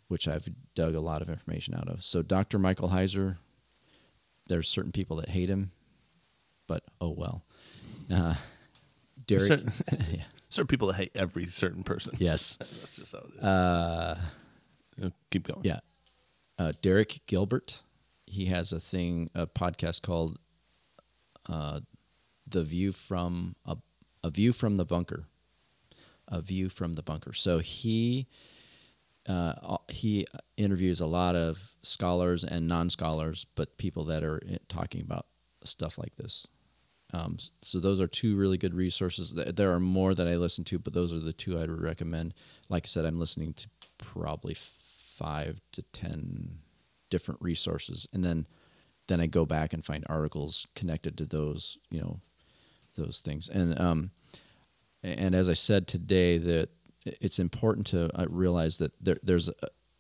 which 0.09 0.27
I've 0.29 0.49
dug 0.75 0.95
a 0.95 1.01
lot 1.01 1.23
of 1.23 1.29
information 1.29 1.75
out 1.75 1.89
of. 1.89 2.03
So 2.05 2.23
Dr. 2.23 2.59
Michael 2.59 2.91
Heiser, 2.91 3.37
there's 4.49 4.69
certain 4.69 4.93
people 4.93 5.17
that 5.17 5.31
hate 5.31 5.49
him, 5.49 5.71
but 6.67 6.85
oh 7.01 7.11
well. 7.11 7.45
Uh, 8.13 8.35
Derek, 9.27 9.47
Certain- 9.49 9.73
yeah. 10.13 10.25
Certain 10.49 10.67
people 10.67 10.89
that 10.89 10.95
hate 10.97 11.13
every 11.15 11.47
certain 11.47 11.83
person. 11.83 12.13
yes, 12.19 12.57
That's 12.61 12.95
just 12.97 13.13
how 13.13 13.19
it 13.21 13.35
is. 13.37 13.43
uh, 13.43 14.21
keep 15.31 15.47
going. 15.47 15.61
yeah. 15.63 15.81
Uh, 16.59 16.73
Derek 16.83 17.21
Gilbert, 17.27 17.83
he 18.27 18.47
has 18.47 18.73
a 18.73 18.81
thing, 18.81 19.31
a 19.35 19.47
podcast 19.47 20.03
called 20.03 20.39
uh, 21.49 21.81
"The 22.47 22.63
View 22.63 22.93
from 22.93 23.57
a 23.65 23.79
a 24.25 24.31
view 24.31 24.53
from 24.53 24.77
the 24.77 24.85
bunker. 24.85 25.27
A 26.29 26.41
view 26.41 26.69
from 26.69 26.95
the 26.95 27.03
bunker. 27.03 27.33
So 27.33 27.59
he 27.59 28.27
uh, 29.27 29.77
he 29.89 30.27
interviews 30.57 31.01
a 31.01 31.07
lot 31.07 31.37
of 31.37 31.75
scholars 31.83 32.43
and 32.45 32.67
non-scholars, 32.67 33.47
but 33.55 33.77
people 33.77 34.05
that 34.05 34.25
are 34.25 34.43
eh, 34.49 34.57
talking 34.69 35.01
about 35.01 35.27
stuff 35.63 35.97
like 35.97 36.17
this. 36.17 36.47
Um, 37.13 37.37
so 37.61 37.79
those 37.79 38.01
are 38.01 38.07
two 38.07 38.37
really 38.37 38.57
good 38.57 38.75
resources. 38.75 39.35
There 39.35 39.73
are 39.73 39.81
more 39.81 40.15
that 40.15 40.27
I 40.27 40.37
listen 40.37 40.65
to, 40.65 40.79
but 40.79 40.95
those 40.95 41.13
are 41.13 41.21
the 41.21 41.33
two 41.33 41.61
I'd 41.61 41.71
recommend. 41.71 42.35
Like 42.69 42.87
I 42.87 42.89
said, 42.89 43.05
I'm 43.05 43.19
listening 43.21 43.53
to 43.55 43.69
probably 43.99 44.55
five 44.55 45.61
to 45.73 45.83
ten 45.93 46.59
different 47.11 47.41
resources, 47.43 48.09
and 48.13 48.25
then 48.25 48.47
then 49.09 49.21
I 49.21 49.27
go 49.27 49.45
back 49.45 49.73
and 49.73 49.85
find 49.85 50.05
articles 50.09 50.67
connected 50.75 51.19
to 51.19 51.27
those, 51.27 51.77
you 51.91 52.01
know, 52.01 52.21
those 52.97 53.21
things. 53.21 53.49
And 53.49 53.79
um, 53.79 54.11
and 55.03 55.35
as 55.35 55.49
I 55.49 55.55
said 55.55 55.87
today, 55.87 56.39
that 56.39 56.69
it's 57.05 57.39
important 57.39 57.87
to 57.89 58.11
uh, 58.19 58.27
realize 58.29 58.79
that 58.79 58.93
there, 59.01 59.19
there's 59.23 59.51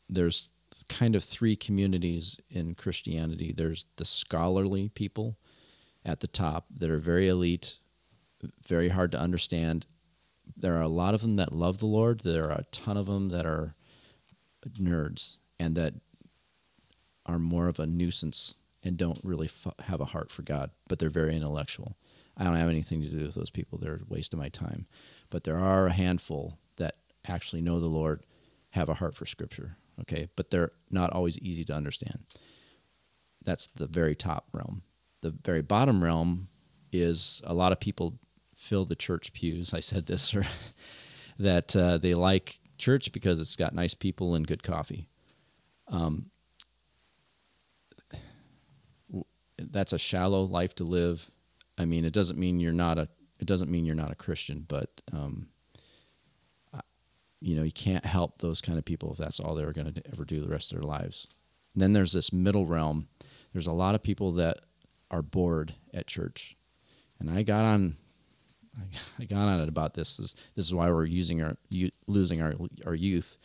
there's 0.08 0.50
kind 0.88 1.14
of 1.14 1.24
three 1.24 1.56
communities 1.56 2.40
in 2.50 2.74
Christianity. 2.74 3.52
There's 3.56 3.86
the 3.96 4.04
scholarly 4.04 4.88
people 4.88 5.36
at 6.04 6.20
the 6.20 6.26
top 6.26 6.66
that 6.76 6.90
are 6.90 6.98
very 6.98 7.28
elite, 7.28 7.78
very 8.66 8.88
hard 8.88 9.12
to 9.12 9.18
understand. 9.18 9.86
There 10.56 10.76
are 10.76 10.82
a 10.82 10.88
lot 10.88 11.14
of 11.14 11.22
them 11.22 11.36
that 11.36 11.54
love 11.54 11.78
the 11.78 11.86
Lord. 11.86 12.20
There 12.20 12.50
are 12.50 12.58
a 12.60 12.64
ton 12.70 12.96
of 12.96 13.06
them 13.06 13.28
that 13.30 13.46
are 13.46 13.74
nerds 14.78 15.38
and 15.58 15.74
that 15.76 15.94
are 17.26 17.38
more 17.38 17.68
of 17.68 17.78
a 17.78 17.86
nuisance 17.86 18.58
and 18.82 18.96
don't 18.96 19.20
really 19.22 19.46
f- 19.46 19.74
have 19.86 20.00
a 20.00 20.06
heart 20.06 20.30
for 20.30 20.42
God, 20.42 20.70
but 20.88 20.98
they're 20.98 21.10
very 21.10 21.36
intellectual. 21.36 21.96
I 22.36 22.44
don't 22.44 22.56
have 22.56 22.70
anything 22.70 23.02
to 23.02 23.08
do 23.08 23.24
with 23.24 23.34
those 23.34 23.50
people. 23.50 23.78
They're 23.78 23.96
a 23.96 24.12
waste 24.12 24.32
of 24.32 24.38
my 24.38 24.48
time. 24.48 24.86
But 25.30 25.44
there 25.44 25.58
are 25.58 25.86
a 25.86 25.92
handful 25.92 26.58
that 26.76 26.96
actually 27.26 27.62
know 27.62 27.80
the 27.80 27.86
Lord, 27.86 28.24
have 28.70 28.88
a 28.88 28.94
heart 28.94 29.14
for 29.14 29.26
Scripture. 29.26 29.76
Okay, 30.00 30.28
but 30.36 30.50
they're 30.50 30.72
not 30.90 31.12
always 31.12 31.38
easy 31.38 31.64
to 31.66 31.74
understand. 31.74 32.20
That's 33.44 33.66
the 33.66 33.86
very 33.86 34.14
top 34.14 34.48
realm. 34.52 34.82
The 35.20 35.34
very 35.44 35.62
bottom 35.62 36.02
realm 36.02 36.48
is 36.92 37.42
a 37.44 37.54
lot 37.54 37.72
of 37.72 37.80
people 37.80 38.18
fill 38.56 38.84
the 38.84 38.94
church 38.94 39.32
pews. 39.32 39.74
I 39.74 39.80
said 39.80 40.06
this, 40.06 40.34
or 40.34 40.44
that 41.38 41.76
uh, 41.76 41.98
they 41.98 42.14
like 42.14 42.60
church 42.78 43.12
because 43.12 43.40
it's 43.40 43.56
got 43.56 43.74
nice 43.74 43.94
people 43.94 44.34
and 44.34 44.46
good 44.46 44.62
coffee. 44.62 45.08
Um, 45.88 46.30
that's 49.58 49.92
a 49.92 49.98
shallow 49.98 50.44
life 50.44 50.74
to 50.76 50.84
live. 50.84 51.30
I 51.78 51.84
mean, 51.84 52.04
it 52.04 52.12
doesn't 52.12 52.38
mean 52.38 52.60
you're 52.60 52.72
not 52.72 52.98
a 52.98 53.08
it 53.38 53.46
doesn't 53.46 53.70
mean 53.70 53.84
you're 53.84 53.96
not 53.96 54.12
a 54.12 54.16
Christian, 54.16 54.64
but 54.68 55.02
um, 55.12 55.48
you 57.42 57.56
know, 57.56 57.64
you 57.64 57.72
can't 57.72 58.06
help 58.06 58.38
those 58.38 58.60
kind 58.60 58.78
of 58.78 58.84
people 58.84 59.10
if 59.12 59.18
that's 59.18 59.40
all 59.40 59.54
they're 59.54 59.72
going 59.72 59.92
to 59.92 60.02
ever 60.12 60.24
do 60.24 60.40
the 60.40 60.48
rest 60.48 60.72
of 60.72 60.78
their 60.78 60.88
lives. 60.88 61.26
And 61.74 61.82
then 61.82 61.92
there's 61.92 62.12
this 62.12 62.32
middle 62.32 62.66
realm. 62.66 63.08
There's 63.52 63.66
a 63.66 63.72
lot 63.72 63.96
of 63.96 64.02
people 64.02 64.30
that 64.32 64.58
are 65.10 65.22
bored 65.22 65.74
at 65.92 66.06
church, 66.06 66.56
and 67.18 67.28
I 67.28 67.42
got 67.42 67.64
on. 67.64 67.96
I 69.18 69.24
got 69.28 69.48
on 69.48 69.60
it 69.60 69.68
about 69.68 69.94
this. 69.94 70.16
This, 70.16 70.34
this 70.54 70.66
is 70.66 70.74
why 70.74 70.88
we're 70.88 71.04
using 71.04 71.42
our 71.42 71.56
losing 72.06 72.40
our 72.40 72.54
our 72.86 72.94
youth, 72.94 73.36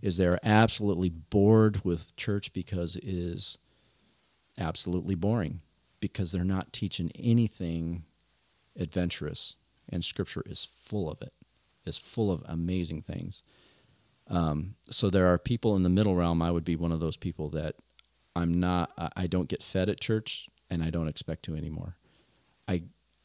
is 0.00 0.16
they're 0.16 0.40
absolutely 0.42 1.10
bored 1.10 1.84
with 1.84 2.16
church 2.16 2.52
because 2.52 2.96
it 2.96 3.04
is 3.04 3.58
absolutely 4.58 5.14
boring, 5.14 5.60
because 6.02 6.32
they're 6.32 6.44
not 6.44 6.72
teaching 6.72 7.12
anything 7.14 8.02
adventurous, 8.76 9.56
and 9.88 10.04
Scripture 10.04 10.42
is 10.44 10.64
full 10.64 11.08
of 11.10 11.22
it. 11.22 11.32
it 11.86 11.88
is 11.88 11.96
full 11.96 12.30
of 12.30 12.42
amazing 12.44 13.00
things. 13.00 13.44
Um, 14.28 14.74
so 14.90 15.08
there 15.08 15.32
are 15.32 15.38
people 15.38 15.76
in 15.76 15.84
the 15.84 15.88
middle 15.88 16.16
realm. 16.16 16.42
I 16.42 16.50
would 16.50 16.64
be 16.64 16.76
one 16.76 16.92
of 16.92 17.00
those 17.00 17.16
people 17.16 17.48
that 17.50 17.76
I'm 18.34 18.58
not. 18.60 18.90
I 19.16 19.26
don't 19.28 19.48
get 19.48 19.62
fed 19.62 19.88
at 19.88 20.00
church, 20.00 20.50
and 20.68 20.82
I 20.82 20.90
don't 20.90 21.08
expect 21.08 21.44
to 21.44 21.54
anymore. 21.54 21.96
I 22.66 22.82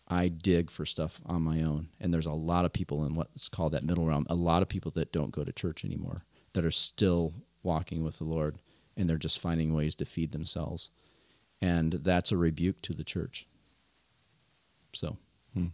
I 0.08 0.28
dig 0.28 0.70
for 0.70 0.86
stuff 0.86 1.20
on 1.26 1.42
my 1.42 1.64
own, 1.64 1.90
and 2.00 2.14
there's 2.14 2.28
a 2.28 2.32
lot 2.32 2.64
of 2.64 2.74
people 2.74 3.06
in 3.06 3.16
what's 3.16 3.50
called 3.50 3.72
that 3.74 3.84
middle 3.84 4.06
realm. 4.06 4.28
A 4.30 4.36
lot 4.36 4.62
of 4.62 4.70
people 4.70 4.92
that 4.92 5.12
don't 5.12 5.32
go 5.32 5.44
to 5.44 5.52
church 5.52 5.84
anymore 5.84 6.26
that 6.54 6.66
are 6.66 6.72
still 6.72 7.34
walking 7.64 8.04
with 8.04 8.20
the 8.20 8.24
Lord, 8.24 8.60
and 8.96 9.10
they're 9.10 9.18
just 9.18 9.40
finding 9.40 9.74
ways 9.74 9.96
to 9.96 10.06
feed 10.06 10.32
themselves, 10.32 10.92
and 11.62 11.94
that's 11.94 12.32
a 12.32 12.38
rebuke 12.38 12.82
to 12.84 12.94
the 12.94 13.04
church. 13.04 13.48
So. 14.94 15.18
Hmm. 15.54 15.68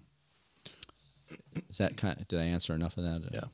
Is 1.69 1.77
that 1.77 1.97
kind? 1.97 2.19
Of, 2.19 2.27
did 2.27 2.39
I 2.39 2.43
answer 2.43 2.73
enough 2.73 2.97
of 2.97 3.03
that? 3.03 3.29
Yeah. 3.31 3.45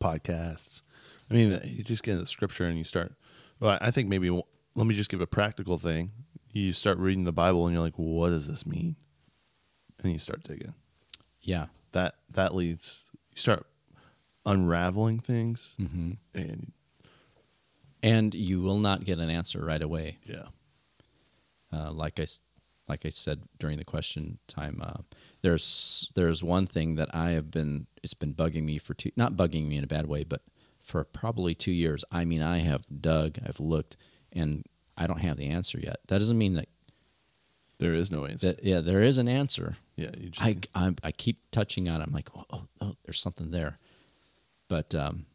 Podcasts. 0.00 0.82
I 1.30 1.34
mean, 1.34 1.60
you 1.64 1.82
just 1.82 2.02
get 2.02 2.14
into 2.14 2.26
scripture 2.26 2.66
and 2.66 2.78
you 2.78 2.84
start. 2.84 3.14
Well, 3.60 3.78
I 3.80 3.90
think 3.90 4.08
maybe 4.08 4.30
let 4.30 4.86
me 4.86 4.94
just 4.94 5.10
give 5.10 5.20
a 5.20 5.26
practical 5.26 5.78
thing. 5.78 6.10
You 6.52 6.72
start 6.72 6.98
reading 6.98 7.24
the 7.24 7.32
Bible 7.32 7.66
and 7.66 7.74
you're 7.74 7.84
like, 7.84 7.98
"What 7.98 8.30
does 8.30 8.46
this 8.46 8.66
mean?" 8.66 8.96
And 10.02 10.12
you 10.12 10.18
start 10.18 10.42
digging. 10.44 10.74
Yeah. 11.40 11.66
That 11.92 12.16
that 12.30 12.54
leads. 12.54 13.04
You 13.30 13.36
start 13.36 13.66
unraveling 14.44 15.20
things, 15.20 15.74
mm-hmm. 15.80 16.12
and 16.34 16.72
and 18.02 18.34
you 18.34 18.60
will 18.60 18.78
not 18.78 19.04
get 19.04 19.18
an 19.18 19.30
answer 19.30 19.64
right 19.64 19.82
away. 19.82 20.18
Yeah. 20.24 20.46
Uh, 21.72 21.90
like 21.92 22.20
I 22.20 22.26
like 22.88 23.06
I 23.06 23.10
said 23.10 23.42
during 23.58 23.78
the 23.78 23.84
question 23.84 24.38
time, 24.48 24.82
uh, 24.82 25.02
there's 25.42 26.12
there's 26.14 26.42
one 26.42 26.66
thing 26.66 26.96
that 26.96 27.14
I 27.14 27.30
have 27.30 27.50
been 27.50 27.86
it's 28.02 28.14
been 28.14 28.34
bugging 28.34 28.64
me 28.64 28.78
for 28.78 28.94
two 28.94 29.10
not 29.16 29.34
bugging 29.34 29.68
me 29.68 29.76
in 29.76 29.84
a 29.84 29.88
bad 29.88 30.06
way, 30.06 30.24
but 30.24 30.42
for 30.82 31.04
probably 31.04 31.54
two 31.54 31.72
years. 31.72 32.04
I 32.10 32.24
mean, 32.24 32.42
I 32.42 32.58
have 32.58 32.84
dug, 33.00 33.38
I've 33.46 33.60
looked, 33.60 33.96
and 34.32 34.64
I 34.96 35.06
don't 35.06 35.20
have 35.20 35.36
the 35.36 35.48
answer 35.48 35.78
yet. 35.78 36.00
That 36.08 36.18
doesn't 36.18 36.38
mean 36.38 36.54
that 36.54 36.68
there 37.78 37.94
is 37.94 38.10
no 38.10 38.26
answer. 38.26 38.48
That, 38.48 38.64
yeah, 38.64 38.80
there 38.80 39.00
is 39.02 39.18
an 39.18 39.28
answer. 39.28 39.76
Yeah, 39.96 40.10
just, 40.10 40.42
I, 40.42 40.56
I, 40.74 40.94
I 41.02 41.12
keep 41.12 41.38
touching 41.50 41.88
on 41.88 42.00
it. 42.00 42.04
I'm 42.06 42.12
like, 42.12 42.30
oh, 42.36 42.44
oh, 42.52 42.66
oh 42.80 42.96
there's 43.04 43.20
something 43.20 43.50
there, 43.50 43.78
but 44.68 44.94
um, 44.94 45.26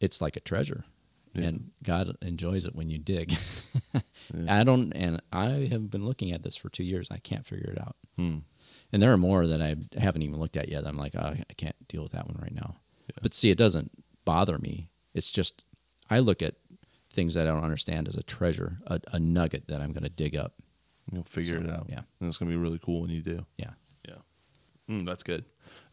it's 0.00 0.20
like 0.20 0.36
a 0.36 0.40
treasure. 0.40 0.84
Yeah. 1.34 1.44
and 1.44 1.70
God 1.82 2.16
enjoys 2.20 2.66
it 2.66 2.74
when 2.74 2.90
you 2.90 2.98
dig. 2.98 3.34
yeah. 3.94 4.00
I 4.48 4.64
don't, 4.64 4.92
and 4.92 5.22
I 5.32 5.68
have 5.70 5.90
been 5.90 6.04
looking 6.04 6.32
at 6.32 6.42
this 6.42 6.56
for 6.56 6.68
two 6.68 6.84
years. 6.84 7.08
I 7.10 7.18
can't 7.18 7.46
figure 7.46 7.70
it 7.70 7.80
out. 7.80 7.96
Hmm. 8.16 8.38
And 8.92 9.02
there 9.02 9.12
are 9.12 9.18
more 9.18 9.46
that 9.46 9.62
I 9.62 9.76
haven't 9.98 10.22
even 10.22 10.38
looked 10.38 10.56
at 10.56 10.68
yet. 10.68 10.86
I'm 10.86 10.98
like, 10.98 11.14
oh, 11.16 11.34
I 11.48 11.54
can't 11.56 11.76
deal 11.88 12.02
with 12.02 12.12
that 12.12 12.26
one 12.26 12.38
right 12.40 12.54
now. 12.54 12.76
Yeah. 13.08 13.20
But 13.22 13.32
see, 13.32 13.50
it 13.50 13.56
doesn't 13.56 13.90
bother 14.24 14.58
me. 14.58 14.90
It's 15.14 15.30
just 15.30 15.64
I 16.10 16.18
look 16.18 16.42
at 16.42 16.56
things 17.10 17.34
that 17.34 17.46
I 17.46 17.50
don't 17.50 17.64
understand 17.64 18.08
as 18.08 18.16
a 18.16 18.22
treasure, 18.22 18.78
a, 18.86 19.00
a 19.12 19.18
nugget 19.18 19.68
that 19.68 19.80
I'm 19.80 19.92
going 19.92 20.02
to 20.02 20.10
dig 20.10 20.36
up. 20.36 20.54
You'll 21.10 21.22
figure 21.22 21.58
so, 21.58 21.64
it 21.64 21.70
out. 21.70 21.86
Yeah, 21.88 22.02
and 22.20 22.28
it's 22.28 22.38
going 22.38 22.50
to 22.50 22.56
be 22.56 22.62
really 22.62 22.78
cool 22.78 23.02
when 23.02 23.10
you 23.10 23.22
do. 23.22 23.46
Yeah, 23.56 23.70
yeah. 24.06 24.16
Mm, 24.88 25.06
that's 25.06 25.22
good. 25.22 25.44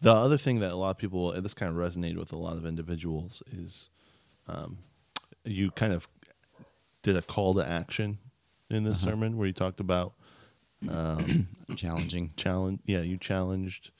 The 0.01 0.13
other 0.13 0.37
thing 0.37 0.59
that 0.59 0.71
a 0.71 0.75
lot 0.75 0.91
of 0.91 0.97
people, 0.97 1.39
this 1.41 1.53
kind 1.53 1.69
of 1.69 1.77
resonated 1.77 2.17
with 2.17 2.31
a 2.31 2.37
lot 2.37 2.57
of 2.57 2.65
individuals, 2.65 3.41
is 3.51 3.89
um, 4.47 4.79
you 5.45 5.71
kind 5.71 5.93
of 5.93 6.07
did 7.01 7.15
a 7.15 7.21
call 7.21 7.53
to 7.55 7.65
action 7.65 8.19
in 8.69 8.83
this 8.83 9.03
uh-huh. 9.03 9.11
sermon 9.11 9.37
where 9.37 9.47
you 9.47 9.53
talked 9.53 9.79
about 9.79 10.13
um, 10.89 11.47
challenging 11.75 12.33
challenge. 12.35 12.81
Yeah, 12.85 13.01
you 13.01 13.17
challenged 13.17 13.91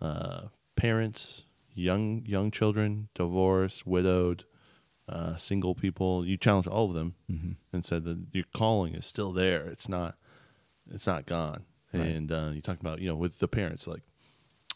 uh, 0.00 0.42
parents, 0.76 1.46
young 1.74 2.22
young 2.26 2.50
children, 2.50 3.08
divorced, 3.14 3.86
widowed, 3.86 4.44
uh, 5.08 5.36
single 5.36 5.74
people. 5.74 6.26
You 6.26 6.36
challenged 6.36 6.68
all 6.68 6.86
of 6.86 6.94
them 6.94 7.14
mm-hmm. 7.30 7.52
and 7.72 7.84
said 7.84 8.04
that 8.04 8.26
your 8.32 8.44
calling 8.54 8.94
is 8.94 9.06
still 9.06 9.32
there. 9.32 9.66
It's 9.66 9.88
not 9.88 10.16
it's 10.90 11.06
not 11.06 11.26
gone. 11.26 11.64
Right. 11.92 12.06
And 12.06 12.32
uh, 12.32 12.50
you 12.52 12.60
talked 12.60 12.80
about 12.80 13.00
you 13.00 13.08
know 13.08 13.16
with 13.16 13.38
the 13.38 13.48
parents 13.48 13.86
like 13.86 14.02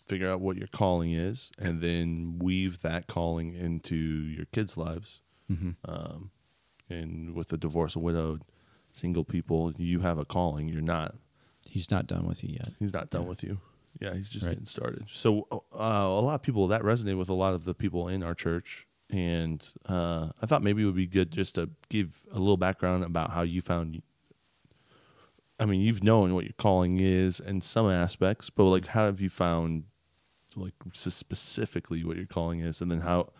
figure 0.06 0.30
out 0.30 0.40
what 0.40 0.56
your 0.56 0.68
calling 0.68 1.12
is 1.12 1.52
and 1.58 1.80
then 1.80 2.38
weave 2.38 2.82
that 2.82 3.06
calling 3.06 3.54
into 3.54 3.94
your 3.96 4.46
kids' 4.46 4.76
lives. 4.76 5.20
Mm-hmm. 5.52 5.90
Um, 5.90 6.30
and 6.88 7.34
with 7.34 7.48
the 7.48 7.56
divorced, 7.56 7.96
widowed, 7.96 8.42
single 8.90 9.24
people, 9.24 9.72
you 9.76 10.00
have 10.00 10.18
a 10.18 10.24
calling. 10.24 10.68
You're 10.68 10.82
not 10.82 11.14
He's 11.68 11.90
not 11.90 12.06
done 12.06 12.26
with 12.26 12.42
you 12.42 12.50
yet. 12.54 12.70
He's 12.78 12.92
not 12.92 13.10
done 13.10 13.22
yeah. 13.22 13.28
with 13.28 13.42
you. 13.42 13.58
Yeah, 14.00 14.14
he's 14.14 14.28
just 14.28 14.44
right. 14.44 14.52
getting 14.52 14.66
started. 14.66 15.04
So 15.08 15.46
uh, 15.52 15.58
a 15.78 16.20
lot 16.20 16.34
of 16.34 16.42
people 16.42 16.68
that 16.68 16.82
resonated 16.82 17.18
with 17.18 17.28
a 17.28 17.34
lot 17.34 17.54
of 17.54 17.64
the 17.64 17.74
people 17.74 18.08
in 18.08 18.22
our 18.22 18.34
church, 18.34 18.86
and 19.10 19.66
uh, 19.88 20.30
I 20.40 20.46
thought 20.46 20.62
maybe 20.62 20.82
it 20.82 20.86
would 20.86 20.96
be 20.96 21.06
good 21.06 21.30
just 21.30 21.54
to 21.56 21.70
give 21.88 22.26
a 22.32 22.38
little 22.38 22.56
background 22.56 23.04
about 23.04 23.30
how 23.30 23.42
you 23.42 23.60
found. 23.60 24.02
I 25.60 25.66
mean, 25.66 25.82
you've 25.82 26.02
known 26.02 26.34
what 26.34 26.44
your 26.44 26.54
calling 26.58 26.98
is 26.98 27.38
in 27.38 27.60
some 27.60 27.88
aspects, 27.88 28.50
but 28.50 28.64
like, 28.64 28.86
how 28.88 29.06
have 29.06 29.20
you 29.20 29.28
found, 29.28 29.84
like, 30.56 30.74
specifically 30.92 32.02
what 32.02 32.16
your 32.16 32.26
calling 32.26 32.60
is, 32.60 32.80
and 32.80 32.90
then 32.90 33.02
how? 33.02 33.30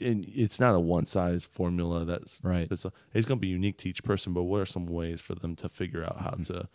And 0.00 0.24
it's 0.34 0.60
not 0.60 0.74
a 0.74 0.80
one 0.80 1.06
size 1.06 1.44
formula. 1.44 2.04
That's 2.04 2.38
right. 2.42 2.68
It's 2.70 2.84
a, 2.84 2.92
it's 3.12 3.26
going 3.26 3.38
to 3.38 3.40
be 3.40 3.48
unique 3.48 3.78
to 3.78 3.88
each 3.88 4.04
person. 4.04 4.32
But 4.32 4.44
what 4.44 4.60
are 4.60 4.66
some 4.66 4.86
ways 4.86 5.20
for 5.20 5.34
them 5.34 5.56
to 5.56 5.68
figure 5.68 6.04
out 6.04 6.20
how 6.20 6.30
mm-hmm. 6.30 6.54
to 6.54 6.68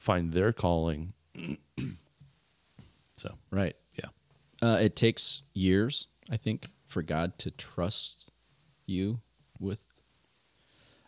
find 0.00 0.32
their 0.32 0.52
calling. 0.52 1.12
so 3.16 3.34
right, 3.50 3.76
yeah. 3.96 4.08
Uh, 4.66 4.78
it 4.80 4.96
takes 4.96 5.42
years, 5.52 6.08
I 6.30 6.36
think, 6.36 6.66
for 6.86 7.02
God 7.02 7.38
to 7.38 7.50
trust 7.50 8.32
you 8.86 9.20
with. 9.60 9.84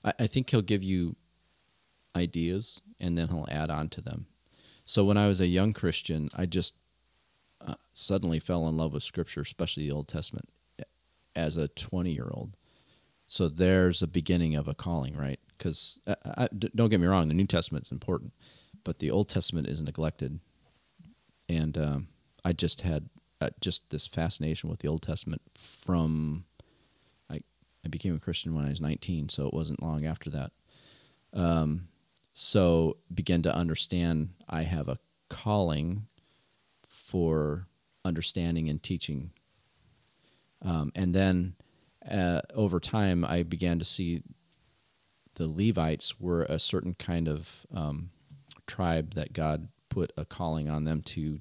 I, 0.04 0.12
I 0.20 0.26
think 0.26 0.50
He'll 0.50 0.62
give 0.62 0.84
you 0.84 1.16
ideas 2.14 2.82
and 3.00 3.16
then 3.16 3.28
He'll 3.28 3.48
add 3.50 3.70
on 3.70 3.88
to 3.88 4.00
them. 4.00 4.26
So 4.84 5.04
when 5.04 5.16
I 5.16 5.26
was 5.26 5.40
a 5.40 5.46
young 5.46 5.72
Christian, 5.72 6.28
I 6.36 6.44
just 6.44 6.74
uh, 7.66 7.74
suddenly 7.92 8.38
fell 8.38 8.68
in 8.68 8.76
love 8.76 8.92
with 8.92 9.02
Scripture, 9.02 9.40
especially 9.40 9.84
the 9.84 9.92
Old 9.92 10.08
Testament, 10.08 10.50
as 11.35 11.57
a 11.57 11.68
20 11.68 12.11
year 12.11 12.28
old. 12.30 12.57
So 13.26 13.49
there's 13.49 14.03
a 14.03 14.07
beginning 14.07 14.57
of 14.57 14.68
a 14.68 14.74
calling, 14.74 15.16
right? 15.16 15.41
Because 15.57 16.01
don't 16.74 16.89
get 16.89 17.01
me 17.01 17.07
wrong, 17.07 17.28
the 17.28 17.35
New 17.35 17.47
Testament's 17.47 17.93
important, 17.93 18.33
but 18.85 18.99
the 18.99 19.11
Old 19.11 19.28
Testament 19.28 19.68
is 19.68 19.80
neglected. 19.80 20.41
And 21.49 21.78
um, 21.78 22.09
I 22.45 22.53
just 22.53 22.83
had 22.83 23.09
uh, 23.41 23.51
just 23.61 23.91
this 23.91 24.07
fascination 24.07 24.70
with 24.70 24.80
the 24.80 24.89
Old 24.89 25.03
Testament 25.03 25.43
from 25.55 26.45
I 27.30 27.41
I 27.85 27.89
became 27.89 28.14
a 28.14 28.20
Christian 28.20 28.55
when 28.55 28.64
I 28.64 28.68
was 28.68 28.80
19, 28.80 29.28
so 29.28 29.47
it 29.47 29.55
wasn't 29.55 29.83
long 29.83 30.05
after 30.05 30.30
that. 30.30 30.53
Um, 31.33 31.89
so 32.35 32.99
began 33.12 33.43
to 33.43 33.55
understand 33.55 34.30
I 34.49 34.62
have 34.62 34.89
a 34.89 34.99
calling 35.28 36.07
for 36.87 37.66
understanding 38.05 38.68
and 38.68 38.83
teaching. 38.83 39.30
Um, 40.64 40.92
and 40.94 41.14
then 41.14 41.54
uh, 42.08 42.40
over 42.54 42.80
time, 42.80 43.24
I 43.24 43.42
began 43.42 43.78
to 43.78 43.84
see 43.84 44.22
the 45.34 45.48
Levites 45.48 46.20
were 46.20 46.44
a 46.44 46.58
certain 46.58 46.94
kind 46.94 47.28
of 47.28 47.66
um, 47.74 48.10
tribe 48.66 49.14
that 49.14 49.32
God 49.32 49.68
put 49.88 50.12
a 50.16 50.24
calling 50.24 50.70
on 50.70 50.84
them 50.84 51.02
to 51.02 51.40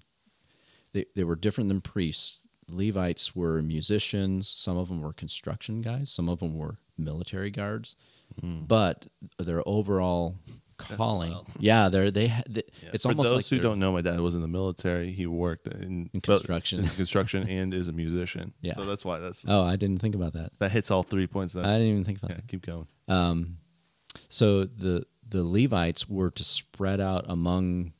they, 0.93 1.05
they 1.15 1.23
were 1.23 1.35
different 1.35 1.69
than 1.69 1.81
priests. 1.81 2.47
Levites 2.69 3.35
were 3.35 3.61
musicians. 3.61 4.47
Some 4.47 4.77
of 4.77 4.89
them 4.89 5.01
were 5.01 5.13
construction 5.13 5.81
guys. 5.81 6.09
Some 6.09 6.29
of 6.29 6.39
them 6.39 6.57
were 6.57 6.77
military 6.97 7.49
guards. 7.49 7.95
Mm. 8.41 8.67
But 8.67 9.07
their 9.37 9.61
overall 9.67 10.35
calling, 10.81 11.35
yeah, 11.59 11.89
they're 11.89 12.11
they. 12.11 12.27
they 12.49 12.63
yeah. 12.81 12.89
It's 12.93 13.03
For 13.03 13.09
almost 13.09 13.29
those 13.29 13.51
like 13.51 13.59
who 13.59 13.59
don't 13.59 13.79
know, 13.79 13.91
my 13.91 14.01
dad 14.01 14.19
was 14.19 14.35
in 14.35 14.41
the 14.41 14.47
military. 14.47 15.11
He 15.11 15.25
worked 15.25 15.67
in, 15.67 16.09
in 16.13 16.21
construction, 16.21 16.79
in 16.79 16.87
construction, 16.87 17.47
and 17.47 17.73
is 17.73 17.87
a 17.87 17.93
musician. 17.93 18.53
Yeah, 18.61 18.75
so 18.75 18.85
that's 18.85 19.03
why 19.03 19.19
that's. 19.19 19.43
Oh, 19.47 19.63
I 19.63 19.75
didn't 19.75 19.99
think 19.99 20.13
about 20.13 20.33
that. 20.33 20.51
That 20.59 20.71
hits 20.71 20.91
all 20.91 21.03
three 21.03 21.25
points. 21.25 21.55
I 21.55 21.63
didn't 21.63 21.87
even 21.87 22.03
think 22.03 22.19
about 22.19 22.31
yeah, 22.31 22.35
that. 22.37 22.47
Keep 22.47 22.65
going. 22.65 22.87
Um, 23.07 23.57
so 24.29 24.65
the 24.65 25.05
the 25.27 25.43
Levites 25.43 26.07
were 26.07 26.29
to 26.31 26.43
spread 26.43 26.99
out 27.01 27.25
among. 27.27 27.93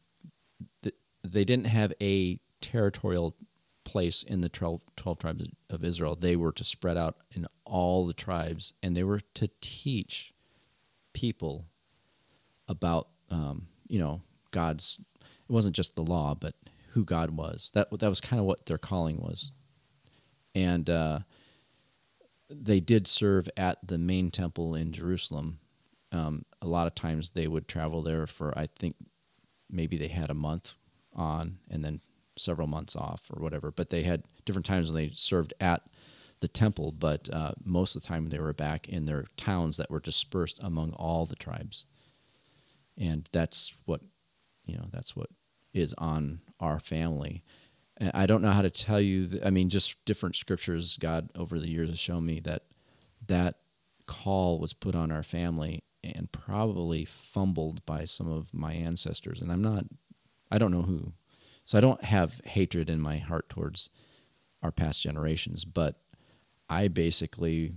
The, 0.83 0.93
they 1.23 1.45
didn't 1.45 1.67
have 1.67 1.93
a 2.01 2.39
territorial 2.61 3.35
place 3.83 4.23
in 4.23 4.41
the 4.41 4.49
12, 4.49 4.81
12, 4.95 5.19
tribes 5.19 5.47
of 5.69 5.83
Israel. 5.83 6.15
They 6.15 6.35
were 6.35 6.51
to 6.53 6.63
spread 6.63 6.97
out 6.97 7.17
in 7.31 7.47
all 7.65 8.05
the 8.05 8.13
tribes, 8.13 8.73
and 8.81 8.95
they 8.95 9.03
were 9.03 9.19
to 9.35 9.49
teach 9.59 10.33
people 11.13 11.65
about, 12.71 13.09
um, 13.29 13.67
you 13.87 13.99
know, 13.99 14.21
God's. 14.51 14.99
It 15.21 15.53
wasn't 15.53 15.75
just 15.75 15.95
the 15.95 16.03
law, 16.03 16.33
but 16.33 16.55
who 16.91 17.03
God 17.03 17.31
was. 17.31 17.71
That 17.73 17.89
that 17.99 18.09
was 18.09 18.21
kind 18.21 18.39
of 18.39 18.45
what 18.45 18.65
their 18.65 18.77
calling 18.77 19.17
was, 19.17 19.51
and 20.55 20.89
uh, 20.89 21.19
they 22.49 22.79
did 22.79 23.07
serve 23.07 23.49
at 23.55 23.77
the 23.85 23.97
main 23.97 24.31
temple 24.31 24.75
in 24.75 24.91
Jerusalem. 24.91 25.59
Um, 26.11 26.45
a 26.61 26.67
lot 26.67 26.87
of 26.87 26.95
times 26.95 27.29
they 27.29 27.47
would 27.47 27.67
travel 27.67 28.01
there 28.01 28.27
for 28.27 28.57
I 28.57 28.67
think 28.67 28.95
maybe 29.69 29.97
they 29.97 30.09
had 30.09 30.29
a 30.29 30.35
month 30.35 30.77
on 31.13 31.57
and 31.69 31.83
then 31.83 32.01
several 32.37 32.67
months 32.67 32.95
off 32.95 33.29
or 33.33 33.41
whatever. 33.41 33.71
But 33.71 33.89
they 33.89 34.03
had 34.03 34.23
different 34.45 34.65
times 34.65 34.91
when 34.91 34.95
they 34.95 35.11
served 35.13 35.53
at 35.59 35.83
the 36.41 36.47
temple, 36.47 36.91
but 36.91 37.29
uh, 37.31 37.51
most 37.63 37.95
of 37.95 38.01
the 38.01 38.07
time 38.07 38.29
they 38.29 38.39
were 38.39 38.53
back 38.53 38.89
in 38.89 39.05
their 39.05 39.25
towns 39.37 39.77
that 39.77 39.91
were 39.91 39.99
dispersed 39.99 40.59
among 40.61 40.91
all 40.93 41.25
the 41.25 41.35
tribes. 41.35 41.85
And 42.97 43.27
that's 43.31 43.73
what, 43.85 44.01
you 44.65 44.77
know, 44.77 44.85
that's 44.91 45.15
what 45.15 45.29
is 45.73 45.93
on 45.97 46.41
our 46.59 46.79
family. 46.79 47.43
And 47.97 48.11
I 48.13 48.25
don't 48.25 48.41
know 48.41 48.51
how 48.51 48.61
to 48.61 48.69
tell 48.69 48.99
you. 48.99 49.39
I 49.43 49.49
mean, 49.49 49.69
just 49.69 50.03
different 50.05 50.35
scriptures 50.35 50.97
God 50.97 51.29
over 51.35 51.59
the 51.59 51.69
years 51.69 51.89
has 51.89 51.99
shown 51.99 52.25
me 52.25 52.39
that 52.41 52.63
that 53.27 53.55
call 54.07 54.59
was 54.59 54.73
put 54.73 54.95
on 54.95 55.11
our 55.11 55.23
family 55.23 55.83
and 56.03 56.31
probably 56.31 57.05
fumbled 57.05 57.85
by 57.85 58.05
some 58.05 58.29
of 58.29 58.53
my 58.53 58.73
ancestors. 58.73 59.41
And 59.41 59.51
I'm 59.51 59.61
not, 59.61 59.85
I 60.49 60.57
don't 60.57 60.71
know 60.71 60.81
who, 60.81 61.13
so 61.63 61.77
I 61.77 61.81
don't 61.81 62.03
have 62.03 62.41
hatred 62.43 62.89
in 62.89 62.99
my 62.99 63.17
heart 63.17 63.49
towards 63.49 63.89
our 64.63 64.71
past 64.71 65.01
generations, 65.01 65.63
but 65.63 66.01
I 66.69 66.87
basically 66.87 67.73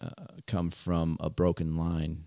uh, 0.00 0.08
come 0.46 0.70
from 0.70 1.16
a 1.20 1.30
broken 1.30 1.76
line 1.76 2.24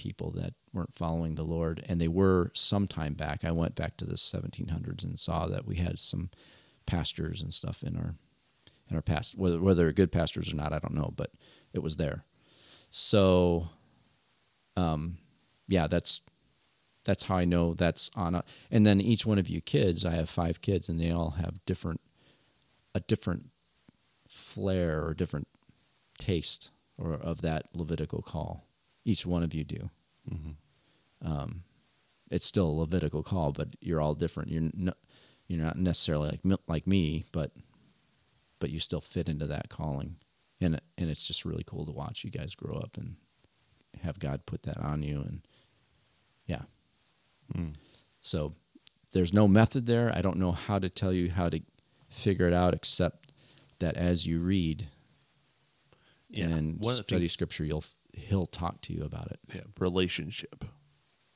people 0.00 0.30
that 0.30 0.54
weren't 0.72 0.94
following 0.94 1.34
the 1.34 1.44
Lord, 1.44 1.84
and 1.86 2.00
they 2.00 2.08
were 2.08 2.50
some 2.54 2.88
time 2.88 3.12
back. 3.12 3.44
I 3.44 3.52
went 3.52 3.74
back 3.74 3.98
to 3.98 4.06
the 4.06 4.14
1700s 4.14 5.04
and 5.04 5.18
saw 5.18 5.46
that 5.46 5.66
we 5.66 5.76
had 5.76 5.98
some 5.98 6.30
pastors 6.86 7.42
and 7.42 7.52
stuff 7.52 7.82
in 7.82 7.98
our 7.98 8.14
in 8.88 8.96
our 8.96 9.02
past. 9.02 9.36
Whether 9.36 9.60
whether 9.60 9.92
good 9.92 10.10
pastors 10.10 10.50
or 10.50 10.56
not, 10.56 10.72
I 10.72 10.78
don't 10.78 10.94
know, 10.94 11.12
but 11.14 11.32
it 11.74 11.82
was 11.82 11.98
there. 11.98 12.24
So, 12.88 13.68
um, 14.74 15.18
yeah, 15.68 15.86
that's 15.86 16.22
that's 17.04 17.24
how 17.24 17.36
I 17.36 17.44
know 17.44 17.74
that's 17.74 18.10
on 18.14 18.34
a, 18.34 18.44
and 18.70 18.86
then 18.86 19.02
each 19.02 19.26
one 19.26 19.38
of 19.38 19.50
you 19.50 19.60
kids, 19.60 20.06
I 20.06 20.12
have 20.12 20.30
five 20.30 20.62
kids 20.62 20.88
and 20.88 20.98
they 20.98 21.10
all 21.10 21.32
have 21.32 21.64
different, 21.66 22.00
a 22.94 23.00
different 23.00 23.50
flair 24.28 25.04
or 25.04 25.12
different 25.12 25.48
taste 26.18 26.70
or 26.96 27.12
of 27.12 27.42
that 27.42 27.66
Levitical 27.74 28.22
call. 28.22 28.69
Each 29.04 29.24
one 29.24 29.42
of 29.42 29.54
you 29.54 29.64
do. 29.64 29.90
Mm-hmm. 30.30 31.30
Um, 31.30 31.62
it's 32.30 32.46
still 32.46 32.68
a 32.68 32.80
Levitical 32.80 33.22
call, 33.22 33.52
but 33.52 33.68
you're 33.80 34.00
all 34.00 34.14
different. 34.14 34.50
You're 34.50 34.70
not, 34.74 34.96
you're 35.48 35.62
not 35.62 35.76
necessarily 35.76 36.40
like 36.44 36.60
like 36.68 36.86
me, 36.86 37.24
but 37.32 37.52
but 38.58 38.70
you 38.70 38.78
still 38.78 39.00
fit 39.00 39.28
into 39.28 39.46
that 39.46 39.68
calling, 39.68 40.16
and 40.60 40.80
and 40.96 41.10
it's 41.10 41.26
just 41.26 41.44
really 41.44 41.64
cool 41.64 41.86
to 41.86 41.92
watch 41.92 42.24
you 42.24 42.30
guys 42.30 42.54
grow 42.54 42.76
up 42.76 42.96
and 42.96 43.16
have 44.02 44.18
God 44.18 44.46
put 44.46 44.62
that 44.64 44.78
on 44.78 45.02
you, 45.02 45.20
and 45.20 45.40
yeah, 46.46 46.62
Mm. 47.56 47.74
So 48.20 48.54
there's 49.12 49.32
no 49.32 49.48
method 49.48 49.86
there. 49.86 50.12
I 50.14 50.22
don't 50.22 50.38
know 50.38 50.52
how 50.52 50.78
to 50.78 50.88
tell 50.88 51.12
you 51.12 51.30
how 51.30 51.48
to 51.48 51.60
figure 52.08 52.46
it 52.46 52.54
out, 52.54 52.74
except 52.74 53.32
that 53.78 53.96
as 53.96 54.26
you 54.26 54.40
read 54.40 54.86
yeah. 56.28 56.46
and 56.46 56.84
study 56.84 57.28
scripture, 57.28 57.64
you'll 57.64 57.84
he'll 58.20 58.46
talk 58.46 58.80
to 58.82 58.92
you 58.92 59.02
about 59.02 59.30
it. 59.30 59.40
Yeah, 59.54 59.62
relationship. 59.78 60.64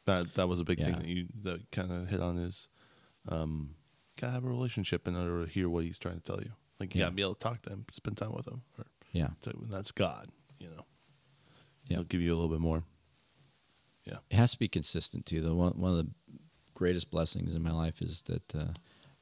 That 0.06 0.34
that 0.34 0.48
was 0.48 0.60
a 0.60 0.64
big 0.64 0.78
yeah. 0.78 0.86
thing 0.86 0.98
that 0.98 1.06
you 1.06 1.26
that 1.42 1.70
kind 1.70 1.90
of 1.90 2.08
hit 2.08 2.20
on 2.20 2.38
is, 2.38 2.68
um, 3.28 3.74
gotta 4.20 4.32
have 4.32 4.44
a 4.44 4.48
relationship 4.48 5.08
in 5.08 5.16
order 5.16 5.44
to 5.44 5.50
hear 5.50 5.68
what 5.68 5.84
he's 5.84 5.98
trying 5.98 6.20
to 6.20 6.22
tell 6.22 6.40
you. 6.40 6.50
Like 6.78 6.94
you 6.94 7.00
yeah. 7.00 7.06
gotta 7.06 7.16
be 7.16 7.22
able 7.22 7.34
to 7.34 7.40
talk 7.40 7.62
to 7.62 7.70
him, 7.70 7.86
spend 7.92 8.16
time 8.16 8.32
with 8.32 8.46
him. 8.46 8.62
Or, 8.78 8.84
yeah, 9.12 9.28
that's 9.70 9.92
God. 9.92 10.28
You 10.58 10.68
know, 10.68 10.84
yeah, 11.86 11.96
he'll 11.96 12.04
give 12.04 12.20
you 12.20 12.32
a 12.32 12.36
little 12.36 12.50
bit 12.50 12.60
more. 12.60 12.84
Yeah, 14.04 14.18
it 14.30 14.36
has 14.36 14.52
to 14.52 14.58
be 14.58 14.68
consistent 14.68 15.24
too. 15.24 15.40
The 15.40 15.54
one 15.54 15.72
one 15.72 15.92
of 15.92 15.96
the 15.96 16.10
greatest 16.74 17.10
blessings 17.10 17.54
in 17.54 17.62
my 17.62 17.72
life 17.72 18.02
is 18.02 18.22
that 18.22 18.54
uh, 18.54 18.72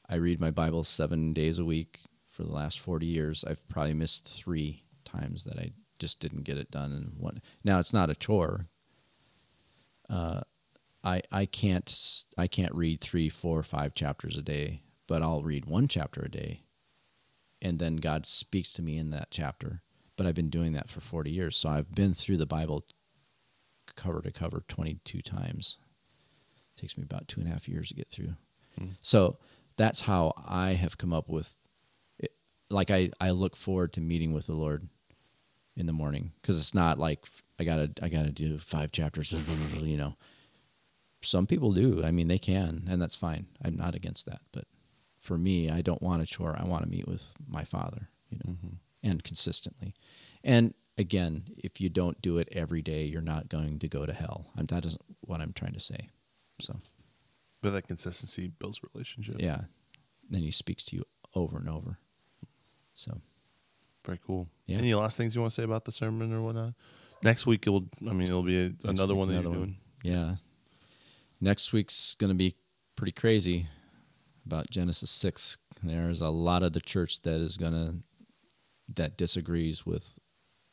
I 0.09 0.17
read 0.17 0.41
my 0.41 0.51
Bible 0.51 0.83
seven 0.83 1.33
days 1.33 1.59
a 1.59 1.65
week 1.65 2.01
for 2.29 2.43
the 2.43 2.53
last 2.53 2.81
forty 2.81 3.07
years. 3.07 3.45
I've 3.47 3.67
probably 3.69 3.95
missed 3.95 4.27
three 4.27 4.83
times 5.05 5.45
that 5.45 5.59
I 5.59 5.73
just 6.03 6.19
didn't 6.19 6.43
get 6.43 6.59
it 6.59 6.71
done. 6.71 6.91
And 6.91 7.13
one 7.17 7.41
now 7.65 7.79
it's 7.79 7.93
not 7.93 8.11
a 8.11 8.15
chore. 8.15 8.67
Uh, 10.11 10.41
I 11.05 11.23
I 11.31 11.47
can't 11.47 12.25
I 12.37 12.49
can't 12.49 12.75
read 12.75 13.01
three, 13.01 13.29
four, 13.29 13.63
five 13.63 13.95
chapters 13.95 14.37
a 14.37 14.43
day, 14.43 14.83
but 15.07 15.23
I'll 15.23 15.45
read 15.45 15.65
one 15.65 15.87
chapter 15.87 16.21
a 16.23 16.31
day, 16.31 16.65
and 17.63 17.79
then 17.79 17.97
God 17.97 18.27
speaks 18.27 18.73
to 18.75 18.83
me 18.83 18.99
in 18.99 19.11
that 19.11 19.29
chapter. 19.31 19.83
But 20.17 20.27
I've 20.27 20.35
been 20.35 20.51
doing 20.51 20.73
that 20.73 20.91
for 20.91 21.01
forty 21.01 21.31
years, 21.31 21.57
so 21.57 21.69
I've 21.69 21.95
been 21.95 22.15
through 22.15 22.39
the 22.39 22.47
Bible 22.47 22.85
cover 23.95 24.23
to 24.23 24.33
cover 24.33 24.65
22 24.69 25.21
times. 25.21 25.77
It 26.75 26.81
takes 26.81 26.97
me 26.97 27.05
about 27.05 27.29
two 27.29 27.41
and 27.41 27.49
a 27.49 27.53
half 27.53 27.69
years 27.69 27.89
to 27.89 27.95
get 27.95 28.09
through. 28.09 28.35
Hmm. 28.79 28.91
So 29.03 29.39
that's 29.77 30.03
how 30.03 30.33
I 30.47 30.73
have 30.75 30.97
come 30.97 31.13
up 31.13 31.29
with 31.29 31.55
it. 32.19 32.33
Like 32.71 32.91
I, 32.91 33.11
I 33.21 33.31
look 33.33 33.55
forward 33.55 33.93
to 33.95 34.01
meeting 34.01 34.33
with 34.33 34.47
the 34.47 34.55
Lord 34.55 34.89
in 35.77 35.87
the 35.87 35.93
morning 35.93 36.33
because 36.41 36.59
it's 36.59 36.75
not 36.75 36.99
like 36.99 37.27
I 37.59 37.65
gotta 37.65 37.91
I 38.03 38.09
gotta 38.09 38.33
do 38.33 38.59
five 38.59 38.93
chapters. 38.93 39.33
You 39.83 39.97
know, 39.97 40.17
some 41.21 41.47
people 41.47 41.73
do. 41.73 42.03
I 42.05 42.11
mean, 42.11 42.29
they 42.29 42.39
can, 42.39 42.85
and 42.89 43.01
that's 43.01 43.17
fine. 43.17 43.47
I'm 43.65 43.77
not 43.77 43.95
against 43.95 44.27
that. 44.27 44.41
But 44.53 44.65
for 45.19 45.37
me, 45.37 45.71
I 45.71 45.83
don't 45.83 46.03
want 46.03 46.23
a 46.23 46.27
chore. 46.27 46.57
I 46.59 46.65
want 46.65 46.85
to 46.85 46.89
meet 46.89 47.09
with 47.09 47.35
my 47.47 47.65
Father. 47.65 48.09
You 48.31 48.39
know, 48.45 48.53
mm-hmm. 48.53 48.75
and 49.03 49.23
consistently, 49.23 49.95
and 50.43 50.75
again, 50.97 51.45
if 51.57 51.81
you 51.81 51.89
don't 51.89 52.21
do 52.23 52.39
it 52.39 52.49
every 52.53 52.83
day, 52.83 53.05
you're 53.05 53.21
not 53.21 53.49
going 53.49 53.79
to 53.81 53.89
go 53.89 54.07
to 54.07 54.13
hell. 54.13 54.47
And 54.57 54.69
that 54.69 54.85
isn't 54.85 55.03
what 55.21 55.41
I'm 55.41 55.53
trying 55.53 55.75
to 55.75 55.81
say. 55.81 56.09
So, 56.61 56.81
but 57.61 57.73
that 57.73 57.87
consistency 57.87 58.49
builds 58.59 58.81
relationship. 58.95 59.37
Yeah, 59.39 59.63
then 60.29 60.43
he 60.43 60.51
speaks 60.51 60.85
to 60.85 60.97
you 60.97 61.05
over 61.35 61.59
and 61.59 61.69
over. 61.69 61.99
So 62.95 63.21
Very 64.05 64.19
cool. 64.27 64.49
Yeah. 64.67 64.79
Any 64.79 64.95
last 64.95 65.17
things 65.17 65.35
you 65.35 65.41
want 65.41 65.53
to 65.53 65.55
say 65.55 65.65
about 65.65 65.85
the 65.85 65.93
sermon 65.93 66.33
or 66.33 66.43
whatnot? 66.43 66.75
Next 67.23 67.47
week, 67.47 67.67
it'll. 67.67 67.87
I 68.09 68.13
mean, 68.13 68.23
it'll 68.23 68.43
be 68.43 68.67
a, 68.67 68.73
another 68.89 69.15
one 69.15 69.29
that 69.29 69.35
another 69.35 69.51
you're 69.51 69.59
one. 69.59 69.69
doing. 69.69 69.77
Yeah. 70.03 70.35
Next 71.41 71.73
week's 71.73 72.15
going 72.15 72.29
to 72.31 72.35
be 72.37 72.55
pretty 72.97 73.13
crazy 73.13 73.67
about 74.47 74.71
Genesis 74.71 75.11
6. 75.11 75.59
There's 75.83 76.21
a 76.21 76.31
lot 76.31 76.63
of 76.63 76.73
the 76.73 76.81
church 76.81 77.23
that 77.23 77.41
is 77.41 77.57
going 77.57 77.73
to 77.73 77.95
that 78.95 79.17
disagrees 79.17 79.87
with 79.87 80.19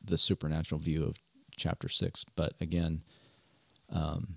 the 0.04 0.18
supernatural 0.18 0.80
view 0.80 1.04
of 1.04 1.18
chapter 1.58 1.90
6, 1.90 2.26
but 2.36 2.54
again, 2.62 3.04
um 3.92 4.36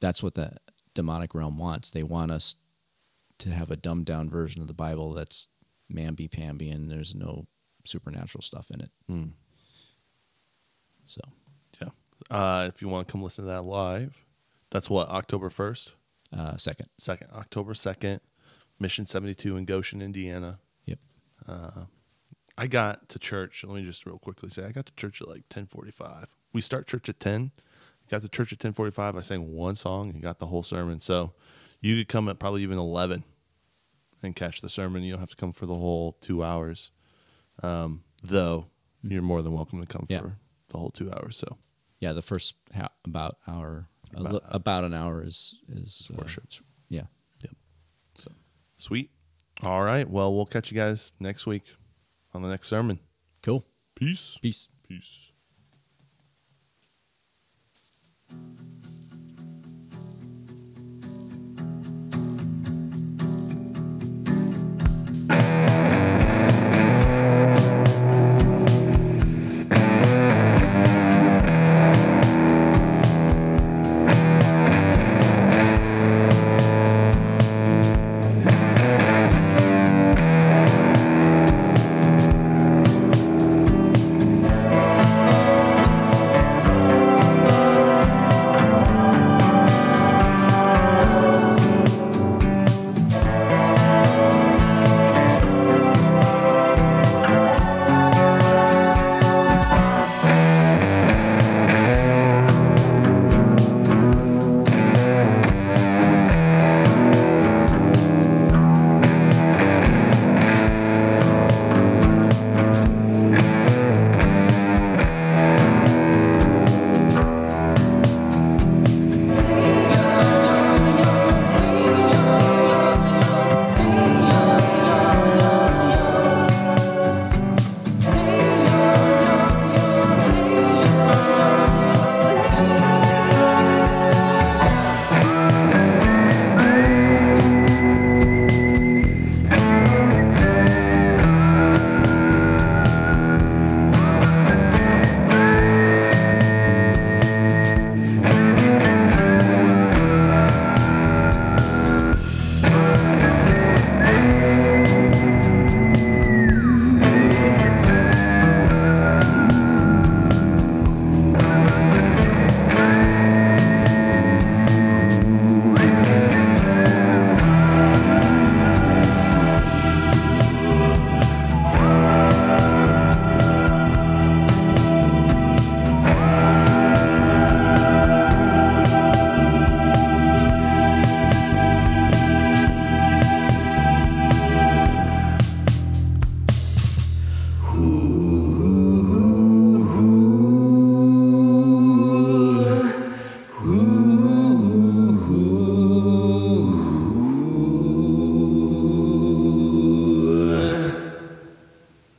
that's 0.00 0.22
what 0.22 0.34
the 0.34 0.52
demonic 0.94 1.34
realm 1.34 1.58
wants. 1.58 1.90
They 1.90 2.02
want 2.02 2.30
us 2.30 2.56
to 3.38 3.50
have 3.50 3.70
a 3.70 3.76
dumbed 3.76 4.06
down 4.06 4.30
version 4.30 4.62
of 4.62 4.66
the 4.68 4.74
Bible 4.74 5.12
that's 5.12 5.48
mamby 5.92 6.30
pamby 6.30 6.70
and 6.70 6.90
there's 6.90 7.14
no 7.14 7.46
supernatural 7.84 8.42
stuff 8.42 8.70
in 8.70 8.80
it. 8.80 8.90
Hmm. 9.08 9.24
So, 11.04 11.20
Yeah. 11.80 11.88
Uh, 12.30 12.68
if 12.72 12.80
you 12.82 12.88
want 12.88 13.08
to 13.08 13.12
come 13.12 13.22
listen 13.22 13.44
to 13.44 13.50
that 13.50 13.62
live, 13.64 14.24
that's 14.70 14.88
what 14.88 15.08
October 15.08 15.50
first, 15.50 15.94
uh 16.36 16.56
second. 16.56 16.86
second, 16.98 17.28
October 17.32 17.74
second, 17.74 18.20
Mission 18.78 19.06
seventy 19.06 19.34
two 19.34 19.56
in 19.56 19.64
Goshen, 19.64 20.00
Indiana. 20.00 20.58
Yep. 20.86 20.98
I 22.58 22.66
got 22.66 23.08
to 23.08 23.18
church. 23.18 23.64
Let 23.64 23.74
me 23.76 23.84
just 23.84 24.04
real 24.06 24.18
quickly 24.18 24.50
say 24.50 24.64
I 24.64 24.72
got 24.72 24.86
to 24.86 24.92
church 24.94 25.20
at 25.22 25.28
like 25.28 25.44
ten 25.48 25.66
forty 25.66 25.90
five. 25.90 26.34
We 26.52 26.60
start 26.60 26.86
church 26.86 27.08
at 27.08 27.18
ten. 27.18 27.52
Got 28.10 28.22
to 28.22 28.28
church 28.28 28.52
at 28.52 28.58
ten 28.60 28.72
forty 28.72 28.90
five. 28.90 29.16
I 29.16 29.20
sang 29.22 29.52
one 29.52 29.74
song 29.76 30.10
and 30.10 30.22
got 30.22 30.38
the 30.38 30.46
whole 30.46 30.62
sermon. 30.62 31.00
So 31.00 31.32
you 31.80 31.96
could 31.96 32.08
come 32.08 32.28
at 32.28 32.38
probably 32.38 32.62
even 32.62 32.78
eleven 32.78 33.24
and 34.22 34.36
catch 34.36 34.60
the 34.60 34.68
sermon. 34.68 35.02
You 35.02 35.12
don't 35.12 35.20
have 35.20 35.30
to 35.30 35.36
come 35.36 35.52
for 35.52 35.66
the 35.66 35.74
whole 35.74 36.16
two 36.20 36.44
hours. 36.44 36.90
Um, 37.62 38.02
though 38.22 38.66
you're 39.02 39.22
more 39.22 39.42
than 39.42 39.52
welcome 39.52 39.80
to 39.80 39.86
come 39.86 40.06
Yeah. 40.08 40.20
for 40.20 40.38
the 40.68 40.78
whole 40.78 40.90
two 40.90 41.10
hours. 41.12 41.36
So 41.36 41.58
Yeah, 42.00 42.12
the 42.14 42.22
first 42.22 42.54
ha- 42.74 42.92
about 43.04 43.38
hour, 43.46 43.88
a 44.14 44.20
About- 44.20 44.32
li- 44.32 44.40
about 44.44 44.84
an 44.84 44.94
hour 44.94 45.22
is 45.22 45.54
is 45.68 46.08
uh, 46.12 46.16
Worship. 46.18 46.44
yeah. 46.88 47.06
Yep. 47.44 47.56
So 48.14 48.32
sweet. 48.76 49.10
All 49.62 49.82
right. 49.82 50.08
Well, 50.08 50.34
we'll 50.34 50.46
catch 50.46 50.70
you 50.72 50.76
guys 50.76 51.12
next 51.20 51.46
week 51.46 51.64
on 52.32 52.42
the 52.42 52.48
next 52.48 52.68
sermon. 52.68 53.00
cool. 53.42 53.64
Peace. 53.94 54.38
Peace. 54.40 54.68
Peace. 54.88 55.32